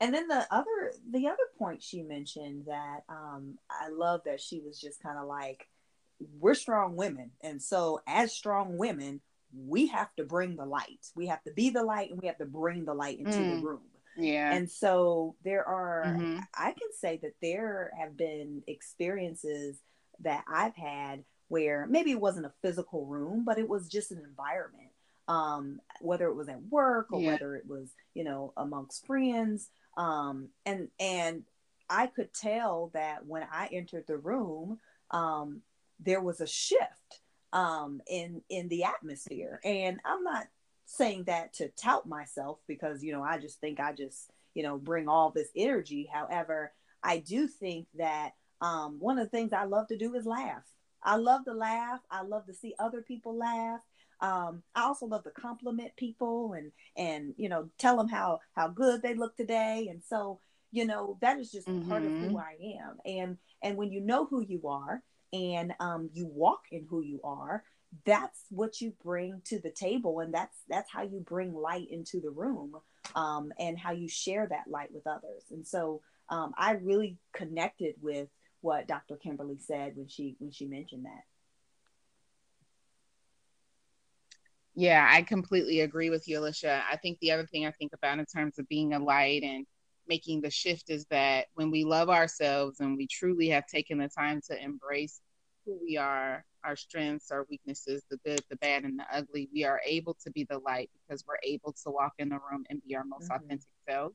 and 0.00 0.14
then 0.14 0.28
the 0.28 0.46
other 0.50 0.92
the 1.10 1.26
other 1.26 1.36
point 1.58 1.82
she 1.82 2.02
mentioned 2.02 2.64
that 2.66 3.00
um, 3.08 3.58
i 3.70 3.88
love 3.88 4.20
that 4.24 4.40
she 4.40 4.60
was 4.60 4.80
just 4.80 5.02
kind 5.02 5.18
of 5.18 5.26
like 5.26 5.66
we're 6.40 6.54
strong 6.54 6.96
women 6.96 7.30
and 7.42 7.62
so 7.62 8.00
as 8.06 8.32
strong 8.32 8.76
women 8.76 9.20
we 9.54 9.86
have 9.86 10.14
to 10.16 10.24
bring 10.24 10.56
the 10.56 10.64
light 10.64 11.06
we 11.14 11.26
have 11.26 11.42
to 11.42 11.52
be 11.52 11.70
the 11.70 11.82
light 11.82 12.10
and 12.10 12.20
we 12.20 12.26
have 12.26 12.38
to 12.38 12.44
bring 12.46 12.84
the 12.84 12.94
light 12.94 13.18
into 13.18 13.38
mm. 13.38 13.60
the 13.60 13.66
room 13.66 13.80
yeah 14.16 14.52
and 14.52 14.70
so 14.70 15.36
there 15.44 15.66
are 15.66 16.04
mm-hmm. 16.06 16.38
i 16.54 16.72
can 16.72 16.88
say 16.92 17.18
that 17.22 17.34
there 17.40 17.90
have 17.98 18.16
been 18.16 18.62
experiences 18.66 19.80
that 20.20 20.44
i've 20.52 20.74
had 20.74 21.24
where 21.46 21.86
maybe 21.88 22.10
it 22.10 22.20
wasn't 22.20 22.44
a 22.44 22.52
physical 22.60 23.06
room 23.06 23.44
but 23.44 23.58
it 23.58 23.68
was 23.68 23.88
just 23.88 24.10
an 24.10 24.20
environment 24.28 24.90
um, 25.28 25.80
whether 26.00 26.26
it 26.26 26.34
was 26.34 26.48
at 26.48 26.62
work 26.70 27.12
or 27.12 27.20
yeah. 27.20 27.32
whether 27.32 27.54
it 27.54 27.64
was, 27.68 27.90
you 28.14 28.24
know, 28.24 28.52
amongst 28.56 29.06
friends. 29.06 29.68
Um, 29.98 30.48
and 30.64 30.88
and 30.98 31.44
I 31.90 32.06
could 32.06 32.32
tell 32.32 32.90
that 32.94 33.26
when 33.26 33.44
I 33.52 33.68
entered 33.72 34.06
the 34.06 34.16
room, 34.16 34.78
um, 35.10 35.62
there 36.00 36.22
was 36.22 36.40
a 36.40 36.46
shift 36.46 37.20
um, 37.52 38.00
in 38.08 38.42
in 38.48 38.68
the 38.68 38.84
atmosphere. 38.84 39.60
And 39.64 39.98
I'm 40.04 40.22
not 40.22 40.46
saying 40.86 41.24
that 41.24 41.52
to 41.54 41.68
tout 41.70 42.06
myself 42.06 42.60
because 42.66 43.04
you 43.04 43.12
know 43.12 43.22
I 43.22 43.38
just 43.38 43.60
think 43.60 43.80
I 43.80 43.92
just 43.92 44.30
you 44.54 44.62
know 44.62 44.78
bring 44.78 45.08
all 45.08 45.30
this 45.30 45.50
energy. 45.56 46.08
However, 46.12 46.72
I 47.02 47.18
do 47.18 47.48
think 47.48 47.88
that 47.98 48.32
um, 48.60 48.98
one 49.00 49.18
of 49.18 49.26
the 49.26 49.36
things 49.36 49.52
I 49.52 49.64
love 49.64 49.88
to 49.88 49.98
do 49.98 50.14
is 50.14 50.26
laugh. 50.26 50.64
I 51.02 51.16
love 51.16 51.44
to 51.44 51.54
laugh. 51.54 52.00
I 52.10 52.22
love 52.22 52.46
to 52.46 52.54
see 52.54 52.74
other 52.78 53.02
people 53.02 53.36
laugh. 53.36 53.80
Um, 54.20 54.62
I 54.74 54.82
also 54.82 55.06
love 55.06 55.24
to 55.24 55.30
compliment 55.30 55.92
people 55.96 56.54
and 56.54 56.72
and 56.96 57.34
you 57.36 57.48
know 57.48 57.68
tell 57.78 57.96
them 57.96 58.08
how 58.08 58.40
how 58.54 58.68
good 58.68 59.02
they 59.02 59.14
look 59.14 59.36
today. 59.36 59.88
And 59.90 60.02
so 60.02 60.40
you 60.72 60.84
know 60.84 61.18
that 61.20 61.38
is 61.38 61.50
just 61.50 61.68
mm-hmm. 61.68 61.88
part 61.88 62.02
of 62.02 62.10
who 62.10 62.28
mm-hmm. 62.28 62.36
I 62.36 62.56
am. 62.82 62.96
And 63.04 63.38
and 63.62 63.76
when 63.76 63.92
you 63.92 64.00
know 64.00 64.26
who 64.26 64.40
you 64.42 64.68
are 64.68 65.02
and 65.32 65.74
um, 65.80 66.10
you 66.12 66.26
walk 66.26 66.62
in 66.70 66.86
who 66.88 67.02
you 67.02 67.20
are, 67.22 67.62
that's 68.04 68.44
what 68.50 68.80
you 68.80 68.92
bring 69.02 69.40
to 69.46 69.58
the 69.58 69.70
table, 69.70 70.20
and 70.20 70.32
that's 70.32 70.56
that's 70.68 70.90
how 70.90 71.02
you 71.02 71.20
bring 71.20 71.54
light 71.54 71.88
into 71.90 72.20
the 72.20 72.30
room, 72.30 72.74
um, 73.14 73.52
and 73.58 73.78
how 73.78 73.92
you 73.92 74.08
share 74.08 74.46
that 74.46 74.68
light 74.68 74.92
with 74.92 75.06
others. 75.06 75.44
And 75.50 75.66
so 75.66 76.02
um, 76.28 76.52
I 76.56 76.72
really 76.72 77.16
connected 77.32 77.94
with 78.00 78.28
what 78.60 78.88
Dr. 78.88 79.16
Kimberly 79.16 79.58
said 79.58 79.92
when 79.96 80.08
she 80.08 80.36
when 80.38 80.50
she 80.50 80.66
mentioned 80.66 81.04
that. 81.06 81.22
Yeah, 84.78 85.10
I 85.10 85.22
completely 85.22 85.80
agree 85.80 86.08
with 86.08 86.28
you, 86.28 86.36
Elisha. 86.36 86.84
I 86.88 86.96
think 86.98 87.18
the 87.18 87.32
other 87.32 87.44
thing 87.46 87.66
I 87.66 87.72
think 87.72 87.92
about 87.94 88.20
in 88.20 88.26
terms 88.26 88.60
of 88.60 88.68
being 88.68 88.94
a 88.94 89.00
light 89.00 89.42
and 89.42 89.66
making 90.06 90.40
the 90.40 90.52
shift 90.52 90.88
is 90.88 91.04
that 91.10 91.46
when 91.54 91.72
we 91.72 91.82
love 91.82 92.08
ourselves 92.08 92.78
and 92.78 92.96
we 92.96 93.08
truly 93.08 93.48
have 93.48 93.66
taken 93.66 93.98
the 93.98 94.08
time 94.08 94.40
to 94.48 94.56
embrace 94.56 95.20
who 95.66 95.76
we 95.82 95.96
are, 95.96 96.44
our 96.62 96.76
strengths, 96.76 97.32
our 97.32 97.44
weaknesses, 97.50 98.04
the 98.08 98.18
good, 98.24 98.40
the 98.50 98.56
bad, 98.58 98.84
and 98.84 99.00
the 99.00 99.04
ugly, 99.12 99.48
we 99.52 99.64
are 99.64 99.80
able 99.84 100.16
to 100.22 100.30
be 100.30 100.46
the 100.48 100.60
light 100.60 100.90
because 100.94 101.24
we're 101.26 101.40
able 101.42 101.72
to 101.72 101.90
walk 101.90 102.12
in 102.20 102.28
the 102.28 102.38
room 102.48 102.64
and 102.70 102.80
be 102.86 102.94
our 102.94 103.02
most 103.02 103.24
mm-hmm. 103.24 103.44
authentic 103.44 103.66
selves. 103.88 104.14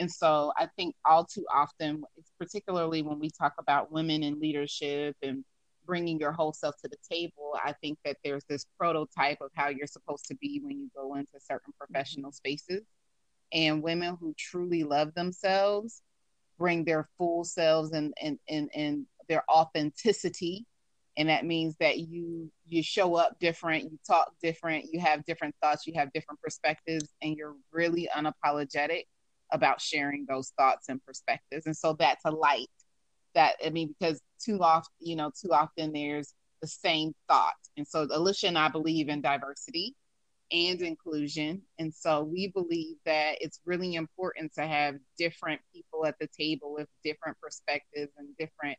And 0.00 0.10
so 0.10 0.52
I 0.56 0.66
think 0.76 0.96
all 1.08 1.24
too 1.24 1.46
often, 1.54 2.02
particularly 2.40 3.02
when 3.02 3.20
we 3.20 3.30
talk 3.30 3.52
about 3.60 3.92
women 3.92 4.24
in 4.24 4.40
leadership 4.40 5.14
and 5.22 5.44
bringing 5.86 6.18
your 6.18 6.32
whole 6.32 6.52
self 6.52 6.76
to 6.82 6.88
the 6.88 6.96
table, 7.10 7.54
I 7.62 7.72
think 7.72 7.98
that 8.04 8.16
there's 8.24 8.44
this 8.48 8.66
prototype 8.78 9.38
of 9.40 9.50
how 9.54 9.68
you're 9.68 9.86
supposed 9.86 10.26
to 10.26 10.34
be 10.36 10.60
when 10.62 10.78
you 10.78 10.90
go 10.94 11.14
into 11.14 11.32
certain 11.40 11.72
mm-hmm. 11.72 11.92
professional 11.92 12.32
spaces. 12.32 12.82
And 13.52 13.82
women 13.82 14.16
who 14.20 14.34
truly 14.36 14.82
love 14.82 15.14
themselves 15.14 16.02
bring 16.58 16.84
their 16.84 17.08
full 17.18 17.44
selves 17.44 17.92
and 17.92 18.14
and 18.20 18.38
and, 18.48 18.70
and 18.74 19.06
their 19.28 19.44
authenticity. 19.50 20.66
And 21.16 21.28
that 21.28 21.46
means 21.46 21.76
that 21.78 21.98
you 21.98 22.50
you 22.66 22.82
show 22.82 23.14
up 23.14 23.38
different, 23.38 23.84
you 23.84 23.98
talk 24.06 24.32
different, 24.42 24.86
you 24.92 24.98
have 25.00 25.24
different 25.24 25.54
thoughts, 25.62 25.86
you 25.86 25.94
have 25.94 26.12
different 26.12 26.40
perspectives, 26.40 27.08
and 27.22 27.36
you're 27.36 27.54
really 27.72 28.08
unapologetic 28.16 29.04
about 29.52 29.80
sharing 29.80 30.26
those 30.28 30.52
thoughts 30.58 30.88
and 30.88 31.04
perspectives. 31.04 31.66
And 31.66 31.76
so 31.76 31.92
that's 31.92 32.24
a 32.24 32.30
light 32.30 32.68
that 33.34 33.54
I 33.64 33.70
mean, 33.70 33.94
because 33.98 34.20
too 34.44 34.60
often, 34.62 34.92
you 35.00 35.16
know, 35.16 35.30
too 35.40 35.52
often 35.52 35.92
there's 35.92 36.34
the 36.60 36.68
same 36.68 37.14
thought. 37.28 37.54
And 37.76 37.86
so 37.86 38.06
Elisha 38.12 38.48
and 38.48 38.58
I 38.58 38.68
believe 38.68 39.08
in 39.08 39.20
diversity 39.20 39.94
and 40.52 40.80
inclusion. 40.80 41.62
And 41.78 41.92
so 41.92 42.22
we 42.22 42.48
believe 42.48 42.96
that 43.04 43.36
it's 43.40 43.60
really 43.64 43.94
important 43.94 44.54
to 44.54 44.66
have 44.66 44.96
different 45.18 45.60
people 45.74 46.06
at 46.06 46.18
the 46.20 46.28
table 46.38 46.72
with 46.74 46.88
different 47.02 47.36
perspectives 47.40 48.12
and 48.16 48.28
different, 48.38 48.78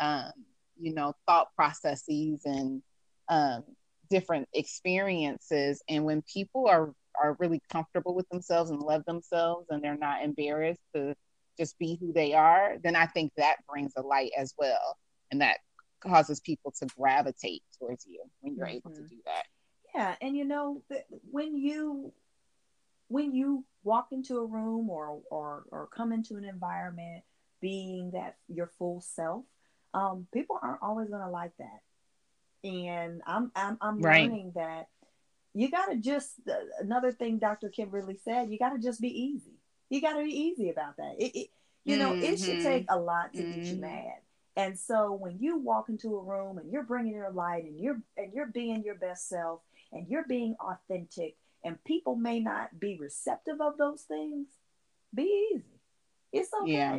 um, 0.00 0.32
you 0.78 0.94
know, 0.94 1.14
thought 1.26 1.48
processes 1.56 2.42
and 2.44 2.82
um, 3.28 3.64
different 4.10 4.48
experiences. 4.52 5.82
And 5.88 6.04
when 6.04 6.22
people 6.22 6.68
are 6.68 6.92
are 7.20 7.36
really 7.38 7.62
comfortable 7.72 8.14
with 8.14 8.28
themselves 8.28 8.70
and 8.70 8.80
love 8.80 9.02
themselves 9.06 9.66
and 9.70 9.82
they're 9.82 9.96
not 9.96 10.22
embarrassed 10.22 10.82
to 10.94 11.14
just 11.58 11.78
be 11.78 11.96
who 11.98 12.12
they 12.12 12.34
are, 12.34 12.76
then 12.82 12.94
I 12.94 13.06
think 13.06 13.32
that 13.36 13.56
brings 13.68 13.92
a 13.96 14.02
light 14.02 14.32
as 14.36 14.52
well. 14.58 14.98
And 15.30 15.40
that 15.40 15.58
causes 16.00 16.40
people 16.40 16.72
to 16.78 16.86
gravitate 16.98 17.62
towards 17.78 18.06
you 18.06 18.22
when 18.40 18.54
you're 18.54 18.66
mm-hmm. 18.66 18.76
able 18.76 18.90
to 18.90 19.00
mm-hmm. 19.00 19.08
do 19.08 19.16
that. 19.24 19.44
Yeah. 19.94 20.14
And 20.20 20.36
you 20.36 20.44
know, 20.44 20.82
when 21.30 21.56
you, 21.56 22.12
when 23.08 23.34
you 23.34 23.64
walk 23.82 24.08
into 24.10 24.38
a 24.38 24.46
room 24.46 24.90
or 24.90 25.20
or 25.30 25.64
or 25.70 25.86
come 25.86 26.12
into 26.12 26.36
an 26.36 26.44
environment 26.44 27.22
being 27.60 28.10
that 28.10 28.36
your 28.48 28.70
full 28.78 29.00
self, 29.00 29.44
um, 29.94 30.26
people 30.32 30.58
aren't 30.60 30.82
always 30.82 31.08
going 31.08 31.22
to 31.22 31.30
like 31.30 31.52
that. 31.58 32.68
And 32.68 33.22
I'm 33.26 33.52
I'm, 33.54 33.78
I'm 33.80 34.00
right. 34.00 34.28
learning 34.28 34.52
that 34.56 34.88
you 35.54 35.70
got 35.70 35.86
to 35.86 35.96
just 35.96 36.34
another 36.80 37.12
thing 37.12 37.38
Dr. 37.38 37.70
Kimberly 37.70 38.18
said, 38.24 38.50
you 38.50 38.58
got 38.58 38.70
to 38.70 38.78
just 38.78 39.00
be 39.00 39.08
easy. 39.08 39.54
You 39.88 40.00
got 40.02 40.14
to 40.14 40.24
be 40.24 40.30
easy 40.30 40.68
about 40.68 40.96
that. 40.98 41.14
It, 41.18 41.34
it 41.34 41.48
you 41.84 41.96
know, 41.96 42.10
mm-hmm. 42.12 42.24
it 42.24 42.40
should 42.40 42.62
take 42.62 42.86
mm-hmm. 42.86 42.98
a 42.98 43.02
lot 43.02 43.32
to 43.32 43.38
mm-hmm. 43.38 43.52
get 43.52 43.66
you 43.66 43.72
mm-hmm. 43.74 43.80
mad. 43.82 44.18
And 44.56 44.78
so 44.78 45.12
when 45.12 45.38
you 45.38 45.58
walk 45.58 45.88
into 45.88 46.16
a 46.16 46.22
room 46.22 46.58
and 46.58 46.72
you're 46.72 46.82
bringing 46.82 47.12
your 47.12 47.30
light 47.30 47.64
and 47.64 47.78
you're 47.78 48.00
and 48.16 48.32
you're 48.32 48.46
being 48.46 48.82
your 48.82 48.94
best 48.94 49.28
self 49.28 49.60
and 49.92 50.08
you're 50.08 50.26
being 50.26 50.56
authentic 50.60 51.36
and 51.62 51.82
people 51.84 52.16
may 52.16 52.40
not 52.40 52.78
be 52.80 52.96
receptive 52.98 53.60
of 53.60 53.76
those 53.76 54.02
things, 54.02 54.46
be 55.14 55.50
easy. 55.52 55.80
It's 56.32 56.50
okay. 56.62 56.72
Yeah. 56.72 56.98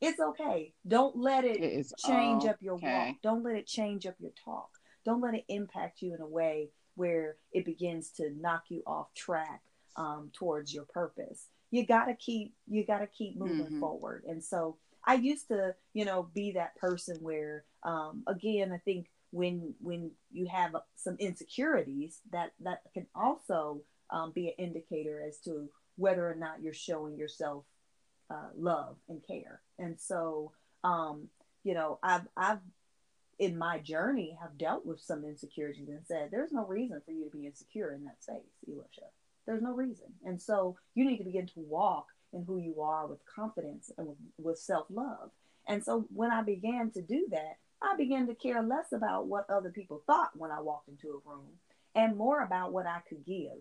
It's 0.00 0.20
okay. 0.20 0.72
Don't 0.86 1.16
let 1.16 1.44
it, 1.44 1.62
it 1.62 1.86
change 1.98 2.42
okay. 2.42 2.50
up 2.50 2.56
your 2.60 2.76
walk. 2.76 3.16
Don't 3.22 3.42
let 3.42 3.56
it 3.56 3.66
change 3.66 4.06
up 4.06 4.14
your 4.18 4.32
talk. 4.44 4.68
Don't 5.04 5.22
let 5.22 5.34
it 5.34 5.44
impact 5.48 6.02
you 6.02 6.14
in 6.14 6.20
a 6.20 6.26
way 6.26 6.70
where 6.96 7.36
it 7.52 7.64
begins 7.64 8.10
to 8.10 8.30
knock 8.38 8.64
you 8.68 8.82
off 8.86 9.12
track 9.14 9.62
um, 9.96 10.30
towards 10.34 10.74
your 10.74 10.84
purpose. 10.84 11.48
You 11.70 11.86
gotta 11.86 12.14
keep 12.14 12.54
you 12.68 12.84
gotta 12.86 13.06
keep 13.06 13.38
moving 13.38 13.66
mm-hmm. 13.66 13.80
forward. 13.80 14.24
And 14.28 14.42
so 14.42 14.76
I 15.06 15.14
used 15.14 15.48
to, 15.48 15.74
you 15.94 16.04
know, 16.04 16.28
be 16.34 16.52
that 16.52 16.76
person 16.76 17.16
where, 17.20 17.64
um, 17.84 18.24
again, 18.26 18.72
I 18.72 18.78
think 18.78 19.06
when 19.30 19.74
when 19.80 20.10
you 20.32 20.46
have 20.52 20.74
some 20.96 21.16
insecurities, 21.18 22.20
that 22.32 22.52
that 22.60 22.80
can 22.94 23.06
also 23.14 23.82
um, 24.10 24.32
be 24.32 24.48
an 24.48 24.54
indicator 24.58 25.22
as 25.26 25.38
to 25.40 25.68
whether 25.96 26.28
or 26.28 26.34
not 26.34 26.62
you're 26.62 26.74
showing 26.74 27.16
yourself 27.16 27.64
uh, 28.30 28.48
love 28.56 28.96
and 29.08 29.24
care. 29.26 29.60
And 29.78 29.98
so, 29.98 30.52
um, 30.84 31.28
you 31.64 31.74
know, 31.74 31.98
I've 32.02 32.26
I've 32.36 32.60
in 33.38 33.56
my 33.56 33.78
journey 33.78 34.36
have 34.40 34.56
dealt 34.56 34.86
with 34.86 35.00
some 35.00 35.24
insecurities 35.24 35.88
and 35.88 36.04
said 36.06 36.30
there's 36.30 36.52
no 36.52 36.66
reason 36.66 37.00
for 37.04 37.12
you 37.12 37.24
to 37.24 37.36
be 37.36 37.46
insecure 37.46 37.92
in 37.92 38.04
that 38.04 38.22
space, 38.22 38.36
Elisha. 38.66 39.06
There's 39.46 39.62
no 39.62 39.72
reason. 39.72 40.06
And 40.24 40.40
so 40.40 40.76
you 40.94 41.04
need 41.04 41.18
to 41.18 41.24
begin 41.24 41.46
to 41.48 41.60
walk 41.60 42.06
in 42.32 42.44
who 42.44 42.58
you 42.58 42.80
are 42.80 43.06
with 43.06 43.20
confidence 43.26 43.90
and 43.96 44.08
with, 44.08 44.16
with 44.38 44.58
self 44.58 44.86
love. 44.90 45.30
And 45.68 45.82
so 45.84 46.06
when 46.14 46.30
I 46.30 46.42
began 46.42 46.90
to 46.92 47.02
do 47.02 47.26
that, 47.30 47.58
I 47.82 47.96
began 47.96 48.26
to 48.28 48.34
care 48.34 48.62
less 48.62 48.92
about 48.92 49.26
what 49.26 49.48
other 49.50 49.70
people 49.70 50.02
thought 50.06 50.30
when 50.34 50.50
I 50.50 50.60
walked 50.60 50.88
into 50.88 51.08
a 51.08 51.28
room 51.28 51.48
and 51.94 52.16
more 52.16 52.42
about 52.42 52.72
what 52.72 52.86
I 52.86 53.00
could 53.08 53.24
give 53.24 53.58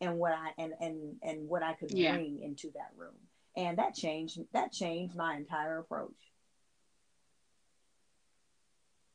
and 0.00 0.18
what 0.18 0.32
I 0.32 0.50
and 0.58 0.72
and 0.80 1.16
and 1.22 1.48
what 1.48 1.62
I 1.62 1.72
could 1.74 1.90
yeah. 1.92 2.12
bring 2.12 2.40
into 2.42 2.70
that 2.74 2.92
room. 2.96 3.14
And 3.56 3.78
that 3.78 3.94
changed 3.94 4.38
that 4.52 4.72
changed 4.72 5.16
my 5.16 5.36
entire 5.36 5.78
approach. 5.78 6.12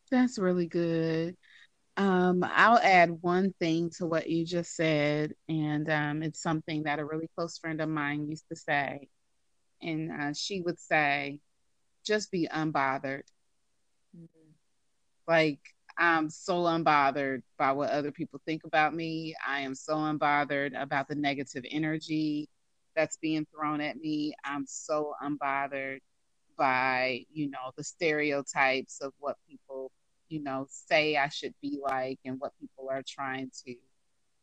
That's 0.09 0.37
really 0.37 0.67
good. 0.67 1.37
Um, 2.01 2.43
I'll 2.43 2.79
add 2.79 3.21
one 3.21 3.53
thing 3.59 3.91
to 3.97 4.07
what 4.07 4.27
you 4.27 4.43
just 4.43 4.75
said, 4.75 5.35
and 5.47 5.87
um, 5.87 6.23
it's 6.23 6.41
something 6.41 6.81
that 6.83 6.97
a 6.97 7.05
really 7.05 7.29
close 7.35 7.59
friend 7.59 7.79
of 7.79 7.89
mine 7.89 8.27
used 8.27 8.49
to 8.49 8.55
say. 8.55 9.07
And 9.83 10.11
uh, 10.11 10.33
she 10.33 10.61
would 10.61 10.79
say, 10.79 11.41
just 12.03 12.31
be 12.31 12.47
unbothered. 12.51 13.21
Mm-hmm. 14.17 14.49
Like, 15.27 15.59
I'm 15.95 16.31
so 16.31 16.63
unbothered 16.63 17.43
by 17.59 17.71
what 17.73 17.91
other 17.91 18.11
people 18.11 18.41
think 18.47 18.63
about 18.63 18.95
me. 18.95 19.35
I 19.47 19.59
am 19.59 19.75
so 19.75 19.93
unbothered 19.93 20.81
about 20.81 21.07
the 21.07 21.13
negative 21.13 21.65
energy 21.69 22.49
that's 22.95 23.17
being 23.17 23.45
thrown 23.53 23.79
at 23.79 23.97
me. 23.97 24.33
I'm 24.43 24.65
so 24.65 25.13
unbothered 25.23 25.99
by, 26.57 27.25
you 27.31 27.51
know, 27.51 27.73
the 27.77 27.83
stereotypes 27.83 29.01
of 29.01 29.13
what 29.19 29.35
people 29.47 29.91
you 30.31 30.41
know, 30.41 30.65
say 30.69 31.17
I 31.17 31.27
should 31.27 31.53
be 31.61 31.79
like 31.81 32.19
and 32.25 32.39
what 32.39 32.53
people 32.59 32.87
are 32.89 33.03
trying 33.05 33.51
to, 33.65 33.75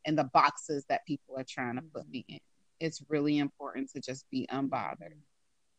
and 0.05 0.17
the 0.17 0.25
boxes 0.25 0.85
that 0.87 1.05
people 1.05 1.35
are 1.37 1.45
trying 1.47 1.75
to 1.75 1.81
put 1.81 2.03
mm-hmm. 2.03 2.11
me 2.11 2.25
in. 2.29 2.39
It's 2.79 3.03
really 3.09 3.39
important 3.39 3.89
to 3.93 3.99
just 3.99 4.29
be 4.29 4.47
unbothered. 4.51 5.17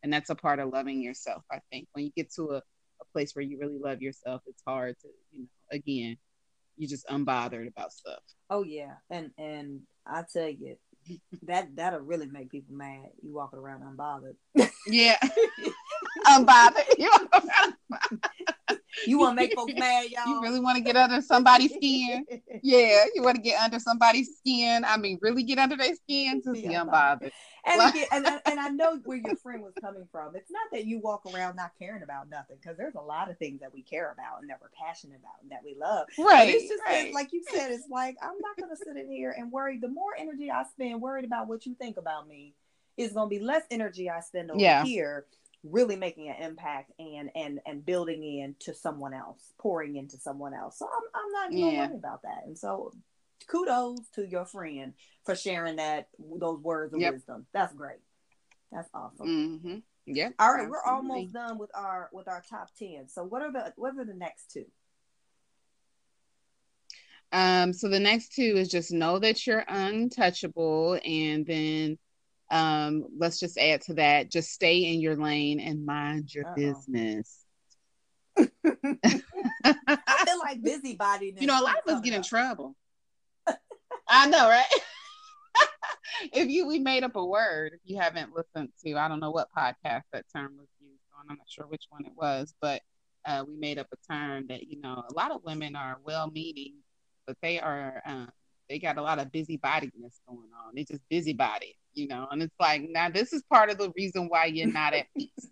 And 0.03 0.11
that's 0.11 0.29
a 0.29 0.35
part 0.35 0.59
of 0.59 0.69
loving 0.69 1.01
yourself, 1.01 1.43
I 1.51 1.59
think. 1.71 1.87
When 1.93 2.05
you 2.05 2.11
get 2.15 2.31
to 2.33 2.51
a, 2.51 2.57
a 2.57 3.05
place 3.13 3.35
where 3.35 3.43
you 3.43 3.57
really 3.59 3.79
love 3.79 4.01
yourself, 4.01 4.41
it's 4.45 4.61
hard 4.67 4.95
to, 5.01 5.07
you 5.31 5.41
know, 5.41 5.47
again, 5.71 6.17
you're 6.77 6.89
just 6.89 7.07
unbothered 7.07 7.67
about 7.67 7.93
stuff. 7.93 8.21
Oh 8.49 8.63
yeah. 8.63 8.95
And 9.09 9.31
and 9.37 9.81
I 10.05 10.23
tell 10.31 10.49
you, 10.49 10.75
that 11.43 11.75
that'll 11.75 11.99
really 11.99 12.27
make 12.27 12.51
people 12.51 12.75
mad. 12.75 13.09
You 13.23 13.33
walking 13.33 13.59
around 13.59 13.81
unbothered. 13.81 14.69
Yeah. 14.87 15.17
unbothered. 16.27 16.97
You 16.97 17.11
walk 17.11 17.43
around 17.43 17.73
you 19.05 19.19
want 19.19 19.37
to 19.37 19.41
make 19.41 19.53
folks 19.53 19.73
mad, 19.75 20.09
y'all? 20.09 20.21
You 20.27 20.41
really 20.41 20.59
want 20.59 20.77
to 20.77 20.83
get 20.83 20.95
under 20.95 21.21
somebody's 21.21 21.73
skin? 21.73 22.25
yeah, 22.63 23.05
you 23.13 23.23
want 23.23 23.35
to 23.35 23.41
get 23.41 23.59
under 23.61 23.79
somebody's 23.79 24.37
skin. 24.37 24.83
I 24.85 24.97
mean, 24.97 25.19
really 25.21 25.43
get 25.43 25.59
under 25.59 25.75
their 25.75 25.95
skin 25.95 26.41
to 26.43 26.53
be 26.53 26.63
unbothered. 26.63 27.31
And, 27.65 27.89
again, 27.89 28.07
and, 28.11 28.25
and 28.45 28.59
I 28.59 28.69
know 28.69 28.99
where 29.03 29.17
your 29.17 29.35
friend 29.43 29.61
was 29.61 29.73
coming 29.79 30.07
from. 30.11 30.35
It's 30.35 30.49
not 30.49 30.71
that 30.71 30.85
you 30.85 30.99
walk 30.99 31.23
around 31.31 31.55
not 31.55 31.71
caring 31.77 32.03
about 32.03 32.29
nothing, 32.29 32.57
because 32.61 32.77
there's 32.77 32.95
a 32.95 33.01
lot 33.01 33.29
of 33.29 33.37
things 33.37 33.59
that 33.61 33.73
we 33.73 33.83
care 33.83 34.11
about 34.11 34.41
and 34.41 34.49
that 34.49 34.59
we're 34.61 34.71
passionate 34.77 35.19
about 35.19 35.35
and 35.41 35.51
that 35.51 35.61
we 35.63 35.75
love. 35.79 36.07
Right. 36.17 36.47
But 36.47 36.55
it's 36.55 36.69
just 36.69 36.83
right. 36.85 37.13
like 37.13 37.31
you 37.33 37.43
said, 37.51 37.71
it's 37.71 37.87
like 37.89 38.15
I'm 38.21 38.37
not 38.41 38.57
going 38.57 38.75
to 38.75 38.77
sit 38.77 38.97
in 38.97 39.11
here 39.11 39.35
and 39.37 39.51
worry. 39.51 39.77
The 39.77 39.89
more 39.89 40.15
energy 40.17 40.49
I 40.49 40.63
spend 40.63 41.01
worried 41.01 41.25
about 41.25 41.47
what 41.47 41.65
you 41.65 41.75
think 41.75 41.97
about 41.97 42.27
me, 42.27 42.55
is 42.97 43.13
going 43.13 43.29
to 43.29 43.29
be 43.29 43.43
less 43.43 43.63
energy 43.71 44.09
I 44.09 44.19
spend 44.21 44.51
over 44.51 44.59
yeah. 44.59 44.83
here 44.83 45.25
really 45.63 45.95
making 45.95 46.29
an 46.29 46.41
impact 46.41 46.91
and 46.99 47.29
and 47.35 47.59
and 47.65 47.85
building 47.85 48.23
into 48.23 48.73
someone 48.73 49.13
else 49.13 49.53
pouring 49.59 49.95
into 49.95 50.17
someone 50.17 50.53
else. 50.53 50.79
So 50.79 50.87
i'm, 50.87 51.03
I'm 51.13 51.31
not 51.31 51.51
even 51.51 51.73
yeah. 51.73 51.87
worried 51.87 51.99
about 51.99 52.23
that. 52.23 52.43
And 52.45 52.57
so 52.57 52.91
kudos 53.47 53.99
to 54.15 54.27
your 54.27 54.45
friend 54.45 54.93
for 55.25 55.35
sharing 55.35 55.75
that 55.75 56.07
those 56.19 56.59
words 56.59 56.93
of 56.93 57.01
yep. 57.01 57.13
wisdom. 57.13 57.45
That's 57.53 57.73
great. 57.73 57.99
That's 58.71 58.89
awesome. 58.93 59.27
Mm-hmm. 59.27 59.77
yeah 60.07 60.29
all 60.39 60.53
right, 60.53 60.69
we're 60.69 60.83
almost 60.83 61.33
done 61.33 61.57
with 61.57 61.69
our 61.75 62.09
with 62.11 62.27
our 62.27 62.43
top 62.49 62.69
10 62.79 63.07
so 63.07 63.23
what 63.23 63.41
are 63.41 63.51
the 63.51 63.73
what 63.75 63.95
are 63.97 64.05
the 64.05 64.13
next 64.15 64.51
two? 64.51 64.65
Um 67.31 67.71
so 67.71 67.87
the 67.87 67.99
next 67.99 68.33
two 68.33 68.55
is 68.57 68.67
just 68.67 68.91
know 68.91 69.19
that 69.19 69.45
you're 69.45 69.65
untouchable 69.67 70.99
and 71.05 71.45
then 71.45 71.99
um, 72.51 73.05
let's 73.17 73.39
just 73.39 73.57
add 73.57 73.81
to 73.83 73.93
that 73.95 74.29
just 74.29 74.51
stay 74.51 74.93
in 74.93 74.99
your 74.99 75.15
lane 75.15 75.59
and 75.59 75.85
mind 75.85 76.33
your 76.33 76.45
Uh-oh. 76.47 76.55
business. 76.55 77.45
I 78.37 78.49
feel 80.25 80.39
like 80.39 80.61
busybody. 80.63 81.33
You 81.39 81.47
know, 81.47 81.59
a 81.59 81.63
lot 81.63 81.77
of 81.85 81.95
us 81.95 82.01
get 82.01 82.13
in 82.13 82.21
trouble. 82.21 82.75
I 84.07 84.27
know, 84.27 84.49
right? 84.49 84.65
if 86.33 86.49
you 86.49 86.67
we 86.67 86.79
made 86.79 87.03
up 87.03 87.15
a 87.15 87.25
word, 87.25 87.71
if 87.73 87.79
you 87.85 87.97
haven't 87.99 88.33
listened 88.35 88.69
to, 88.85 88.95
I 88.95 89.07
don't 89.07 89.21
know 89.21 89.31
what 89.31 89.47
podcast 89.57 90.03
that 90.11 90.25
term 90.35 90.57
was 90.57 90.67
used 90.81 91.01
on. 91.17 91.25
I'm 91.29 91.37
not 91.37 91.49
sure 91.49 91.65
which 91.67 91.85
one 91.89 92.05
it 92.05 92.13
was, 92.15 92.53
but 92.61 92.81
uh, 93.25 93.45
we 93.47 93.55
made 93.55 93.79
up 93.79 93.87
a 93.93 94.13
term 94.13 94.47
that 94.49 94.67
you 94.67 94.81
know 94.81 95.03
a 95.09 95.13
lot 95.13 95.31
of 95.31 95.43
women 95.45 95.77
are 95.77 95.99
well-meaning, 96.03 96.75
but 97.25 97.37
they 97.41 97.59
are 97.59 98.01
um, 98.05 98.29
they 98.69 98.79
got 98.79 98.97
a 98.97 99.01
lot 99.01 99.19
of 99.19 99.31
busybodiness 99.31 100.19
going 100.27 100.49
on. 100.65 100.75
They 100.75 100.83
just 100.83 101.01
busybody 101.09 101.75
you 101.93 102.07
know, 102.07 102.27
and 102.31 102.41
it's 102.41 102.55
like 102.59 102.83
now 102.89 103.09
this 103.09 103.33
is 103.33 103.43
part 103.43 103.69
of 103.69 103.77
the 103.77 103.91
reason 103.97 104.27
why 104.29 104.45
you're 104.45 104.67
not 104.67 104.93
at 104.93 105.07
peace 105.17 105.47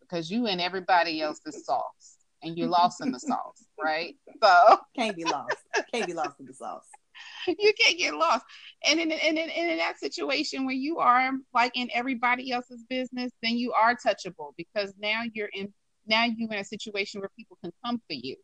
because 0.00 0.30
you 0.30 0.46
and 0.46 0.60
everybody 0.60 1.20
else 1.20 1.40
is 1.46 1.64
sauce 1.64 2.16
and 2.42 2.56
you're 2.56 2.68
lost 2.68 3.00
in 3.02 3.12
the 3.12 3.20
sauce, 3.20 3.64
right? 3.82 4.16
So 4.42 4.78
can't 4.96 5.16
be 5.16 5.24
lost, 5.24 5.56
can't 5.92 6.06
be 6.06 6.14
lost 6.14 6.40
in 6.40 6.46
the 6.46 6.54
sauce. 6.54 6.86
You 7.46 7.72
can't 7.78 7.98
get 7.98 8.14
lost, 8.14 8.44
and 8.86 8.98
in, 8.98 9.12
and 9.12 9.38
in, 9.38 9.50
in 9.50 9.78
that 9.78 9.98
situation 9.98 10.64
where 10.64 10.74
you 10.74 10.98
are 10.98 11.32
like 11.52 11.72
in 11.74 11.90
everybody 11.92 12.50
else's 12.50 12.84
business, 12.88 13.30
then 13.42 13.56
you 13.56 13.72
are 13.72 13.94
touchable 13.94 14.52
because 14.56 14.94
now 14.98 15.22
you're 15.32 15.50
in 15.52 15.72
now 16.06 16.24
you're 16.24 16.50
in 16.50 16.58
a 16.58 16.64
situation 16.64 17.20
where 17.20 17.30
people 17.36 17.58
can 17.62 17.72
come 17.84 17.98
for 18.06 18.14
you 18.14 18.36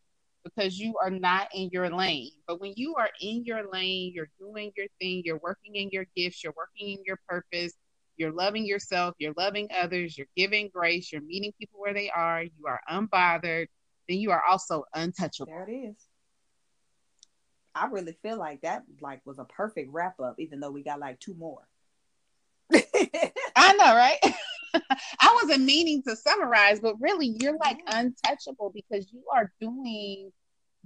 because 0.47 0.79
you 0.79 0.95
are 1.03 1.11
not 1.11 1.49
in 1.53 1.69
your 1.73 1.91
lane. 1.91 2.31
But 2.47 2.61
when 2.61 2.73
you 2.77 2.95
are 2.95 3.11
in 3.21 3.45
your 3.45 3.69
lane, 3.71 4.13
you're 4.15 4.31
doing 4.39 4.73
your 4.77 4.87
thing, 5.01 5.23
you're 5.25 5.41
working 5.43 5.75
in 5.75 5.91
your 5.91 6.07
gifts, 6.17 6.45
you're 6.45 6.55
working 6.57 6.93
in 6.93 7.05
your 7.05 7.19
purpose, 7.29 7.73
you're 8.17 8.33
loving 8.33 8.65
yourself, 8.65 9.15
you're 9.19 9.35
loving 9.37 9.69
others, 9.77 10.17
you're 10.17 10.29
giving 10.37 10.71
grace, 10.73 11.13
you're 11.13 11.23
meeting 11.23 11.53
people 11.59 11.81
where 11.81 11.95
they 11.95 12.11
are, 12.11 12.43
you 12.43 12.67
are 12.67 12.81
unbothered, 12.91 13.67
then 14.09 14.19
you 14.19 14.31
are 14.31 14.43
also 14.49 14.85
untouchable. 14.95 15.53
There 15.53 15.69
it 15.69 15.73
is. 15.73 15.97
I 17.75 17.87
really 17.87 18.17
feel 18.23 18.39
like 18.39 18.63
that 18.63 18.85
like 19.01 19.21
was 19.27 19.39
a 19.39 19.45
perfect 19.45 19.91
wrap 19.93 20.19
up, 20.21 20.37
even 20.39 20.61
though 20.61 20.71
we 20.71 20.83
got 20.83 21.01
like 21.01 21.19
two 21.21 21.35
more. 21.35 21.67
I 22.75 23.73
know, 23.75 23.95
right? 23.95 24.19
I 25.21 25.39
wasn't 25.43 25.65
meaning 25.65 26.03
to 26.05 26.17
summarize, 26.17 26.81
but 26.81 27.01
really 27.01 27.37
you're 27.41 27.57
like 27.59 27.79
untouchable 27.87 28.73
because 28.75 29.11
you 29.13 29.23
are 29.35 29.53
doing 29.61 30.33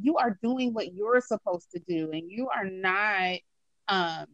you 0.02 0.16
are 0.16 0.38
doing 0.42 0.72
what 0.72 0.94
you're 0.94 1.20
supposed 1.20 1.70
to 1.72 1.80
do 1.86 2.10
and 2.12 2.30
you 2.30 2.48
are 2.48 2.64
not 2.64 3.38
um 3.88 4.26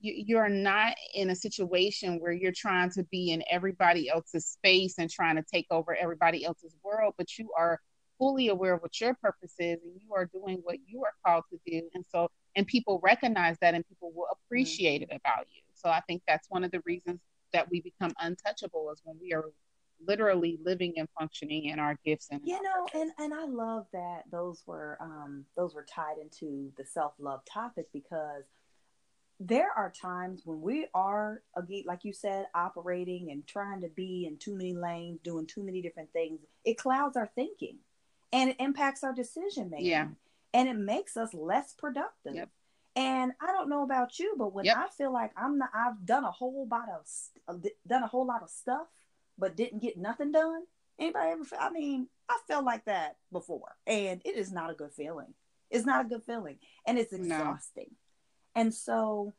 you, 0.00 0.14
you're 0.26 0.48
not 0.48 0.94
in 1.14 1.30
a 1.30 1.36
situation 1.36 2.20
where 2.20 2.32
you're 2.32 2.52
trying 2.52 2.90
to 2.90 3.04
be 3.04 3.30
in 3.30 3.42
everybody 3.50 4.08
else's 4.08 4.46
space 4.46 4.94
and 4.98 5.10
trying 5.10 5.36
to 5.36 5.42
take 5.42 5.66
over 5.70 5.94
everybody 5.94 6.44
else's 6.44 6.74
world, 6.82 7.14
but 7.18 7.38
you 7.38 7.50
are 7.56 7.80
fully 8.18 8.48
aware 8.48 8.74
of 8.74 8.82
what 8.82 9.00
your 9.00 9.14
purpose 9.14 9.54
is 9.58 9.78
and 9.82 10.00
you 10.00 10.14
are 10.14 10.26
doing 10.26 10.60
what 10.62 10.76
you 10.86 11.02
are 11.04 11.12
called 11.24 11.44
to 11.50 11.58
do. 11.66 11.88
And 11.94 12.04
so, 12.10 12.28
and 12.56 12.66
people 12.66 13.00
recognize 13.02 13.56
that 13.60 13.74
and 13.74 13.86
people 13.88 14.12
will 14.14 14.26
appreciate 14.32 15.02
mm-hmm. 15.02 15.12
it 15.12 15.20
about 15.24 15.46
you. 15.54 15.62
So 15.80 15.90
I 15.90 16.00
think 16.00 16.22
that's 16.26 16.48
one 16.50 16.64
of 16.64 16.70
the 16.70 16.82
reasons 16.84 17.20
that 17.52 17.70
we 17.70 17.80
become 17.80 18.12
untouchable 18.20 18.90
is 18.92 19.00
when 19.04 19.16
we 19.20 19.32
are 19.32 19.44
literally 20.06 20.58
living 20.64 20.94
and 20.96 21.08
functioning 21.18 21.66
in 21.66 21.78
our 21.78 21.98
gifts 22.06 22.28
and 22.30 22.40
you 22.42 22.58
know 22.62 22.86
and 22.94 23.10
and 23.18 23.34
i 23.34 23.44
love 23.44 23.84
that 23.92 24.22
those 24.32 24.62
were 24.66 24.96
um 24.98 25.44
those 25.58 25.74
were 25.74 25.84
tied 25.84 26.16
into 26.18 26.72
the 26.78 26.84
self-love 26.86 27.44
topic 27.44 27.86
because 27.92 28.44
there 29.40 29.70
are 29.74 29.90
times 29.90 30.42
when 30.44 30.60
we 30.60 30.86
are 30.94 31.42
again 31.56 31.82
like 31.86 32.04
you 32.04 32.12
said 32.12 32.46
operating 32.54 33.30
and 33.30 33.46
trying 33.46 33.80
to 33.80 33.88
be 33.88 34.26
in 34.26 34.36
too 34.36 34.54
many 34.54 34.74
lanes 34.74 35.18
doing 35.24 35.46
too 35.46 35.62
many 35.62 35.80
different 35.80 36.12
things. 36.12 36.40
It 36.64 36.76
clouds 36.76 37.16
our 37.16 37.30
thinking 37.34 37.78
and 38.32 38.50
it 38.50 38.56
impacts 38.60 39.02
our 39.02 39.14
decision 39.14 39.70
making 39.70 39.86
yeah 39.86 40.06
and 40.52 40.68
it 40.68 40.76
makes 40.76 41.16
us 41.16 41.32
less 41.32 41.72
productive. 41.72 42.34
Yep. 42.34 42.48
And 42.96 43.32
i 43.40 43.46
don't 43.52 43.68
know 43.68 43.82
about 43.82 44.18
you 44.18 44.34
but 44.36 44.52
when 44.52 44.64
yep. 44.64 44.76
i 44.76 44.88
feel 44.88 45.12
like 45.12 45.30
i'm 45.36 45.58
not 45.58 45.70
i've 45.74 46.04
done 46.04 46.24
a 46.24 46.30
whole 46.30 46.66
lot 46.70 46.88
of 46.88 47.06
uh, 47.48 47.68
done 47.86 48.02
a 48.02 48.08
whole 48.08 48.26
lot 48.26 48.42
of 48.42 48.50
stuff 48.50 48.86
but 49.38 49.56
didn't 49.56 49.80
get 49.80 49.96
nothing 49.96 50.32
done 50.32 50.62
anybody 50.98 51.30
ever 51.30 51.44
i 51.58 51.70
mean 51.70 52.08
i 52.28 52.36
felt 52.48 52.64
like 52.64 52.84
that 52.84 53.16
before 53.32 53.76
and 53.86 54.20
it 54.24 54.36
is 54.36 54.52
not 54.52 54.70
a 54.70 54.74
good 54.74 54.92
feeling 54.92 55.32
it's 55.70 55.86
not 55.86 56.04
a 56.04 56.08
good 56.08 56.22
feeling 56.24 56.58
and 56.86 56.98
it's 56.98 57.12
exhausting 57.12 57.86
no 58.56 58.62
and 58.62 58.74
so 58.74 59.32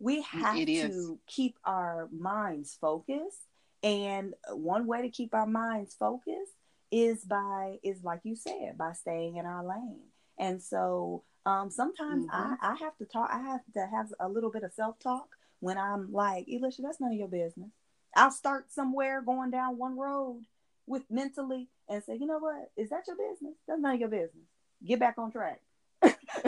we 0.00 0.22
have 0.22 0.56
to 0.56 1.20
keep 1.26 1.56
our 1.64 2.08
minds 2.10 2.76
focused. 2.80 3.38
And 3.82 4.34
one 4.50 4.86
way 4.86 5.02
to 5.02 5.10
keep 5.10 5.34
our 5.34 5.46
minds 5.46 5.94
focused 5.94 6.52
is 6.90 7.22
by 7.24 7.76
is 7.84 8.02
like 8.02 8.20
you 8.24 8.34
said, 8.34 8.76
by 8.76 8.92
staying 8.92 9.36
in 9.36 9.46
our 9.46 9.64
lane. 9.64 10.08
And 10.38 10.60
so 10.60 11.22
um, 11.46 11.70
sometimes 11.70 12.26
mm-hmm. 12.26 12.54
I, 12.60 12.72
I 12.72 12.76
have 12.76 12.96
to 12.98 13.04
talk, 13.04 13.30
I 13.32 13.40
have 13.40 13.60
to 13.74 13.86
have 13.86 14.12
a 14.20 14.28
little 14.28 14.50
bit 14.50 14.62
of 14.62 14.72
self-talk 14.72 15.28
when 15.60 15.78
I'm 15.78 16.12
like, 16.12 16.46
Elisha, 16.52 16.82
that's 16.82 17.00
none 17.00 17.12
of 17.12 17.18
your 17.18 17.28
business. 17.28 17.70
I'll 18.14 18.30
start 18.30 18.72
somewhere 18.72 19.22
going 19.22 19.50
down 19.50 19.78
one 19.78 19.96
road 19.96 20.42
with 20.86 21.02
mentally 21.10 21.68
and 21.88 22.02
say, 22.02 22.16
you 22.16 22.26
know 22.26 22.38
what? 22.38 22.70
Is 22.76 22.90
that 22.90 23.06
your 23.06 23.16
business? 23.16 23.54
That's 23.68 23.80
none 23.80 23.94
of 23.94 24.00
your 24.00 24.08
business. 24.08 24.44
Get 24.84 24.98
back 24.98 25.16
on 25.18 25.30
track. 25.30 25.60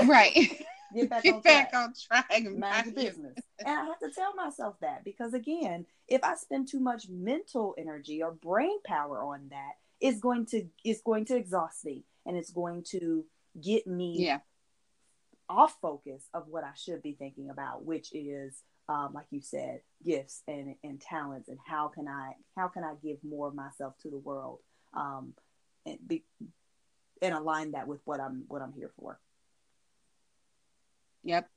right. 0.05 0.34
Get 0.95 1.09
back 1.09 1.22
Get 1.22 1.34
on 1.34 1.40
back 1.40 1.70
track. 1.70 1.82
on 1.82 1.95
track. 1.95 2.43
Mind 2.59 2.86
your 2.86 2.95
business. 2.95 3.34
and 3.61 3.68
I 3.68 3.84
have 3.84 3.99
to 4.01 4.11
tell 4.11 4.34
myself 4.34 4.76
that 4.80 5.05
because 5.05 5.32
again, 5.32 5.86
if 6.09 6.22
I 6.22 6.34
spend 6.34 6.68
too 6.68 6.80
much 6.80 7.09
mental 7.09 7.74
energy 7.78 8.22
or 8.22 8.32
brain 8.32 8.82
power 8.84 9.22
on 9.22 9.49
that, 9.51 9.72
it's 10.01 10.20
going 10.20 10.47
to 10.47 10.66
it's 10.84 11.01
going 11.01 11.24
to 11.26 11.36
exhaust 11.36 11.84
me 11.84 12.05
and 12.26 12.36
it's 12.36 12.51
going 12.51 12.82
to 12.90 13.24
get 13.61 13.86
me 13.86 14.16
yeah. 14.18 14.38
Off 15.53 15.76
focus 15.82 16.24
of 16.32 16.44
what 16.48 16.64
I 16.64 16.70
should 16.74 17.03
be 17.03 17.12
thinking 17.12 17.50
about, 17.50 17.84
which 17.84 18.09
is 18.14 18.62
um, 18.88 19.11
like 19.14 19.26
you 19.30 19.40
said, 19.40 19.80
gifts 20.05 20.42
and, 20.48 20.74
and 20.82 21.00
talents 21.00 21.48
and 21.48 21.59
how 21.66 21.88
can 21.88 22.09
I 22.09 22.32
how 22.57 22.68
can 22.68 22.84
I 22.84 22.94
give 23.03 23.18
more 23.22 23.48
of 23.48 23.55
myself 23.55 23.94
to 24.03 24.11
the 24.11 24.18
world 24.18 24.61
um, 24.94 25.34
and 25.86 25.98
be 26.07 26.24
and 27.20 27.34
align 27.34 27.72
that 27.72 27.86
with 27.86 28.00
what 28.05 28.20
I'm 28.20 28.44
what 28.48 28.62
I'm 28.62 28.72
here 28.72 28.90
for. 28.98 29.20
Yep, 31.24 31.48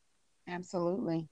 absolutely. 0.48 1.28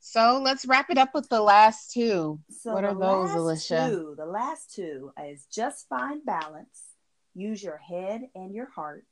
So 0.00 0.40
let's 0.42 0.64
wrap 0.64 0.90
it 0.90 0.98
up 0.98 1.12
with 1.12 1.28
the 1.28 1.42
last 1.42 1.90
two. 1.92 2.38
So 2.60 2.72
what 2.72 2.84
are 2.84 2.94
those, 2.94 3.30
Elisha? 3.30 3.88
Two, 3.90 4.14
the 4.16 4.26
last 4.26 4.72
two 4.72 5.12
is 5.26 5.46
just 5.52 5.88
find 5.88 6.24
balance, 6.24 6.82
use 7.34 7.62
your 7.62 7.78
head 7.78 8.22
and 8.36 8.54
your 8.54 8.70
heart, 8.70 9.04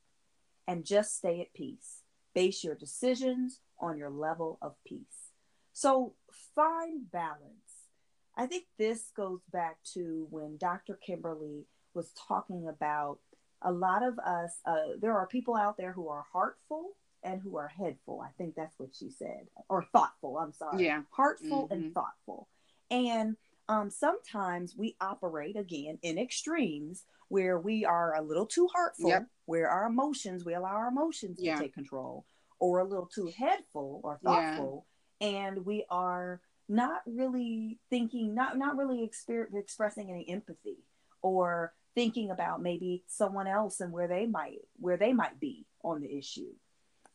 and 0.69 0.85
just 0.85 1.17
stay 1.17 1.41
at 1.41 1.53
peace. 1.53 2.03
Base 2.37 2.63
your 2.63 2.75
decisions 2.75 3.61
on 3.81 3.97
your 3.97 4.11
level 4.11 4.59
of 4.61 4.75
peace. 4.87 5.33
So 5.73 6.13
find 6.55 7.11
balance. 7.11 7.89
I 8.37 8.45
think 8.45 8.65
this 8.79 9.11
goes 9.17 9.41
back 9.51 9.79
to 9.95 10.27
when 10.29 10.59
Dr. 10.59 10.99
Kimberly 11.05 11.65
was 11.95 12.13
talking 12.29 12.69
about 12.69 13.21
a 13.63 13.73
lot 13.73 14.03
of 14.03 14.19
us, 14.19 14.51
uh, 14.67 14.99
there 15.01 15.17
are 15.17 15.27
people 15.27 15.57
out 15.57 15.79
there 15.79 15.93
who 15.93 16.09
are 16.09 16.27
heartful 16.31 16.91
and 17.23 17.41
who 17.41 17.57
are 17.57 17.69
headful. 17.69 18.21
I 18.21 18.29
think 18.37 18.55
that's 18.55 18.79
what 18.79 18.91
she 18.95 19.09
said, 19.09 19.47
or 19.71 19.87
thoughtful. 19.95 20.37
I'm 20.37 20.53
sorry. 20.53 20.85
Yeah. 20.85 21.05
Heartful 21.11 21.65
mm-hmm. 21.65 21.73
and 21.73 21.95
thoughtful. 21.95 22.49
And 22.91 23.37
um, 23.71 23.89
sometimes 23.89 24.77
we 24.77 24.95
operate 25.01 25.57
again 25.57 25.99
in 26.03 26.19
extremes 26.19 27.05
where 27.29 27.59
we 27.59 27.85
are 27.85 28.15
a 28.15 28.23
little 28.23 28.47
too 28.47 28.69
heartful, 28.73 29.09
yep. 29.09 29.27
where 29.47 29.69
our 29.69 29.87
emotions, 29.87 30.45
we 30.45 30.55
allow 30.55 30.75
our 30.75 30.89
emotions 30.89 31.39
yeah. 31.41 31.57
to 31.57 31.63
take 31.63 31.75
control, 31.75 32.25
or 32.59 32.79
a 32.79 32.85
little 32.85 33.07
too 33.07 33.31
headful 33.37 34.01
or 34.05 34.19
thoughtful, 34.25 34.87
yeah. 35.21 35.29
and 35.29 35.67
we 35.67 35.85
are 35.91 36.41
not 36.69 37.03
really 37.07 37.79
thinking, 37.91 38.35
not 38.35 38.57
not 38.59 38.77
really 38.77 39.09
exper- 39.09 39.55
expressing 39.55 40.11
any 40.11 40.29
empathy 40.29 40.79
or 41.23 41.73
thinking 41.97 42.31
about 42.31 42.63
maybe 42.63 43.03
someone 43.09 43.47
else 43.47 43.81
and 43.81 43.91
where 43.91 44.07
they 44.07 44.27
might 44.27 44.59
where 44.79 44.97
they 44.99 45.13
might 45.13 45.41
be 45.41 45.67
on 45.83 46.01
the 46.03 46.17
issue 46.17 46.53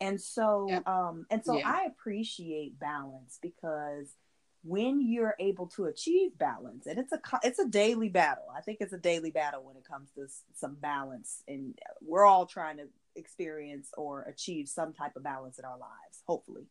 and 0.02 0.20
so 0.20 0.66
yep. 0.68 0.86
um 0.88 1.26
and 1.30 1.46
so 1.46 1.56
yeah. 1.56 1.72
i 1.72 1.86
appreciate 1.86 2.78
balance 2.80 3.38
because 3.42 4.16
when 4.64 5.02
you're 5.02 5.36
able 5.40 5.68
to 5.68 5.86
achieve 5.86 6.38
balance 6.38 6.86
and 6.86 7.00
it's 7.00 7.12
a 7.12 7.20
it's 7.44 7.60
a 7.60 7.68
daily 7.68 8.10
battle 8.10 8.46
i 8.56 8.62
think 8.62 8.78
it's 8.80 8.94
a 8.94 8.98
daily 8.98 9.32
battle 9.32 9.64
when 9.64 9.76
it 9.76 9.84
comes 9.88 10.10
to 10.12 10.28
some 10.56 10.76
balance 10.76 11.44
and 11.48 11.78
we're 12.02 12.26
all 12.26 12.46
trying 12.46 12.78
to 12.78 12.84
experience 13.16 13.90
or 13.98 14.22
achieve 14.24 14.68
some 14.68 14.94
type 14.94 15.16
of 15.16 15.24
balance 15.24 15.58
in 15.58 15.66
our 15.66 15.78
lives 15.78 16.22
hopefully 16.28 16.66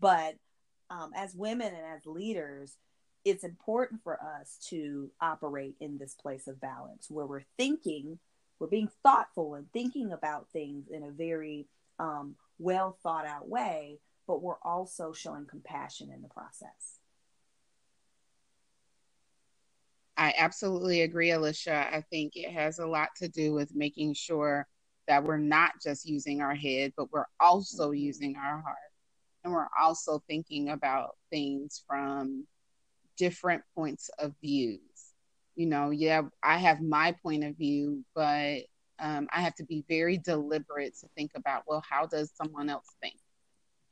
but 0.00 0.36
um, 0.90 1.10
as 1.14 1.34
women 1.34 1.68
and 1.68 1.84
as 1.96 2.06
leaders 2.06 2.76
it's 3.24 3.44
important 3.44 4.02
for 4.02 4.18
us 4.22 4.56
to 4.68 5.10
operate 5.20 5.74
in 5.80 5.98
this 5.98 6.14
place 6.14 6.46
of 6.46 6.60
balance 6.60 7.08
where 7.10 7.26
we're 7.26 7.44
thinking 7.58 8.18
we're 8.58 8.66
being 8.66 8.90
thoughtful 9.02 9.54
and 9.54 9.70
thinking 9.72 10.12
about 10.12 10.48
things 10.50 10.88
in 10.90 11.02
a 11.02 11.10
very 11.10 11.66
um, 11.98 12.34
well 12.58 12.96
thought 13.02 13.26
out 13.26 13.48
way, 13.48 13.98
but 14.26 14.42
we're 14.42 14.60
also 14.62 15.12
showing 15.12 15.46
compassion 15.46 16.10
in 16.14 16.22
the 16.22 16.28
process. 16.28 16.97
I 20.18 20.34
absolutely 20.36 21.02
agree, 21.02 21.30
Elisha. 21.30 21.88
I 21.94 22.02
think 22.10 22.32
it 22.34 22.50
has 22.50 22.80
a 22.80 22.86
lot 22.86 23.10
to 23.18 23.28
do 23.28 23.54
with 23.54 23.74
making 23.74 24.14
sure 24.14 24.66
that 25.06 25.22
we're 25.22 25.38
not 25.38 25.70
just 25.82 26.06
using 26.06 26.42
our 26.42 26.56
head, 26.56 26.92
but 26.96 27.10
we're 27.12 27.24
also 27.38 27.90
mm-hmm. 27.90 28.00
using 28.00 28.36
our 28.36 28.60
heart. 28.60 28.76
And 29.44 29.52
we're 29.52 29.68
also 29.80 30.20
thinking 30.28 30.70
about 30.70 31.16
things 31.30 31.84
from 31.86 32.46
different 33.16 33.62
points 33.76 34.10
of 34.18 34.34
views. 34.42 34.80
You 35.54 35.66
know, 35.66 35.90
yeah, 35.90 36.22
I 36.42 36.58
have 36.58 36.80
my 36.82 37.14
point 37.22 37.44
of 37.44 37.56
view, 37.56 38.04
but 38.14 38.62
um, 38.98 39.28
I 39.32 39.40
have 39.40 39.54
to 39.56 39.64
be 39.64 39.84
very 39.88 40.18
deliberate 40.18 40.98
to 41.00 41.08
think 41.16 41.30
about, 41.36 41.62
well, 41.68 41.82
how 41.88 42.06
does 42.06 42.32
someone 42.34 42.68
else 42.68 42.88
think? 43.00 43.18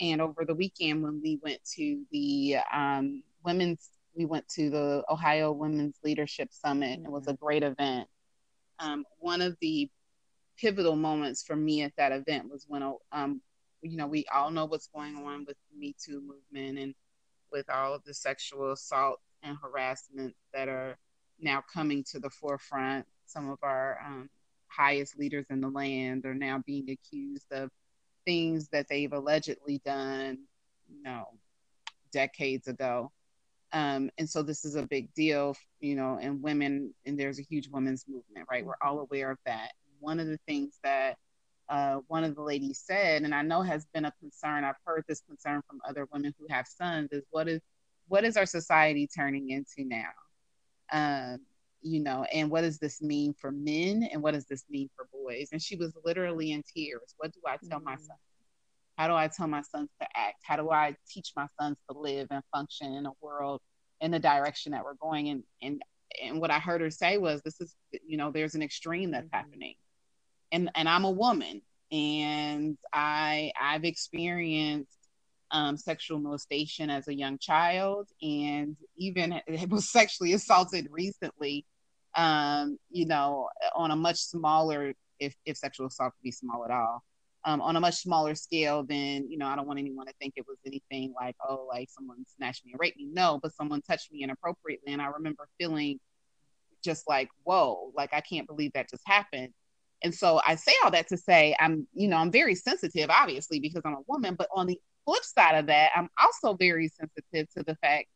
And 0.01 0.21
over 0.21 0.45
the 0.45 0.55
weekend, 0.55 1.05
when 1.05 1.21
we 1.23 1.39
went 1.41 1.61
to 1.77 2.03
the 2.11 2.57
um, 2.73 3.23
women's, 3.45 3.89
we 4.17 4.25
went 4.25 4.49
to 4.49 4.71
the 4.71 5.05
Ohio 5.09 5.53
Women's 5.53 5.99
Leadership 6.03 6.49
Summit. 6.53 6.99
Mm-hmm. 6.99 7.07
It 7.07 7.13
was 7.13 7.29
a 7.29 7.35
great 7.35 7.63
event. 7.63 8.09
Um, 8.79 9.05
one 9.19 9.43
of 9.43 9.57
the 9.61 9.91
pivotal 10.59 10.97
moments 10.97 11.43
for 11.43 11.55
me 11.55 11.83
at 11.83 11.93
that 11.97 12.13
event 12.13 12.51
was 12.51 12.65
when, 12.67 12.83
um, 13.13 13.43
you 13.83 13.97
know, 13.97 14.07
we 14.07 14.25
all 14.33 14.51
know 14.51 14.65
what's 14.65 14.89
going 14.89 15.17
on 15.17 15.45
with 15.47 15.57
the 15.71 15.79
Me 15.79 15.95
Too 16.03 16.21
movement 16.21 16.79
and 16.79 16.95
with 17.53 17.69
all 17.71 17.95
of 17.95 18.05
the 18.05 18.15
sexual 18.15 18.73
assault 18.73 19.21
and 19.43 19.57
harassment 19.63 20.35
that 20.53 20.69
are 20.69 20.99
now 21.39 21.63
coming 21.73 22.03
to 22.05 22.19
the 22.19 22.31
forefront. 22.31 23.07
Some 23.27 23.51
of 23.51 23.59
our 23.63 23.99
um, 24.05 24.31
highest 24.69 25.19
leaders 25.19 25.47
in 25.51 25.61
the 25.61 25.69
land 25.69 26.25
are 26.25 26.35
now 26.35 26.63
being 26.67 26.91
accused 26.91 27.53
of 27.53 27.71
things 28.25 28.69
that 28.69 28.89
they've 28.89 29.13
allegedly 29.13 29.81
done, 29.85 30.39
you 30.89 31.03
know, 31.03 31.29
decades 32.13 32.67
ago. 32.67 33.13
Um, 33.73 34.11
and 34.19 34.29
so 34.29 34.43
this 34.43 34.65
is 34.65 34.77
a 34.77 34.87
big 34.87 35.13
deal, 35.15 35.57
you 35.81 35.97
know, 35.97 36.19
and 36.21 36.43
women, 36.43 36.95
and 37.05 37.19
there's 37.19 37.39
a 37.39 37.43
huge 37.43 37.69
women's 37.69 38.05
movement, 38.09 38.47
right? 38.51 38.65
We're 38.65 38.75
all 38.81 39.01
aware 39.01 39.31
of 39.31 39.39
that. 39.45 39.73
One 39.99 40.21
of 40.21 40.27
the 40.27 40.39
things 40.47 40.79
that 40.85 41.17
uh, 41.69 41.97
one 42.07 42.25
of 42.25 42.35
the 42.37 42.43
ladies 42.43 42.83
said, 42.85 43.23
and 43.23 43.35
I 43.35 43.43
know 43.43 43.63
has 43.63 43.87
been 43.93 44.05
a 44.05 44.13
concern. 44.21 44.65
I've 44.65 44.77
heard 44.85 45.05
this 45.09 45.23
concern 45.29 45.63
from 45.69 45.81
other 45.89 46.07
women 46.13 46.33
who 46.39 46.47
have 46.49 46.67
sons, 46.67 47.09
is 47.13 47.25
what 47.31 47.49
is 47.49 47.61
what 48.09 48.25
is 48.25 48.37
our 48.37 48.47
society 48.47 49.09
turning 49.09 49.51
into 49.51 49.85
now? 49.89 50.11
Um, 50.93 51.41
you 51.83 52.01
know, 52.01 52.25
and 52.33 52.51
what 52.51 52.63
does 52.63 52.79
this 52.79 53.03
mean 53.03 53.35
for 53.35 53.51
men 53.51 54.09
and 54.13 54.23
what 54.23 54.35
does 54.35 54.47
this 54.47 54.65
mean 54.71 54.89
for 54.97 55.09
boys? 55.13 55.49
And 55.53 55.61
she 55.61 55.77
was 55.77 55.93
literally 56.05 56.53
in 56.53 56.63
tears. 56.63 57.15
What 57.19 57.33
do 57.33 57.41
I 57.47 57.57
tell 57.69 57.79
mm-hmm. 57.79 57.85
my 57.85 57.97
son? 57.97 58.17
How 58.97 59.09
do 59.09 59.15
I 59.15 59.29
tell 59.29 59.47
my 59.47 59.63
sons 59.63 59.91
to 60.01 60.07
act? 60.17 60.43
How 60.43 60.57
do 60.57 60.71
I 60.71 60.97
teach 61.09 61.33
my 61.37 61.47
sons 61.61 61.77
to 61.91 61.99
live 61.99 62.29
and 62.31 62.43
function 62.53 62.95
in 62.95 63.07
a 63.07 63.13
world 63.21 63.61
in 64.01 64.11
the 64.11 64.19
direction 64.19 64.73
that 64.73 64.85
we're 64.85 64.95
going? 64.95 65.29
And 65.29 65.43
and 65.63 65.83
and 66.23 66.41
what 66.41 66.51
I 66.51 66.59
heard 66.59 66.81
her 66.81 66.91
say 66.91 67.19
was, 67.19 67.43
this 67.43 67.61
is 67.61 67.75
you 68.07 68.17
know, 68.17 68.31
there's 68.31 68.55
an 68.55 68.63
extreme 68.63 69.11
that's 69.11 69.27
mm-hmm. 69.27 69.37
happening, 69.37 69.75
and 70.51 70.71
and 70.75 70.89
I'm 70.89 71.05
a 71.05 71.11
woman, 71.11 71.61
and 71.93 72.79
I 72.93 73.53
I've 73.61 73.85
experienced 73.85 74.97
um, 75.51 75.77
sexual 75.77 76.19
molestation 76.19 76.91
as 76.91 77.07
a 77.09 77.15
young 77.15 77.39
child, 77.39 78.09
and 78.23 78.77
even 78.97 79.41
was 79.69 79.91
sexually 79.91 80.33
assaulted 80.33 80.89
recently. 80.91 81.67
Um, 82.17 82.79
you 82.89 83.05
know, 83.05 83.51
on 83.75 83.91
a 83.91 83.97
much 83.97 84.17
smaller, 84.17 84.95
if 85.21 85.35
if 85.45 85.59
sexual 85.59 85.89
assault 85.89 86.15
could 86.15 86.23
be 86.23 86.33
small 86.33 86.65
at 86.65 86.71
all, 86.71 87.03
um, 87.47 87.61
on 87.61 87.77
a 87.77 87.81
much 87.81 87.95
smaller 87.95 88.35
scale 88.35 88.83
than 88.83 89.31
you 89.31 89.39
know. 89.39 89.47
I 89.47 89.57
don't 89.57 89.67
want 89.67 89.79
anyone 89.79 90.07
to 90.07 90.13
think 90.21 90.35
it 90.37 90.45
was 90.47 90.59
anything 90.67 91.15
like 91.19 91.37
oh, 91.49 91.67
like 91.69 91.89
someone 91.89 92.25
snatched 92.37 92.67
me 92.67 92.73
and 92.73 92.81
raped 92.81 92.99
me. 92.99 93.07
No, 93.11 93.39
but 93.41 93.55
someone 93.55 93.81
touched 93.83 94.13
me 94.13 94.23
inappropriately, 94.25 94.93
and 94.93 95.01
I 95.01 95.07
remember 95.07 95.49
feeling 95.59 96.01
just 96.85 97.09
like 97.09 97.29
whoa, 97.45 97.93
like 97.97 98.13
I 98.13 98.21
can't 98.21 98.47
believe 98.47 98.73
that 98.75 98.91
just 98.91 99.05
happened. 99.07 99.55
And 100.03 100.15
so 100.15 100.41
I 100.47 100.57
say 100.57 100.73
all 100.85 100.91
that 100.91 101.09
to 101.09 101.17
say 101.17 101.57
I'm, 101.59 101.87
you 101.95 102.09
know, 102.09 102.17
I'm 102.17 102.31
very 102.31 102.55
sensitive, 102.55 103.09
obviously, 103.09 103.61
because 103.61 103.83
I'm 103.85 103.95
a 103.95 104.03
woman. 104.07 104.35
But 104.35 104.49
on 104.55 104.67
the 104.67 104.79
flip 105.07 105.25
side 105.25 105.57
of 105.57 105.67
that, 105.67 105.91
I'm 105.97 106.11
also 106.23 106.55
very 106.55 106.89
sensitive 106.89 107.49
to 107.57 107.63
the 107.63 107.77
fact 107.77 108.09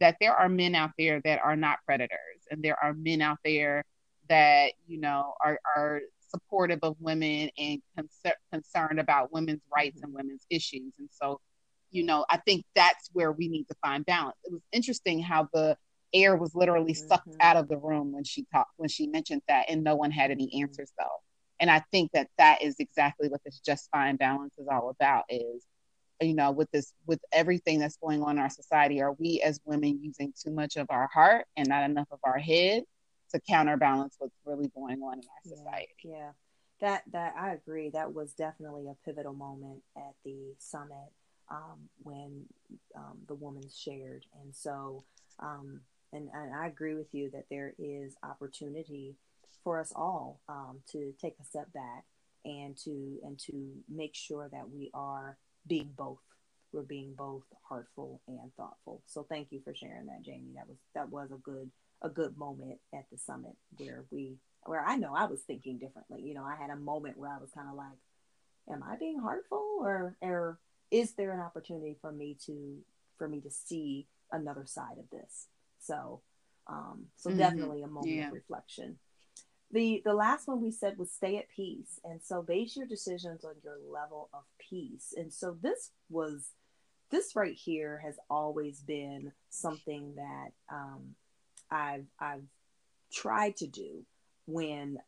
that 0.00 0.16
there 0.20 0.34
are 0.34 0.48
men 0.48 0.74
out 0.74 0.90
there 0.98 1.20
that 1.24 1.40
are 1.42 1.56
not 1.56 1.78
predators, 1.86 2.42
and 2.50 2.62
there 2.62 2.76
are 2.82 2.92
men 2.92 3.22
out 3.22 3.38
there 3.44 3.84
that 4.28 4.72
you 4.86 5.00
know 5.00 5.34
are 5.44 5.58
are 5.76 6.00
supportive 6.32 6.80
of 6.82 6.96
women 6.98 7.50
and 7.58 7.80
con- 7.96 8.32
concerned 8.52 9.00
about 9.00 9.32
women's 9.32 9.62
rights 9.74 10.00
and 10.02 10.12
women's 10.12 10.46
issues. 10.50 10.92
And 10.98 11.08
so, 11.10 11.40
you 11.90 12.04
know, 12.04 12.24
I 12.30 12.38
think 12.38 12.64
that's 12.74 13.10
where 13.12 13.32
we 13.32 13.48
need 13.48 13.64
to 13.68 13.74
find 13.82 14.04
balance. 14.04 14.36
It 14.44 14.52
was 14.52 14.62
interesting 14.72 15.20
how 15.20 15.48
the 15.52 15.76
air 16.14 16.36
was 16.36 16.54
literally 16.54 16.94
sucked 16.94 17.28
mm-hmm. 17.28 17.40
out 17.40 17.56
of 17.56 17.68
the 17.68 17.78
room 17.78 18.12
when 18.12 18.24
she 18.24 18.44
talked 18.52 18.72
when 18.76 18.88
she 18.88 19.06
mentioned 19.06 19.42
that, 19.48 19.66
and 19.68 19.82
no 19.82 19.96
one 19.96 20.10
had 20.10 20.30
any 20.30 20.46
mm-hmm. 20.46 20.62
answers 20.62 20.92
though. 20.98 21.20
And 21.60 21.70
I 21.70 21.82
think 21.92 22.10
that 22.12 22.28
that 22.38 22.62
is 22.62 22.76
exactly 22.78 23.28
what 23.28 23.40
this 23.44 23.60
just 23.64 23.88
fine 23.90 24.16
balance 24.16 24.54
is 24.58 24.66
all 24.70 24.90
about. 24.90 25.24
Is 25.28 25.64
you 26.20 26.34
know 26.34 26.50
with 26.50 26.70
this 26.70 26.92
with 27.06 27.20
everything 27.32 27.78
that's 27.78 27.96
going 27.96 28.22
on 28.22 28.32
in 28.32 28.38
our 28.38 28.50
society 28.50 29.00
are 29.00 29.12
we 29.12 29.40
as 29.44 29.60
women 29.64 29.98
using 30.02 30.32
too 30.40 30.50
much 30.50 30.76
of 30.76 30.86
our 30.90 31.08
heart 31.12 31.46
and 31.56 31.68
not 31.68 31.88
enough 31.88 32.08
of 32.10 32.18
our 32.24 32.38
head 32.38 32.84
to 33.32 33.40
counterbalance 33.48 34.16
what's 34.18 34.36
really 34.44 34.70
going 34.74 35.00
on 35.02 35.14
in 35.14 35.24
our 35.24 35.56
society 35.56 35.92
yeah, 36.04 36.16
yeah. 36.16 36.30
that 36.80 37.02
that 37.12 37.34
i 37.38 37.52
agree 37.52 37.90
that 37.90 38.12
was 38.12 38.32
definitely 38.32 38.86
a 38.88 38.96
pivotal 39.04 39.34
moment 39.34 39.82
at 39.96 40.14
the 40.24 40.54
summit 40.58 41.12
um, 41.50 41.88
when 42.02 42.44
um, 42.96 43.18
the 43.28 43.34
woman 43.34 43.62
shared 43.74 44.24
and 44.42 44.54
so 44.54 45.04
um, 45.40 45.80
and, 46.12 46.28
and 46.32 46.54
i 46.54 46.66
agree 46.66 46.94
with 46.94 47.12
you 47.12 47.30
that 47.30 47.44
there 47.50 47.74
is 47.78 48.14
opportunity 48.22 49.16
for 49.62 49.80
us 49.80 49.92
all 49.94 50.40
um, 50.48 50.80
to 50.90 51.14
take 51.20 51.34
a 51.40 51.44
step 51.44 51.72
back 51.72 52.04
and 52.44 52.76
to 52.76 53.18
and 53.22 53.38
to 53.38 53.72
make 53.88 54.14
sure 54.14 54.48
that 54.52 54.68
we 54.70 54.90
are 54.94 55.36
being 55.66 55.90
both. 55.96 56.18
We're 56.72 56.82
being 56.82 57.14
both 57.16 57.42
heartful 57.68 58.22
and 58.26 58.50
thoughtful. 58.56 59.02
So 59.06 59.26
thank 59.28 59.48
you 59.50 59.60
for 59.62 59.74
sharing 59.74 60.06
that, 60.06 60.22
Jamie. 60.22 60.54
That 60.54 60.68
was 60.68 60.78
that 60.94 61.10
was 61.10 61.30
a 61.30 61.36
good 61.36 61.70
a 62.02 62.08
good 62.08 62.36
moment 62.36 62.78
at 62.94 63.04
the 63.10 63.18
summit 63.18 63.56
where 63.78 64.04
we 64.10 64.36
where 64.64 64.84
I 64.84 64.96
know 64.96 65.14
I 65.14 65.26
was 65.26 65.40
thinking 65.40 65.78
differently. 65.78 66.22
You 66.22 66.34
know, 66.34 66.44
I 66.44 66.56
had 66.56 66.70
a 66.70 66.76
moment 66.76 67.18
where 67.18 67.30
I 67.30 67.38
was 67.38 67.50
kind 67.50 67.68
of 67.68 67.74
like, 67.74 67.98
am 68.70 68.82
I 68.82 68.96
being 68.96 69.18
heartful 69.18 69.78
or 69.80 70.16
or 70.20 70.58
is 70.90 71.14
there 71.14 71.32
an 71.32 71.40
opportunity 71.40 71.96
for 72.00 72.12
me 72.12 72.36
to 72.46 72.78
for 73.18 73.28
me 73.28 73.40
to 73.40 73.50
see 73.50 74.06
another 74.30 74.66
side 74.66 74.98
of 74.98 75.10
this? 75.10 75.48
So 75.78 76.20
um 76.68 77.06
so 77.16 77.30
mm-hmm. 77.30 77.38
definitely 77.38 77.82
a 77.82 77.88
moment 77.88 78.14
yeah. 78.14 78.28
of 78.28 78.32
reflection 78.32 78.96
the 79.72 80.02
the 80.04 80.14
last 80.14 80.46
one 80.46 80.60
we 80.60 80.70
said 80.70 80.98
was 80.98 81.10
stay 81.10 81.38
at 81.38 81.48
peace 81.54 81.98
and 82.04 82.20
so 82.22 82.42
base 82.42 82.76
your 82.76 82.86
decisions 82.86 83.44
on 83.44 83.54
your 83.64 83.78
level 83.90 84.28
of 84.32 84.42
peace 84.58 85.14
and 85.16 85.32
so 85.32 85.56
this 85.60 85.90
was 86.08 86.50
this 87.10 87.34
right 87.34 87.54
here 87.54 88.00
has 88.04 88.16
always 88.30 88.80
been 88.80 89.32
something 89.50 90.14
that 90.16 90.50
um, 90.72 91.14
I've 91.72 92.06
I've 92.20 92.44
tried 93.12 93.56
to 93.56 93.66
do 93.66 94.04
when 94.46 94.98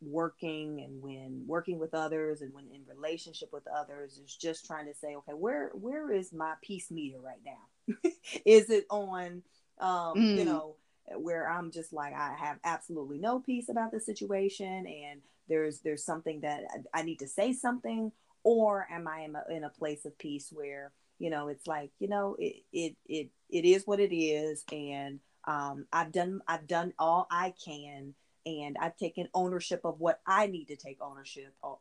working 0.00 0.82
and 0.82 1.00
when 1.02 1.44
working 1.46 1.78
with 1.78 1.94
others 1.94 2.42
and 2.42 2.52
when 2.52 2.66
in 2.72 2.82
relationship 2.86 3.50
with 3.52 3.62
others 3.66 4.18
is 4.18 4.34
just 4.34 4.66
trying 4.66 4.86
to 4.86 4.94
say 4.94 5.14
okay 5.16 5.32
where 5.32 5.70
where 5.74 6.12
is 6.12 6.32
my 6.32 6.54
peace 6.62 6.90
meter 6.90 7.18
right 7.20 7.40
now 7.44 8.10
is 8.44 8.68
it 8.68 8.84
on 8.90 9.42
um, 9.80 10.14
mm. 10.14 10.36
you 10.36 10.44
know 10.44 10.76
where 11.16 11.48
I'm 11.48 11.70
just 11.70 11.92
like 11.92 12.14
I 12.14 12.34
have 12.38 12.58
absolutely 12.64 13.18
no 13.18 13.40
peace 13.40 13.68
about 13.68 13.92
the 13.92 14.00
situation 14.00 14.86
and 14.86 15.20
there's 15.48 15.80
there's 15.80 16.04
something 16.04 16.40
that 16.40 16.64
I 16.92 17.02
need 17.02 17.20
to 17.20 17.28
say 17.28 17.52
something 17.52 18.12
or 18.42 18.86
am 18.90 19.08
I 19.08 19.20
in 19.20 19.36
a, 19.36 19.54
in 19.54 19.64
a 19.64 19.70
place 19.70 20.04
of 20.04 20.18
peace 20.18 20.48
where 20.52 20.92
you 21.18 21.30
know 21.30 21.48
it's 21.48 21.66
like 21.66 21.90
you 21.98 22.08
know 22.08 22.36
it 22.38 22.56
it 22.72 22.96
it, 23.06 23.28
it 23.50 23.64
is 23.64 23.86
what 23.86 24.00
it 24.00 24.14
is 24.14 24.64
and 24.72 25.20
um, 25.46 25.86
I've 25.92 26.12
done 26.12 26.40
I've 26.48 26.66
done 26.66 26.92
all 26.98 27.26
I 27.30 27.54
can 27.64 28.14
and 28.46 28.76
I've 28.80 28.96
taken 28.96 29.28
ownership 29.34 29.80
of 29.84 30.00
what 30.00 30.20
I 30.26 30.46
need 30.46 30.66
to 30.66 30.76
take 30.76 30.98
ownership 31.00 31.54
of 31.62 31.78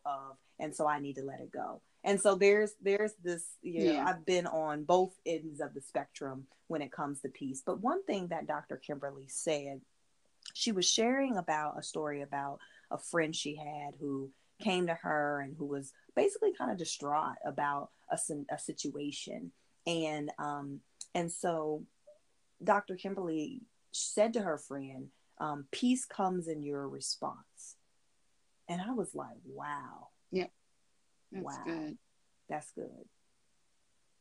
and 0.59 0.76
so 0.76 0.88
I 0.88 0.99
need 0.99 1.16
to 1.16 1.26
let 1.26 1.39
it 1.39 1.51
go. 1.51 1.82
And 2.03 2.20
so 2.20 2.36
there's 2.36 2.74
there's 2.82 3.14
this 3.24 3.43
you 3.61 3.86
know 3.86 3.91
yeah. 3.93 4.05
i've 4.05 4.26
been 4.26 4.47
on 4.47 4.84
both 4.84 5.14
ends 5.26 5.61
of 5.61 5.74
the 5.74 5.82
spectrum 5.82 6.47
when 6.68 6.82
it 6.82 6.91
comes 6.91 7.22
to 7.22 7.30
peace. 7.30 7.61
But 7.66 7.82
one 7.82 8.03
thing 8.05 8.28
that 8.28 8.47
dr 8.47 8.76
kimberly 8.78 9.28
said 9.28 9.82
she 10.53 10.72
was 10.72 10.89
sharing 10.89 11.38
about 11.38 11.80
a 11.80 11.84
story 11.84 12.22
about 12.22 12.59
a 12.91 12.97
friend 12.97 13.36
she 13.36 13.55
had 13.55 13.95
who 13.99 14.30
came 14.61 14.88
to 14.88 14.93
her 14.93 15.41
and 15.41 15.55
who 15.57 15.66
was 15.66 15.91
basically 16.16 16.53
kind 16.53 16.72
of 16.72 16.78
distraught 16.78 17.36
about 17.45 17.89
a, 18.11 18.18
a 18.51 18.59
situation. 18.59 19.51
And 19.88 20.32
um 20.39 20.80
and 21.16 21.32
so 21.32 21.84
dr 22.64 22.95
kimberly 22.97 23.61
said 23.91 24.34
to 24.34 24.41
her 24.41 24.57
friend 24.57 25.07
um, 25.39 25.66
peace 25.72 26.05
comes 26.05 26.47
in 26.47 26.64
your 26.64 26.88
response 26.88 27.76
and 28.70 28.82
i 28.82 28.91
was 28.91 29.14
like 29.14 29.38
wow 29.45 30.07
yeah 30.32 30.47
that's 31.34 31.45
wow. 31.45 31.64
good. 31.66 31.97
That's 32.49 32.72
good. 32.72 33.05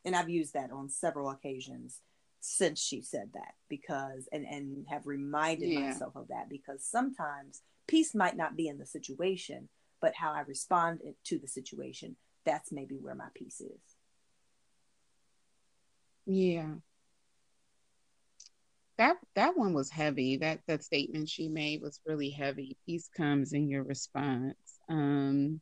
And 0.05 0.16
I've 0.16 0.30
used 0.30 0.55
that 0.55 0.72
on 0.72 0.88
several 0.88 1.30
occasions 1.30 2.01
since 2.40 2.80
she 2.80 3.03
said 3.03 3.30
that 3.34 3.53
because 3.68 4.28
and 4.32 4.45
and 4.45 4.86
have 4.88 5.07
reminded 5.07 5.68
yeah. 5.68 5.80
myself 5.80 6.16
of 6.16 6.28
that 6.28 6.49
because 6.49 6.84
sometimes 6.84 7.62
peace 7.86 8.14
might 8.14 8.36
not 8.36 8.57
be 8.57 8.66
in 8.66 8.78
the 8.78 8.86
situation, 8.86 9.68
but 10.01 10.14
how 10.16 10.32
I 10.32 10.40
respond 10.40 11.01
to 11.24 11.38
the 11.38 11.47
situation, 11.47 12.16
that's 12.45 12.72
maybe 12.72 12.97
where 12.97 13.14
my 13.14 13.28
peace 13.34 13.61
is. 13.61 13.80
Yeah. 16.26 16.74
That 18.99 19.16
that 19.34 19.57
one 19.57 19.74
was 19.74 19.90
heavy. 19.90 20.36
That 20.36 20.61
that 20.68 20.84
statement 20.84 21.28
she 21.28 21.49
made 21.49 21.82
was 21.82 22.01
really 22.07 22.30
heavy. 22.30 22.76
Peace 22.86 23.09
comes 23.16 23.53
in 23.53 23.68
your 23.68 23.82
response. 23.82 24.57
Um 24.88 25.61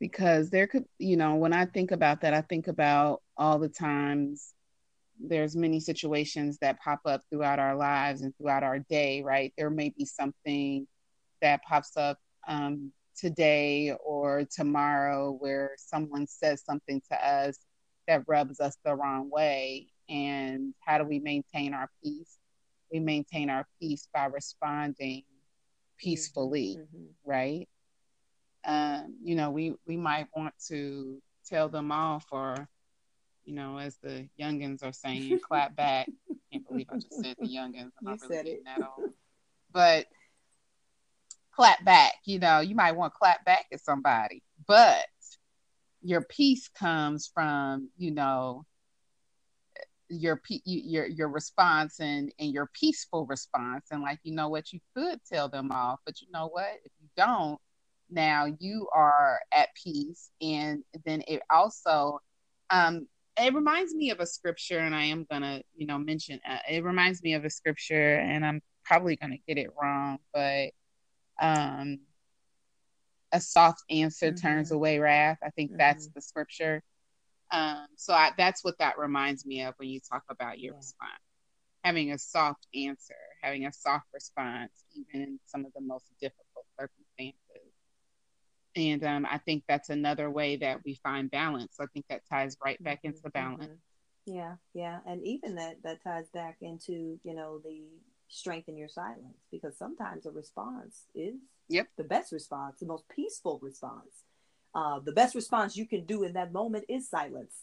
because 0.00 0.50
there 0.50 0.66
could 0.66 0.84
you 0.98 1.16
know 1.16 1.36
when 1.36 1.52
i 1.52 1.64
think 1.64 1.90
about 1.90 2.20
that 2.20 2.34
i 2.34 2.40
think 2.42 2.68
about 2.68 3.22
all 3.36 3.58
the 3.58 3.68
times 3.68 4.52
there's 5.20 5.56
many 5.56 5.78
situations 5.80 6.58
that 6.60 6.80
pop 6.80 7.00
up 7.06 7.22
throughout 7.30 7.58
our 7.58 7.76
lives 7.76 8.22
and 8.22 8.36
throughout 8.36 8.62
our 8.62 8.80
day 8.80 9.22
right 9.22 9.52
there 9.56 9.70
may 9.70 9.90
be 9.96 10.04
something 10.04 10.86
that 11.40 11.62
pops 11.62 11.96
up 11.96 12.18
um, 12.48 12.92
today 13.16 13.94
or 14.04 14.44
tomorrow 14.54 15.30
where 15.30 15.72
someone 15.76 16.26
says 16.26 16.62
something 16.64 17.00
to 17.10 17.26
us 17.26 17.58
that 18.08 18.24
rubs 18.26 18.60
us 18.60 18.76
the 18.84 18.94
wrong 18.94 19.30
way 19.30 19.86
and 20.08 20.74
how 20.80 20.98
do 20.98 21.04
we 21.04 21.18
maintain 21.18 21.74
our 21.74 21.90
peace 22.02 22.38
we 22.92 23.00
maintain 23.00 23.50
our 23.50 23.66
peace 23.80 24.08
by 24.12 24.26
responding 24.26 25.22
peacefully 25.98 26.78
mm-hmm. 26.80 27.06
right 27.24 27.68
um, 28.64 29.16
you 29.22 29.34
know, 29.34 29.50
we 29.50 29.74
we 29.86 29.96
might 29.96 30.26
want 30.34 30.54
to 30.68 31.20
tell 31.46 31.68
them 31.68 31.92
off 31.92 32.26
or, 32.30 32.68
you 33.44 33.54
know, 33.54 33.78
as 33.78 33.96
the 33.98 34.28
youngins 34.40 34.82
are 34.82 34.92
saying, 34.92 35.38
clap 35.46 35.76
back. 35.76 36.08
I 36.30 36.34
can't 36.52 36.68
believe 36.68 36.86
I 36.90 36.96
just 36.96 37.22
said 37.22 37.36
the 37.38 37.46
youngins. 37.46 37.90
I'm 37.98 38.04
not 38.04 38.20
really 38.22 38.36
getting 38.36 38.52
it. 38.54 38.64
that 38.64 38.88
old. 38.96 39.10
But 39.72 40.06
clap 41.54 41.84
back, 41.84 42.14
you 42.24 42.38
know, 42.38 42.60
you 42.60 42.74
might 42.74 42.92
want 42.92 43.12
to 43.12 43.18
clap 43.18 43.44
back 43.44 43.66
at 43.72 43.80
somebody, 43.80 44.42
but 44.66 45.06
your 46.02 46.22
peace 46.22 46.68
comes 46.68 47.30
from, 47.32 47.90
you 47.96 48.10
know, 48.10 48.64
your 50.08 50.40
your 50.64 51.06
your 51.06 51.28
response 51.28 52.00
and 52.00 52.32
and 52.38 52.52
your 52.52 52.70
peaceful 52.74 53.26
response 53.26 53.86
and 53.90 54.02
like 54.02 54.18
you 54.22 54.34
know 54.34 54.48
what 54.48 54.72
you 54.72 54.80
could 54.94 55.18
tell 55.30 55.48
them 55.48 55.70
off 55.72 55.98
but 56.04 56.20
you 56.20 56.26
know 56.32 56.48
what 56.48 56.72
if 56.84 56.92
you 57.00 57.08
don't 57.16 57.58
now 58.10 58.46
you 58.58 58.86
are 58.92 59.40
at 59.52 59.68
peace 59.82 60.30
and 60.42 60.84
then 61.06 61.22
it 61.26 61.40
also 61.50 62.20
um 62.70 63.06
it 63.40 63.54
reminds 63.54 63.94
me 63.94 64.10
of 64.10 64.20
a 64.20 64.26
scripture 64.26 64.78
and 64.78 64.94
i 64.94 65.04
am 65.04 65.26
gonna 65.30 65.62
you 65.74 65.86
know 65.86 65.98
mention 65.98 66.38
uh, 66.48 66.58
it 66.70 66.84
reminds 66.84 67.22
me 67.22 67.34
of 67.34 67.44
a 67.44 67.50
scripture 67.50 68.16
and 68.16 68.44
i'm 68.44 68.60
probably 68.84 69.16
gonna 69.16 69.38
get 69.48 69.56
it 69.56 69.70
wrong 69.80 70.18
but 70.34 70.70
um 71.40 71.98
a 73.32 73.40
soft 73.40 73.82
answer 73.90 74.28
mm-hmm. 74.28 74.46
turns 74.46 74.70
away 74.70 74.98
wrath 74.98 75.38
i 75.42 75.50
think 75.50 75.70
mm-hmm. 75.70 75.78
that's 75.78 76.08
the 76.14 76.20
scripture 76.20 76.82
um 77.54 77.86
so 77.96 78.12
I, 78.12 78.32
that's 78.36 78.64
what 78.64 78.78
that 78.78 78.98
reminds 78.98 79.46
me 79.46 79.62
of 79.62 79.74
when 79.76 79.88
you 79.88 80.00
talk 80.00 80.24
about 80.28 80.58
your 80.58 80.72
yeah. 80.72 80.78
response 80.78 81.22
having 81.82 82.12
a 82.12 82.18
soft 82.18 82.66
answer 82.74 83.14
having 83.42 83.66
a 83.66 83.72
soft 83.72 84.06
response 84.12 84.72
even 84.94 85.22
in 85.22 85.40
some 85.46 85.64
of 85.64 85.72
the 85.74 85.80
most 85.80 86.06
difficult 86.20 86.66
circumstances 86.78 87.74
and 88.76 89.04
um, 89.04 89.26
I 89.30 89.38
think 89.38 89.64
that's 89.68 89.90
another 89.90 90.30
way 90.30 90.56
that 90.56 90.80
we 90.84 90.98
find 91.02 91.30
balance. 91.30 91.76
I 91.80 91.86
think 91.92 92.06
that 92.08 92.22
ties 92.30 92.56
right 92.64 92.82
back 92.82 93.00
into 93.04 93.18
mm-hmm. 93.18 93.28
balance. 93.28 93.64
Mm-hmm. 93.64 94.34
Yeah, 94.36 94.54
yeah, 94.72 94.98
and 95.06 95.22
even 95.24 95.54
that 95.56 95.82
that 95.84 96.02
ties 96.02 96.28
back 96.32 96.56
into 96.62 97.20
you 97.22 97.34
know 97.34 97.60
the 97.62 97.82
strength 98.28 98.68
in 98.68 98.76
your 98.76 98.88
silence 98.88 99.36
because 99.50 99.76
sometimes 99.76 100.24
a 100.24 100.30
response 100.30 101.04
is 101.14 101.34
yep 101.68 101.88
the 101.98 102.04
best 102.04 102.32
response, 102.32 102.80
the 102.80 102.86
most 102.86 103.04
peaceful 103.14 103.58
response. 103.62 104.24
Uh, 104.74 104.98
the 104.98 105.12
best 105.12 105.34
response 105.34 105.76
you 105.76 105.86
can 105.86 106.04
do 106.04 106.24
in 106.24 106.32
that 106.32 106.52
moment 106.52 106.84
is 106.88 107.08
silence. 107.08 107.54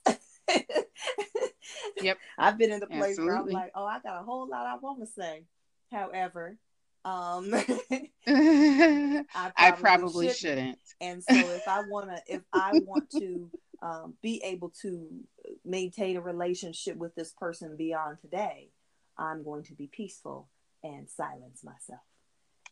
yep, 2.02 2.18
I've 2.38 2.58
been 2.58 2.72
in 2.72 2.80
the 2.80 2.88
place 2.88 3.20
Absolutely. 3.20 3.26
where 3.26 3.38
I'm 3.38 3.50
like, 3.50 3.72
oh, 3.76 3.86
I 3.86 4.00
got 4.00 4.22
a 4.22 4.24
whole 4.24 4.48
lot 4.48 4.66
I 4.66 4.78
want 4.78 5.00
to 5.02 5.08
say. 5.08 5.44
However, 5.92 6.58
um, 7.04 7.54
I 8.28 9.24
probably, 9.26 9.52
I 9.58 9.72
probably 9.72 10.26
shouldn't. 10.28 10.38
shouldn't. 10.38 10.80
And 11.02 11.24
so 11.24 11.34
if 11.34 11.68
I 11.68 11.82
want 11.90 12.10
to, 12.10 12.22
if 12.34 12.42
I 12.54 12.80
want 12.86 13.10
to 13.12 13.52
um, 13.82 14.14
be 14.22 14.42
able 14.44 14.72
to 14.84 15.08
maintain 15.66 16.16
a 16.16 16.22
relationship 16.22 16.96
with 16.96 17.16
this 17.16 17.34
person 17.34 17.76
beyond 17.76 18.20
today, 18.22 18.70
I'm 19.18 19.44
going 19.44 19.64
to 19.64 19.74
be 19.74 19.88
peaceful 19.88 20.48
and 20.84 21.10
silence 21.10 21.64
myself. 21.64 22.02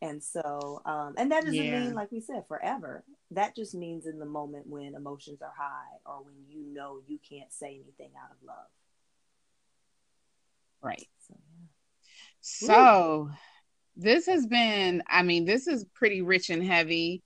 And 0.02 0.24
so, 0.24 0.82
um, 0.86 1.16
and 1.18 1.32
that 1.32 1.44
doesn't 1.44 1.56
yeah. 1.56 1.80
mean, 1.80 1.94
like 1.94 2.12
we 2.12 2.22
said, 2.22 2.44
forever. 2.48 3.04
That 3.32 3.56
just 3.56 3.76
means 3.76 4.06
in 4.06 4.18
the 4.18 4.26
moment 4.26 4.66
when 4.66 4.96
emotions 4.96 5.42
are 5.42 5.54
high 5.56 5.98
or 6.06 6.24
when 6.24 6.36
you 6.48 6.64
know 6.74 7.00
you 7.08 7.20
can't 7.30 7.52
say 7.52 7.82
anything 7.84 8.12
out 8.18 8.32
of 8.32 8.38
love. 8.48 8.56
Right. 10.82 11.08
So, 11.28 11.36
yeah. 12.66 12.76
so 12.76 13.30
this 13.98 14.26
has 14.28 14.48
been, 14.48 15.04
I 15.08 15.24
mean, 15.24 15.44
this 15.44 15.68
is 15.68 15.86
pretty 15.94 16.22
rich 16.22 16.50
and 16.50 16.64
heavy 16.64 17.22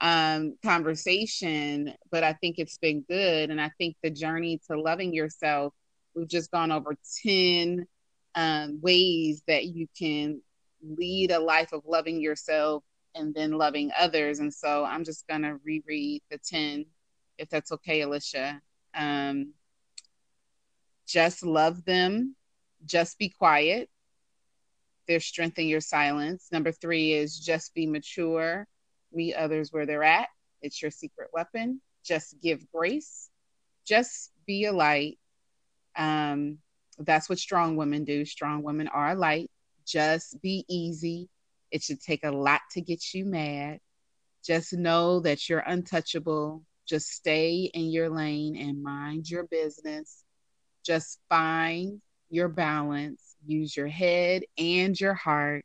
um, 0.00 0.56
conversation, 0.64 1.92
but 2.10 2.24
I 2.24 2.32
think 2.32 2.58
it's 2.58 2.78
been 2.78 3.02
good. 3.02 3.50
And 3.50 3.60
I 3.60 3.70
think 3.76 3.96
the 4.02 4.10
journey 4.10 4.60
to 4.70 4.80
loving 4.80 5.12
yourself, 5.12 5.74
we've 6.14 6.28
just 6.28 6.50
gone 6.50 6.72
over 6.72 6.96
10 7.22 7.86
um, 8.34 8.80
ways 8.80 9.42
that 9.46 9.66
you 9.66 9.86
can 9.98 10.40
lead 10.84 11.30
a 11.30 11.38
life 11.38 11.72
of 11.72 11.82
loving 11.86 12.20
yourself 12.20 12.84
and 13.14 13.34
then 13.34 13.52
loving 13.52 13.90
others. 13.98 14.40
And 14.40 14.52
so 14.52 14.84
I'm 14.84 15.04
just 15.04 15.26
going 15.28 15.42
to 15.42 15.58
reread 15.64 16.22
the 16.30 16.38
10, 16.38 16.86
if 17.38 17.48
that's 17.48 17.72
okay, 17.72 18.02
Elisha. 18.02 18.60
Um, 18.94 19.52
just 21.06 21.44
love 21.44 21.84
them, 21.84 22.34
just 22.86 23.18
be 23.18 23.28
quiet, 23.28 23.88
there's 25.06 25.24
strength 25.24 25.58
in 25.58 25.66
your 25.66 25.80
silence. 25.80 26.48
Number 26.50 26.72
three 26.72 27.12
is 27.12 27.38
just 27.38 27.74
be 27.74 27.86
mature, 27.86 28.66
meet 29.12 29.34
others 29.34 29.72
where 29.72 29.86
they're 29.86 30.04
at. 30.04 30.28
It's 30.62 30.80
your 30.80 30.90
secret 30.90 31.30
weapon. 31.32 31.80
Just 32.04 32.40
give 32.40 32.70
grace. 32.72 33.28
Just 33.86 34.30
be 34.46 34.64
a 34.64 34.72
light. 34.72 35.18
Um, 35.96 36.58
that's 36.98 37.28
what 37.28 37.38
strong 37.38 37.76
women 37.76 38.04
do. 38.04 38.24
Strong 38.24 38.62
women 38.62 38.88
are 38.88 39.10
a 39.10 39.14
light. 39.14 39.50
Just 39.86 40.40
be 40.42 40.64
easy. 40.68 41.28
It 41.70 41.82
should 41.82 42.00
take 42.00 42.24
a 42.24 42.30
lot 42.30 42.60
to 42.72 42.80
get 42.80 43.14
you 43.14 43.24
mad. 43.24 43.80
Just 44.44 44.72
know 44.72 45.20
that 45.20 45.48
you're 45.48 45.64
untouchable. 45.66 46.62
Just 46.86 47.08
stay 47.08 47.70
in 47.72 47.90
your 47.90 48.10
lane 48.10 48.56
and 48.56 48.82
mind 48.82 49.28
your 49.28 49.44
business. 49.44 50.22
Just 50.84 51.18
find 51.28 52.00
your 52.30 52.48
balance 52.48 53.34
use 53.46 53.76
your 53.76 53.88
head 53.88 54.42
and 54.58 54.98
your 54.98 55.14
heart, 55.14 55.64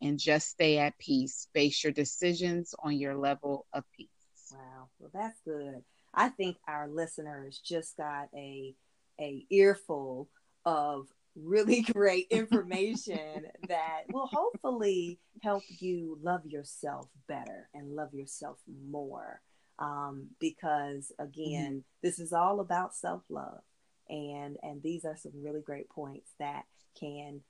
and 0.00 0.18
just 0.18 0.48
stay 0.48 0.78
at 0.78 0.98
peace. 0.98 1.48
Base 1.52 1.82
your 1.82 1.92
decisions 1.92 2.74
on 2.82 2.96
your 2.96 3.16
level 3.16 3.66
of 3.72 3.84
peace. 3.96 4.08
Wow, 4.52 4.88
well, 4.98 5.10
that's 5.12 5.40
good. 5.44 5.82
I 6.14 6.28
think 6.28 6.56
our 6.66 6.88
listeners 6.88 7.60
just 7.64 7.96
got 7.96 8.28
a 8.34 8.74
a 9.20 9.44
earful 9.50 10.28
of 10.64 11.08
really 11.42 11.82
great 11.92 12.26
information 12.30 13.46
that 13.68 14.02
will 14.12 14.26
hopefully 14.26 15.18
help 15.42 15.62
you 15.78 16.18
love 16.22 16.44
yourself 16.46 17.08
better 17.26 17.68
and 17.74 17.94
love 17.94 18.14
yourself 18.14 18.58
more. 18.88 19.40
Um, 19.78 20.28
because 20.40 21.12
again, 21.18 21.72
mm-hmm. 21.72 21.78
this 22.02 22.18
is 22.18 22.32
all 22.32 22.58
about 22.60 22.96
self 22.96 23.22
love, 23.28 23.60
and 24.08 24.56
and 24.62 24.82
these 24.82 25.04
are 25.04 25.16
some 25.16 25.32
really 25.36 25.60
great 25.60 25.88
points 25.88 26.32
that 26.40 26.64
can 26.98 27.42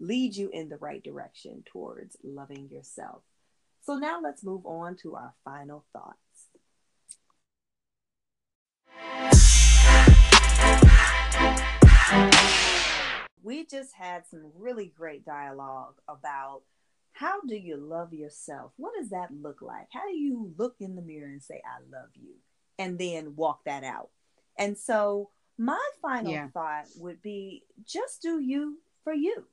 lead 0.00 0.34
you 0.34 0.50
in 0.52 0.68
the 0.68 0.78
right 0.78 1.02
direction 1.04 1.62
towards 1.64 2.16
loving 2.24 2.68
yourself. 2.68 3.22
So 3.82 3.94
now 3.94 4.20
let's 4.20 4.44
move 4.44 4.66
on 4.66 4.96
to 5.02 5.14
our 5.14 5.34
final 5.44 5.84
thoughts. 5.92 6.16
We 13.42 13.66
just 13.66 13.94
had 13.94 14.26
some 14.26 14.52
really 14.58 14.92
great 14.96 15.24
dialogue 15.24 15.94
about 16.08 16.62
how 17.12 17.40
do 17.42 17.56
you 17.56 17.76
love 17.76 18.12
yourself? 18.12 18.72
What 18.76 18.94
does 18.98 19.10
that 19.10 19.30
look 19.30 19.60
like? 19.62 19.88
How 19.92 20.06
do 20.06 20.16
you 20.16 20.52
look 20.56 20.76
in 20.80 20.96
the 20.96 21.02
mirror 21.02 21.28
and 21.28 21.42
say, 21.42 21.60
I 21.64 21.80
love 21.94 22.10
you? 22.14 22.34
And 22.78 22.98
then 22.98 23.36
walk 23.36 23.64
that 23.64 23.84
out. 23.84 24.08
And 24.58 24.76
so 24.76 25.30
my 25.58 25.80
final 26.00 26.32
yeah. 26.32 26.48
thought 26.48 26.86
would 26.96 27.22
be 27.22 27.64
just 27.84 28.22
do 28.22 28.40
you 28.40 28.78
for 29.04 29.12
you. 29.12 29.44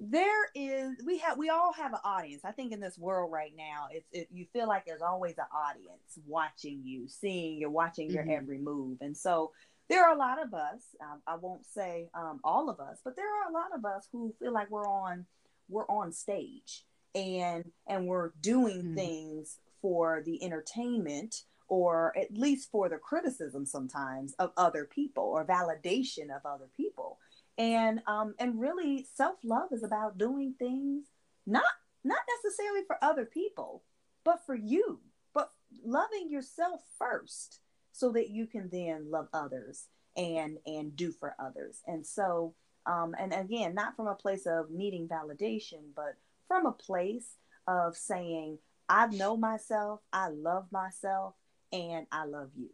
There 0.00 0.46
is 0.54 0.96
we 1.04 1.18
have 1.18 1.38
we 1.38 1.48
all 1.48 1.72
have 1.72 1.92
an 1.92 1.98
audience. 2.04 2.44
I 2.44 2.52
think 2.52 2.72
in 2.72 2.78
this 2.78 2.96
world 2.96 3.32
right 3.32 3.52
now, 3.56 3.88
it's 3.90 4.06
it, 4.12 4.28
you 4.30 4.46
feel 4.52 4.68
like 4.68 4.86
there's 4.86 5.02
always 5.02 5.36
an 5.38 5.46
audience 5.52 6.20
watching 6.24 6.82
you, 6.84 7.08
seeing 7.08 7.58
you're 7.58 7.70
watching 7.70 8.08
your 8.08 8.22
mm-hmm. 8.22 8.32
every 8.32 8.58
move, 8.58 8.98
and 9.00 9.16
so 9.16 9.50
there 9.88 10.04
are 10.04 10.14
a 10.14 10.18
lot 10.18 10.42
of 10.42 10.52
us. 10.54 10.82
Um, 11.00 11.20
I 11.26 11.36
won't 11.36 11.66
say 11.66 12.10
um, 12.14 12.40
all 12.44 12.68
of 12.68 12.80
us, 12.80 13.00
but 13.04 13.16
there 13.16 13.26
are 13.26 13.50
a 13.50 13.52
lot 13.52 13.74
of 13.74 13.84
us 13.84 14.08
who 14.12 14.34
feel 14.38 14.52
like 14.52 14.70
we're 14.70 14.88
on 14.88 15.26
we're 15.68 15.86
on 15.88 16.12
stage 16.12 16.84
and 17.14 17.64
and 17.86 18.06
we're 18.06 18.32
doing 18.40 18.78
mm-hmm. 18.78 18.94
things 18.94 19.58
for 19.80 20.22
the 20.24 20.42
entertainment 20.42 21.42
or 21.68 22.16
at 22.16 22.32
least 22.32 22.70
for 22.70 22.88
the 22.88 22.96
criticism 22.96 23.66
sometimes 23.66 24.34
of 24.38 24.50
other 24.56 24.84
people 24.84 25.24
or 25.24 25.44
validation 25.44 26.34
of 26.34 26.44
other 26.44 26.68
people 26.76 27.18
and 27.56 28.00
um 28.06 28.34
and 28.38 28.60
really 28.60 29.06
self-love 29.14 29.68
is 29.72 29.82
about 29.82 30.18
doing 30.18 30.54
things 30.58 31.06
not 31.46 31.64
not 32.04 32.20
necessarily 32.42 32.80
for 32.86 32.96
other 33.02 33.24
people 33.24 33.82
but 34.24 34.40
for 34.46 34.54
you 34.54 35.00
but 35.34 35.50
loving 35.84 36.30
yourself 36.30 36.80
first 36.98 37.60
so 37.98 38.12
that 38.12 38.30
you 38.30 38.46
can 38.46 38.68
then 38.70 39.10
love 39.10 39.28
others 39.32 39.86
and 40.16 40.58
and 40.66 40.96
do 40.96 41.12
for 41.12 41.34
others 41.38 41.80
and 41.86 42.06
so 42.06 42.54
um 42.86 43.14
and 43.18 43.32
again 43.32 43.74
not 43.74 43.94
from 43.96 44.08
a 44.08 44.14
place 44.14 44.46
of 44.46 44.70
needing 44.70 45.06
validation 45.06 45.80
but 45.94 46.16
from 46.46 46.66
a 46.66 46.72
place 46.72 47.36
of 47.66 47.96
saying 47.96 48.58
i 48.88 49.06
know 49.06 49.36
myself 49.36 50.00
i 50.12 50.28
love 50.28 50.66
myself 50.72 51.34
and 51.72 52.06
I 52.10 52.24
love 52.24 52.50
you. 52.56 52.70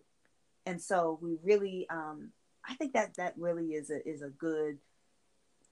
And 0.67 0.81
so 0.81 1.19
we 1.21 1.37
really, 1.43 1.87
um, 1.91 2.31
I 2.67 2.75
think 2.75 2.95
that 2.95 3.17
that 3.17 3.35
really 3.37 3.73
is 3.73 3.91
a 3.91 4.07
is 4.09 4.23
a 4.23 4.29
good 4.29 4.79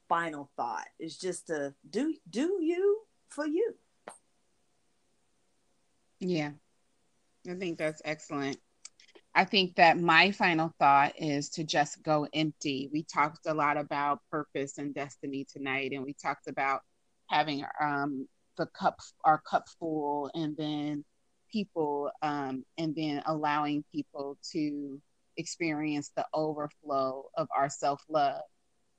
final 0.08 0.50
thought. 0.56 0.86
Is 0.98 1.16
just 1.16 1.46
to 1.46 1.74
do 1.88 2.14
do 2.28 2.58
you 2.60 3.00
for 3.28 3.46
you. 3.46 3.74
Yeah, 6.20 6.50
I 7.48 7.54
think 7.54 7.78
that's 7.78 8.02
excellent. 8.04 8.58
I 9.34 9.44
think 9.44 9.76
that 9.76 9.98
my 9.98 10.30
final 10.30 10.72
thought 10.78 11.14
is 11.18 11.48
to 11.50 11.64
just 11.64 12.02
go 12.02 12.28
empty. 12.34 12.90
We 12.92 13.02
talked 13.04 13.46
a 13.46 13.54
lot 13.54 13.78
about 13.78 14.20
purpose 14.30 14.76
and 14.76 14.94
destiny 14.94 15.46
tonight, 15.50 15.92
and 15.92 16.04
we 16.04 16.12
talked 16.12 16.48
about 16.48 16.82
having 17.28 17.64
um, 17.80 18.28
the 18.58 18.66
cup, 18.66 18.98
our 19.24 19.38
cup 19.38 19.68
full, 19.78 20.30
and 20.34 20.54
then 20.56 21.04
people 21.50 22.10
um, 22.22 22.64
and 22.76 22.94
then 22.94 23.22
allowing 23.26 23.84
people 23.92 24.38
to 24.52 25.00
experience 25.38 26.12
the 26.14 26.26
overflow 26.34 27.24
of 27.36 27.48
our 27.56 27.70
self 27.70 28.02
love. 28.10 28.42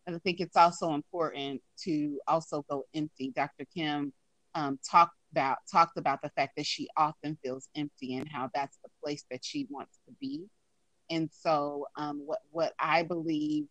And 0.08 0.16
I 0.16 0.20
think 0.20 0.40
it's 0.40 0.58
also 0.58 0.94
important 0.94 1.62
to 1.84 2.20
also 2.28 2.66
go 2.70 2.86
empty. 2.96 3.32
Dr. 3.36 3.66
Kim 3.74 4.12
um, 4.56 4.80
talked 4.90 5.16
about 5.34 5.58
talked 5.72 5.98
about 5.98 6.22
the 6.22 6.30
fact 6.30 6.54
that 6.58 6.66
she 6.66 6.88
often 6.96 7.38
feels 7.44 7.68
empty 7.76 8.16
and 8.16 8.28
how 8.32 8.50
that's 8.54 8.78
the 8.84 8.90
place 9.04 9.26
that 9.32 9.44
she 9.44 9.68
wants 9.70 10.00
to 10.08 10.14
be. 10.22 10.46
And 11.10 11.30
so, 11.32 11.88
um, 11.98 12.22
what 12.26 12.40
what 12.52 12.74
I 12.80 13.04
believe 13.04 13.66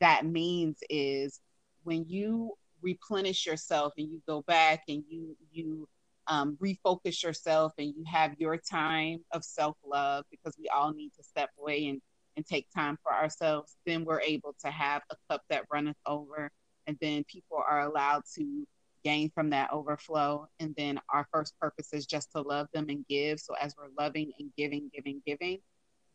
that 0.00 0.26
means 0.26 0.78
is 0.90 1.40
when 1.84 2.04
you 2.08 2.52
replenish 2.82 3.46
yourself 3.46 3.94
and 3.96 4.08
you 4.08 4.20
go 4.26 4.42
back 4.42 4.82
and 4.88 5.04
you 5.08 5.36
you 5.52 5.88
um, 6.26 6.58
refocus 6.60 7.22
yourself 7.22 7.72
and 7.78 7.88
you 7.96 8.04
have 8.10 8.34
your 8.38 8.56
time 8.58 9.20
of 9.32 9.44
self 9.44 9.76
love 9.86 10.24
because 10.30 10.56
we 10.58 10.68
all 10.68 10.92
need 10.92 11.12
to 11.16 11.22
step 11.22 11.50
away 11.60 11.88
and 11.88 12.00
and 12.36 12.46
take 12.46 12.66
time 12.74 12.98
for 13.02 13.14
ourselves, 13.14 13.76
then 13.86 14.04
we're 14.04 14.20
able 14.20 14.54
to 14.64 14.70
have 14.70 15.02
a 15.10 15.16
cup 15.30 15.42
that 15.50 15.64
runneth 15.72 15.96
over. 16.06 16.50
And 16.86 16.98
then 17.00 17.24
people 17.24 17.62
are 17.66 17.82
allowed 17.82 18.22
to 18.36 18.66
gain 19.04 19.30
from 19.30 19.50
that 19.50 19.72
overflow. 19.72 20.48
And 20.58 20.74
then 20.76 20.98
our 21.12 21.26
first 21.32 21.54
purpose 21.60 21.92
is 21.92 22.06
just 22.06 22.32
to 22.32 22.40
love 22.40 22.68
them 22.72 22.86
and 22.88 23.06
give. 23.06 23.38
So 23.38 23.54
as 23.60 23.74
we're 23.76 24.02
loving 24.02 24.32
and 24.38 24.50
giving, 24.56 24.90
giving, 24.94 25.22
giving, 25.26 25.58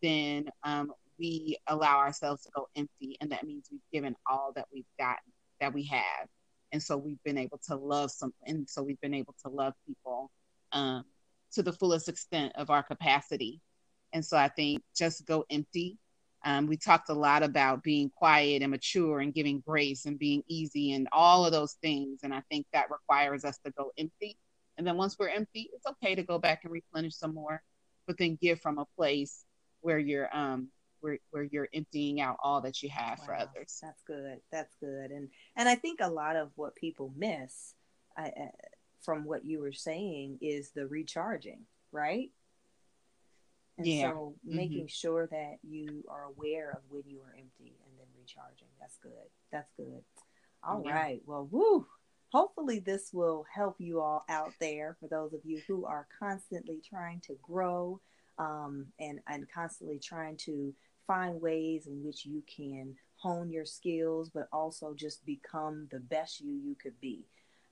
then 0.01 0.49
um, 0.63 0.91
we 1.19 1.57
allow 1.67 1.97
ourselves 1.97 2.43
to 2.43 2.49
go 2.55 2.67
empty. 2.75 3.17
And 3.21 3.31
that 3.31 3.45
means 3.45 3.67
we've 3.71 3.81
given 3.93 4.15
all 4.29 4.51
that 4.55 4.65
we've 4.73 4.85
gotten, 4.97 5.31
that 5.61 5.73
we 5.73 5.83
have. 5.85 6.27
And 6.71 6.81
so 6.81 6.97
we've 6.97 7.21
been 7.23 7.37
able 7.37 7.59
to 7.67 7.75
love 7.75 8.11
some, 8.11 8.33
and 8.45 8.69
so 8.69 8.83
we've 8.83 9.01
been 9.01 9.13
able 9.13 9.35
to 9.43 9.49
love 9.49 9.73
people 9.87 10.29
um, 10.71 11.03
to 11.53 11.63
the 11.63 11.73
fullest 11.73 12.09
extent 12.09 12.53
of 12.55 12.69
our 12.69 12.83
capacity. 12.83 13.59
And 14.13 14.23
so 14.23 14.37
I 14.37 14.49
think 14.49 14.83
just 14.95 15.25
go 15.25 15.45
empty 15.49 15.97
um, 16.45 16.67
we 16.67 16.77
talked 16.77 17.09
a 17.09 17.13
lot 17.13 17.43
about 17.43 17.83
being 17.83 18.09
quiet 18.09 18.61
and 18.61 18.71
mature 18.71 19.19
and 19.19 19.33
giving 19.33 19.61
grace 19.65 20.05
and 20.05 20.17
being 20.17 20.43
easy 20.47 20.93
and 20.93 21.07
all 21.11 21.45
of 21.45 21.51
those 21.51 21.73
things. 21.81 22.21
And 22.23 22.33
I 22.33 22.41
think 22.49 22.65
that 22.71 22.89
requires 22.89 23.43
us 23.43 23.57
to 23.65 23.71
go 23.71 23.91
empty. 23.97 24.37
And 24.77 24.87
then 24.87 24.95
once 24.95 25.17
we're 25.19 25.29
empty, 25.29 25.69
it's 25.73 25.85
okay 25.85 26.15
to 26.15 26.23
go 26.23 26.39
back 26.39 26.61
and 26.63 26.71
replenish 26.71 27.15
some 27.15 27.33
more, 27.33 27.61
but 28.07 28.17
then 28.17 28.37
give 28.41 28.61
from 28.61 28.77
a 28.77 28.85
place 28.95 29.43
where 29.81 29.99
you're 29.99 30.33
um 30.35 30.69
where, 31.01 31.17
where 31.31 31.43
you're 31.43 31.69
emptying 31.73 32.19
out 32.19 32.37
all 32.43 32.61
that 32.61 32.83
you 32.83 32.89
have 32.89 33.19
wow, 33.19 33.25
for 33.25 33.35
others. 33.35 33.79
That's 33.81 34.01
good. 34.05 34.39
That's 34.51 34.75
good. 34.79 35.11
And 35.11 35.29
and 35.55 35.67
I 35.67 35.75
think 35.75 35.99
a 36.01 36.09
lot 36.09 36.35
of 36.35 36.51
what 36.55 36.75
people 36.75 37.13
miss, 37.17 37.73
I, 38.17 38.27
uh, 38.27 38.47
from 39.01 39.25
what 39.25 39.45
you 39.45 39.59
were 39.59 39.73
saying, 39.73 40.39
is 40.41 40.71
the 40.71 40.87
recharging, 40.87 41.65
right? 41.91 42.29
And 43.79 43.87
yeah. 43.87 44.11
so 44.11 44.35
mm-hmm. 44.45 44.57
making 44.57 44.87
sure 44.87 45.27
that 45.27 45.55
you 45.63 46.03
are 46.09 46.25
aware 46.25 46.71
of 46.71 46.79
when 46.89 47.03
you 47.07 47.19
are 47.21 47.31
empty 47.31 47.77
and 47.85 47.97
then 47.97 48.07
recharging. 48.17 48.67
That's 48.79 48.97
good. 48.97 49.11
That's 49.53 49.71
good. 49.77 50.03
All 50.63 50.83
yeah. 50.85 50.93
right. 50.93 51.21
Well, 51.25 51.47
woo. 51.49 51.87
Hopefully 52.31 52.79
this 52.79 53.11
will 53.13 53.45
help 53.51 53.77
you 53.79 54.01
all 54.01 54.23
out 54.29 54.51
there 54.59 54.97
for 54.99 55.07
those 55.07 55.33
of 55.33 55.39
you 55.43 55.61
who 55.65 55.85
are 55.85 56.07
constantly 56.19 56.79
trying 56.87 57.21
to 57.21 57.35
grow 57.41 57.99
um, 58.37 58.87
and, 58.99 59.19
and 59.27 59.47
constantly 59.49 59.97
trying 59.97 60.35
to 60.37 60.73
find 61.07 61.41
ways 61.41 61.87
in 61.87 62.03
which 62.03 62.25
you 62.25 62.43
can 62.53 62.93
hone 63.15 63.49
your 63.49 63.65
skills, 63.65 64.29
but 64.29 64.47
also 64.51 64.93
just 64.93 65.25
become 65.25 65.87
the 65.89 65.99
best 65.99 66.41
you 66.41 66.51
you 66.51 66.75
could 66.75 66.99
be. 66.99 67.25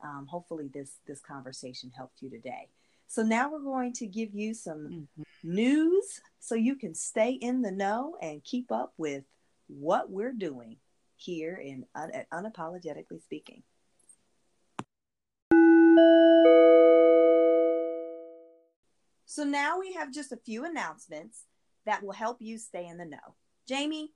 Um, 0.03 0.25
hopefully 0.29 0.69
this 0.73 0.99
this 1.05 1.19
conversation 1.19 1.91
helped 1.95 2.21
you 2.21 2.29
today. 2.29 2.69
So 3.07 3.23
now 3.23 3.49
we're 3.49 3.59
going 3.59 3.93
to 3.93 4.05
give 4.05 4.35
you 4.35 4.53
some 4.53 5.07
mm-hmm. 5.17 5.23
news 5.43 6.19
so 6.39 6.55
you 6.55 6.75
can 6.75 6.93
stay 6.93 7.31
in 7.31 7.61
the 7.61 7.71
know 7.71 8.17
and 8.21 8.43
keep 8.43 8.71
up 8.71 8.93
with 8.97 9.23
what 9.67 10.11
we're 10.11 10.33
doing 10.33 10.77
here 11.15 11.55
in 11.55 11.85
at 11.95 12.29
unapologetically 12.29 13.21
speaking. 13.23 13.63
So 19.25 19.43
now 19.43 19.79
we 19.79 19.93
have 19.93 20.13
just 20.13 20.31
a 20.31 20.37
few 20.37 20.65
announcements 20.65 21.43
that 21.85 22.03
will 22.03 22.13
help 22.13 22.37
you 22.41 22.57
stay 22.57 22.87
in 22.87 22.97
the 22.97 23.05
know. 23.05 23.35
Jamie, 23.67 24.11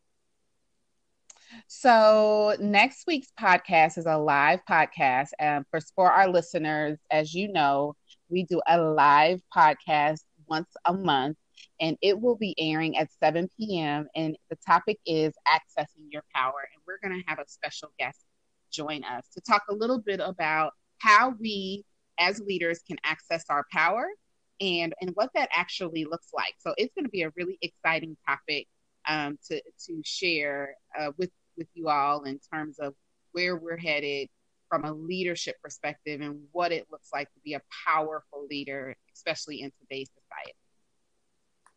so 1.67 2.55
next 2.59 3.05
week's 3.07 3.31
podcast 3.39 3.97
is 3.97 4.05
a 4.05 4.17
live 4.17 4.61
podcast. 4.69 5.29
Um, 5.39 5.65
for 5.69 5.79
for 5.95 6.11
our 6.11 6.29
listeners, 6.29 6.97
as 7.09 7.33
you 7.33 7.51
know, 7.51 7.95
we 8.31 8.45
do 8.45 8.61
a 8.67 8.79
live 8.79 9.41
podcast 9.55 10.21
once 10.47 10.69
a 10.85 10.93
month, 10.93 11.37
and 11.79 11.97
it 12.01 12.19
will 12.19 12.35
be 12.35 12.55
airing 12.57 12.97
at 12.97 13.09
7 13.19 13.49
p.m. 13.57 14.07
And 14.15 14.35
the 14.49 14.57
topic 14.65 14.99
is 15.05 15.33
accessing 15.47 16.07
your 16.09 16.23
power. 16.33 16.67
And 16.73 16.81
we're 16.87 16.99
going 17.07 17.21
to 17.21 17.29
have 17.29 17.39
a 17.39 17.47
special 17.47 17.91
guest 17.99 18.19
join 18.71 19.03
us 19.03 19.25
to 19.33 19.41
talk 19.41 19.63
a 19.69 19.73
little 19.73 19.99
bit 19.99 20.21
about 20.21 20.73
how 20.99 21.35
we 21.39 21.83
as 22.19 22.39
leaders 22.39 22.81
can 22.87 22.97
access 23.03 23.43
our 23.49 23.65
power 23.71 24.07
and 24.61 24.93
and 25.01 25.11
what 25.15 25.29
that 25.35 25.49
actually 25.51 26.05
looks 26.05 26.29
like. 26.33 26.53
So 26.59 26.73
it's 26.77 26.93
going 26.95 27.05
to 27.05 27.11
be 27.11 27.23
a 27.23 27.31
really 27.35 27.57
exciting 27.61 28.15
topic 28.27 28.67
um, 29.07 29.37
to 29.49 29.61
to 29.87 30.01
share 30.05 30.75
uh, 30.97 31.11
with 31.17 31.31
with 31.57 31.67
you 31.73 31.89
all 31.89 32.23
in 32.23 32.39
terms 32.53 32.79
of 32.79 32.93
where 33.33 33.55
we're 33.55 33.77
headed 33.77 34.29
from 34.71 34.85
a 34.85 34.93
leadership 34.93 35.61
perspective 35.61 36.21
and 36.21 36.39
what 36.53 36.71
it 36.71 36.87
looks 36.89 37.09
like 37.13 37.27
to 37.33 37.39
be 37.43 37.55
a 37.55 37.61
powerful 37.85 38.47
leader, 38.49 38.95
especially 39.13 39.59
in 39.59 39.69
today's 39.81 40.09
society. 40.09 40.55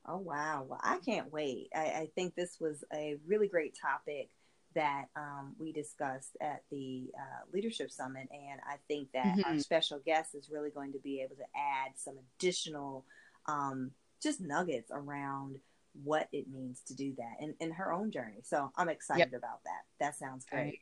Oh, 0.07 0.19
wow. 0.19 0.65
Well, 0.69 0.81
I 0.81 0.99
can't 1.05 1.33
wait. 1.33 1.71
I, 1.75 1.81
I 1.81 2.09
think 2.15 2.37
this 2.37 2.59
was 2.61 2.85
a 2.95 3.17
really 3.27 3.49
great 3.49 3.77
topic 3.83 4.29
that 4.77 5.07
um, 5.17 5.57
we 5.59 5.73
discussed 5.73 6.37
at 6.41 6.63
the 6.71 7.11
uh, 7.19 7.43
Leadership 7.53 7.91
Summit. 7.91 8.29
And 8.31 8.61
I 8.65 8.77
think 8.87 9.09
that 9.13 9.27
mm-hmm. 9.27 9.55
our 9.55 9.59
special 9.59 10.01
guest 10.07 10.37
is 10.37 10.49
really 10.53 10.71
going 10.71 10.93
to 10.93 11.01
be 11.01 11.21
able 11.21 11.37
to 11.37 11.43
add 11.57 11.93
some 11.97 12.15
additional 12.39 13.05
um, 13.47 13.91
just 14.23 14.41
nuggets 14.41 14.93
around 14.93 15.59
what 16.05 16.29
it 16.33 16.49
means 16.49 16.81
to 16.87 16.95
do 16.95 17.15
that 17.17 17.37
in, 17.41 17.55
in 17.59 17.73
her 17.73 17.93
own 17.93 18.13
journey. 18.13 18.41
So 18.45 18.71
I'm 18.77 18.89
excited 18.89 19.31
yep. 19.33 19.39
about 19.39 19.65
that. 19.65 19.83
That 19.99 20.17
sounds 20.17 20.45
great. 20.45 20.81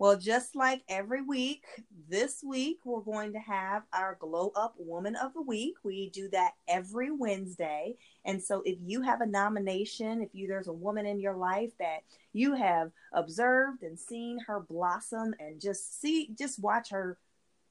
Well, 0.00 0.16
just 0.16 0.54
like 0.54 0.82
every 0.88 1.22
week, 1.22 1.64
this 2.08 2.44
week 2.46 2.78
we're 2.84 3.00
going 3.00 3.32
to 3.32 3.40
have 3.40 3.82
our 3.92 4.16
Glow 4.20 4.52
Up 4.54 4.74
Woman 4.78 5.16
of 5.16 5.34
the 5.34 5.42
Week. 5.42 5.74
We 5.82 6.10
do 6.10 6.28
that 6.30 6.52
every 6.68 7.10
Wednesday. 7.10 7.96
And 8.24 8.40
so 8.40 8.62
if 8.64 8.78
you 8.80 9.02
have 9.02 9.22
a 9.22 9.26
nomination, 9.26 10.22
if 10.22 10.28
you 10.32 10.46
there's 10.46 10.68
a 10.68 10.72
woman 10.72 11.04
in 11.04 11.18
your 11.18 11.36
life 11.36 11.72
that 11.80 12.04
you 12.32 12.54
have 12.54 12.92
observed 13.12 13.82
and 13.82 13.98
seen 13.98 14.38
her 14.46 14.60
blossom 14.60 15.34
and 15.40 15.60
just 15.60 16.00
see 16.00 16.30
just 16.38 16.60
watch 16.60 16.90
her 16.90 17.18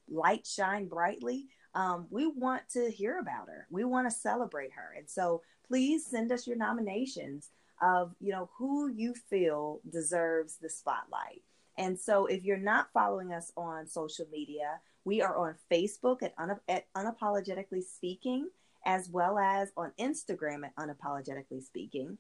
light 0.10 0.46
shine 0.46 0.90
brightly, 0.90 1.46
um, 1.76 2.08
we 2.10 2.28
want 2.28 2.64
to 2.74 2.92
hear 2.92 3.20
about 3.20 3.48
her. 3.48 3.68
We 3.70 3.86
want 3.86 4.10
to 4.10 4.16
celebrate 4.16 4.74
her. 4.74 4.94
And 4.98 5.10
so 5.10 5.44
please 5.66 6.06
send 6.06 6.34
us 6.34 6.46
your 6.46 6.58
nominations 6.58 7.52
of, 7.82 8.14
you 8.20 8.34
know, 8.34 8.50
who 8.58 8.90
you 8.90 9.14
feel 9.14 9.80
deserves 9.90 10.58
the 10.58 10.70
spotlight. 10.70 11.44
And 11.78 12.00
so 12.00 12.26
if 12.26 12.44
you're 12.44 12.58
not 12.58 12.92
following 12.94 13.34
us 13.34 13.52
on 13.56 13.88
social 13.88 14.26
media, 14.32 14.80
we 15.06 15.22
are 15.22 15.38
on 15.38 15.56
Facebook 15.72 16.24
at, 16.24 16.34
un- 16.38 16.60
at 16.68 16.92
Unapologetically 16.96 17.84
Speaking, 17.84 18.50
as 18.86 19.10
well 19.10 19.38
as 19.38 19.72
on 19.78 19.92
Instagram 20.00 20.66
at 20.66 20.76
Unapologetically 20.76 21.64
Speaking. 21.64 22.18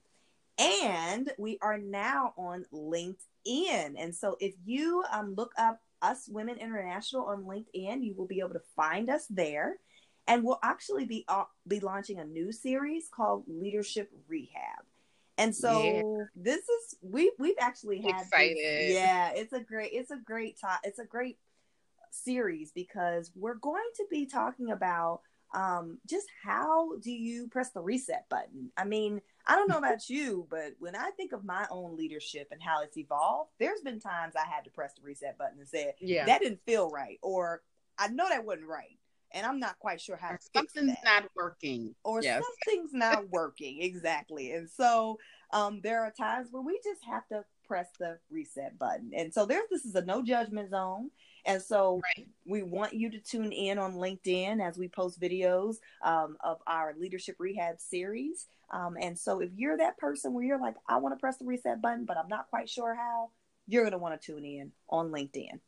And 0.59 1.31
we 1.37 1.57
are 1.61 1.77
now 1.77 2.33
on 2.37 2.65
LinkedIn. 2.73 3.93
And 3.97 4.15
so 4.15 4.37
if 4.39 4.53
you 4.65 5.03
um, 5.11 5.35
look 5.35 5.51
up 5.57 5.81
Us 6.01 6.27
Women 6.27 6.57
International 6.57 7.25
on 7.25 7.43
LinkedIn, 7.43 8.03
you 8.03 8.15
will 8.15 8.25
be 8.25 8.39
able 8.39 8.53
to 8.53 8.61
find 8.75 9.09
us 9.09 9.27
there. 9.29 9.77
And 10.27 10.43
we'll 10.43 10.59
actually 10.63 11.05
be 11.05 11.25
uh, 11.27 11.43
be 11.67 11.79
launching 11.79 12.19
a 12.19 12.25
new 12.25 12.51
series 12.51 13.07
called 13.07 13.43
Leadership 13.47 14.11
Rehab. 14.27 14.86
And 15.37 15.55
so 15.55 15.81
yeah. 15.81 16.23
this 16.35 16.63
is 16.67 16.95
we 17.01 17.31
we've 17.37 17.55
actually 17.59 18.01
had 18.01 18.21
excited. 18.21 18.57
This, 18.57 18.93
yeah, 18.93 19.31
it's 19.35 19.53
a 19.53 19.59
great 19.59 19.91
it's 19.93 20.11
a 20.11 20.17
great 20.17 20.59
top 20.59 20.79
it's 20.83 20.99
a 20.99 21.05
great 21.05 21.37
series 22.11 22.71
because 22.71 23.31
we're 23.35 23.55
going 23.55 23.87
to 23.97 24.05
be 24.09 24.25
talking 24.25 24.71
about 24.71 25.21
um 25.53 25.99
just 26.09 26.25
how 26.43 26.97
do 26.97 27.11
you 27.11 27.47
press 27.49 27.69
the 27.71 27.81
reset 27.81 28.27
button. 28.29 28.71
I 28.75 28.85
mean, 28.85 29.21
I 29.45 29.55
don't 29.55 29.69
know 29.69 29.77
about 29.79 30.09
you, 30.09 30.47
but 30.49 30.73
when 30.79 30.95
I 30.95 31.11
think 31.11 31.33
of 31.33 31.45
my 31.45 31.67
own 31.69 31.95
leadership 31.95 32.47
and 32.51 32.61
how 32.61 32.81
it's 32.81 32.97
evolved, 32.97 33.51
there's 33.59 33.81
been 33.81 33.99
times 33.99 34.33
I 34.35 34.47
had 34.47 34.63
to 34.63 34.71
press 34.71 34.93
the 34.93 35.03
reset 35.03 35.37
button 35.37 35.59
and 35.59 35.67
said, 35.67 35.93
yeah. 35.99 36.25
that 36.25 36.41
didn't 36.41 36.61
feel 36.65 36.89
right 36.89 37.19
or 37.21 37.61
I 37.99 38.07
know 38.09 38.27
that 38.29 38.45
wasn't 38.45 38.67
right 38.67 38.96
and 39.31 39.45
I'm 39.45 39.59
not 39.59 39.77
quite 39.79 40.01
sure 40.01 40.17
how 40.17 40.37
something's 40.55 40.97
not 41.03 41.25
working, 41.35 41.95
or 42.03 42.21
yes. 42.21 42.43
something's 42.43 42.93
not 42.93 43.29
working 43.31 43.81
exactly. 43.81 44.51
And 44.51 44.69
so 44.69 45.17
um, 45.53 45.81
there 45.81 46.03
are 46.03 46.11
times 46.11 46.49
where 46.51 46.63
we 46.63 46.79
just 46.83 47.03
have 47.05 47.27
to 47.27 47.43
press 47.67 47.87
the 47.99 48.17
reset 48.29 48.77
button. 48.79 49.11
And 49.15 49.33
so 49.33 49.45
there's 49.45 49.69
this 49.69 49.85
is 49.85 49.95
a 49.95 50.05
no 50.05 50.23
judgment 50.23 50.69
zone. 50.71 51.09
And 51.45 51.61
so 51.61 52.01
right. 52.03 52.27
we 52.45 52.63
want 52.63 52.93
you 52.93 53.09
to 53.09 53.19
tune 53.19 53.51
in 53.51 53.77
on 53.77 53.93
LinkedIn 53.93 54.61
as 54.61 54.77
we 54.77 54.89
post 54.89 55.19
videos 55.19 55.75
um, 56.03 56.37
of 56.43 56.57
our 56.67 56.93
leadership 56.97 57.35
rehab 57.39 57.79
series. 57.79 58.47
Um, 58.69 58.97
and 58.99 59.17
so 59.17 59.39
if 59.39 59.49
you're 59.55 59.77
that 59.77 59.97
person 59.97 60.33
where 60.33 60.43
you're 60.43 60.59
like, 60.59 60.75
I 60.89 60.97
want 60.97 61.15
to 61.15 61.19
press 61.19 61.37
the 61.37 61.45
reset 61.45 61.81
button, 61.81 62.05
but 62.05 62.17
I'm 62.17 62.27
not 62.27 62.49
quite 62.49 62.69
sure 62.69 62.95
how, 62.95 63.29
you're 63.67 63.83
going 63.83 63.91
to 63.91 63.97
want 63.97 64.19
to 64.19 64.33
tune 64.33 64.45
in 64.45 64.71
on 64.89 65.11
LinkedIn. 65.11 65.59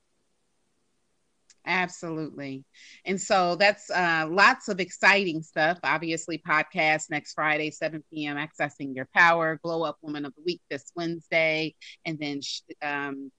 Absolutely. 1.69 2.65
And 3.05 3.21
so 3.21 3.55
that's 3.55 3.91
uh, 3.91 4.25
lots 4.27 4.69
of 4.69 4.79
exciting 4.79 5.43
stuff. 5.43 5.77
Obviously, 5.83 6.39
podcast 6.39 7.11
next 7.11 7.35
Friday, 7.35 7.69
7 7.69 8.03
p.m., 8.11 8.37
Accessing 8.37 8.95
Your 8.95 9.07
Power, 9.15 9.59
Glow 9.63 9.83
Up 9.83 9.97
Woman 10.01 10.25
of 10.25 10.33
the 10.33 10.41
Week 10.43 10.61
this 10.71 10.91
Wednesday, 10.95 11.75
and 12.05 12.17
then 12.17 12.39
um, 12.81 13.31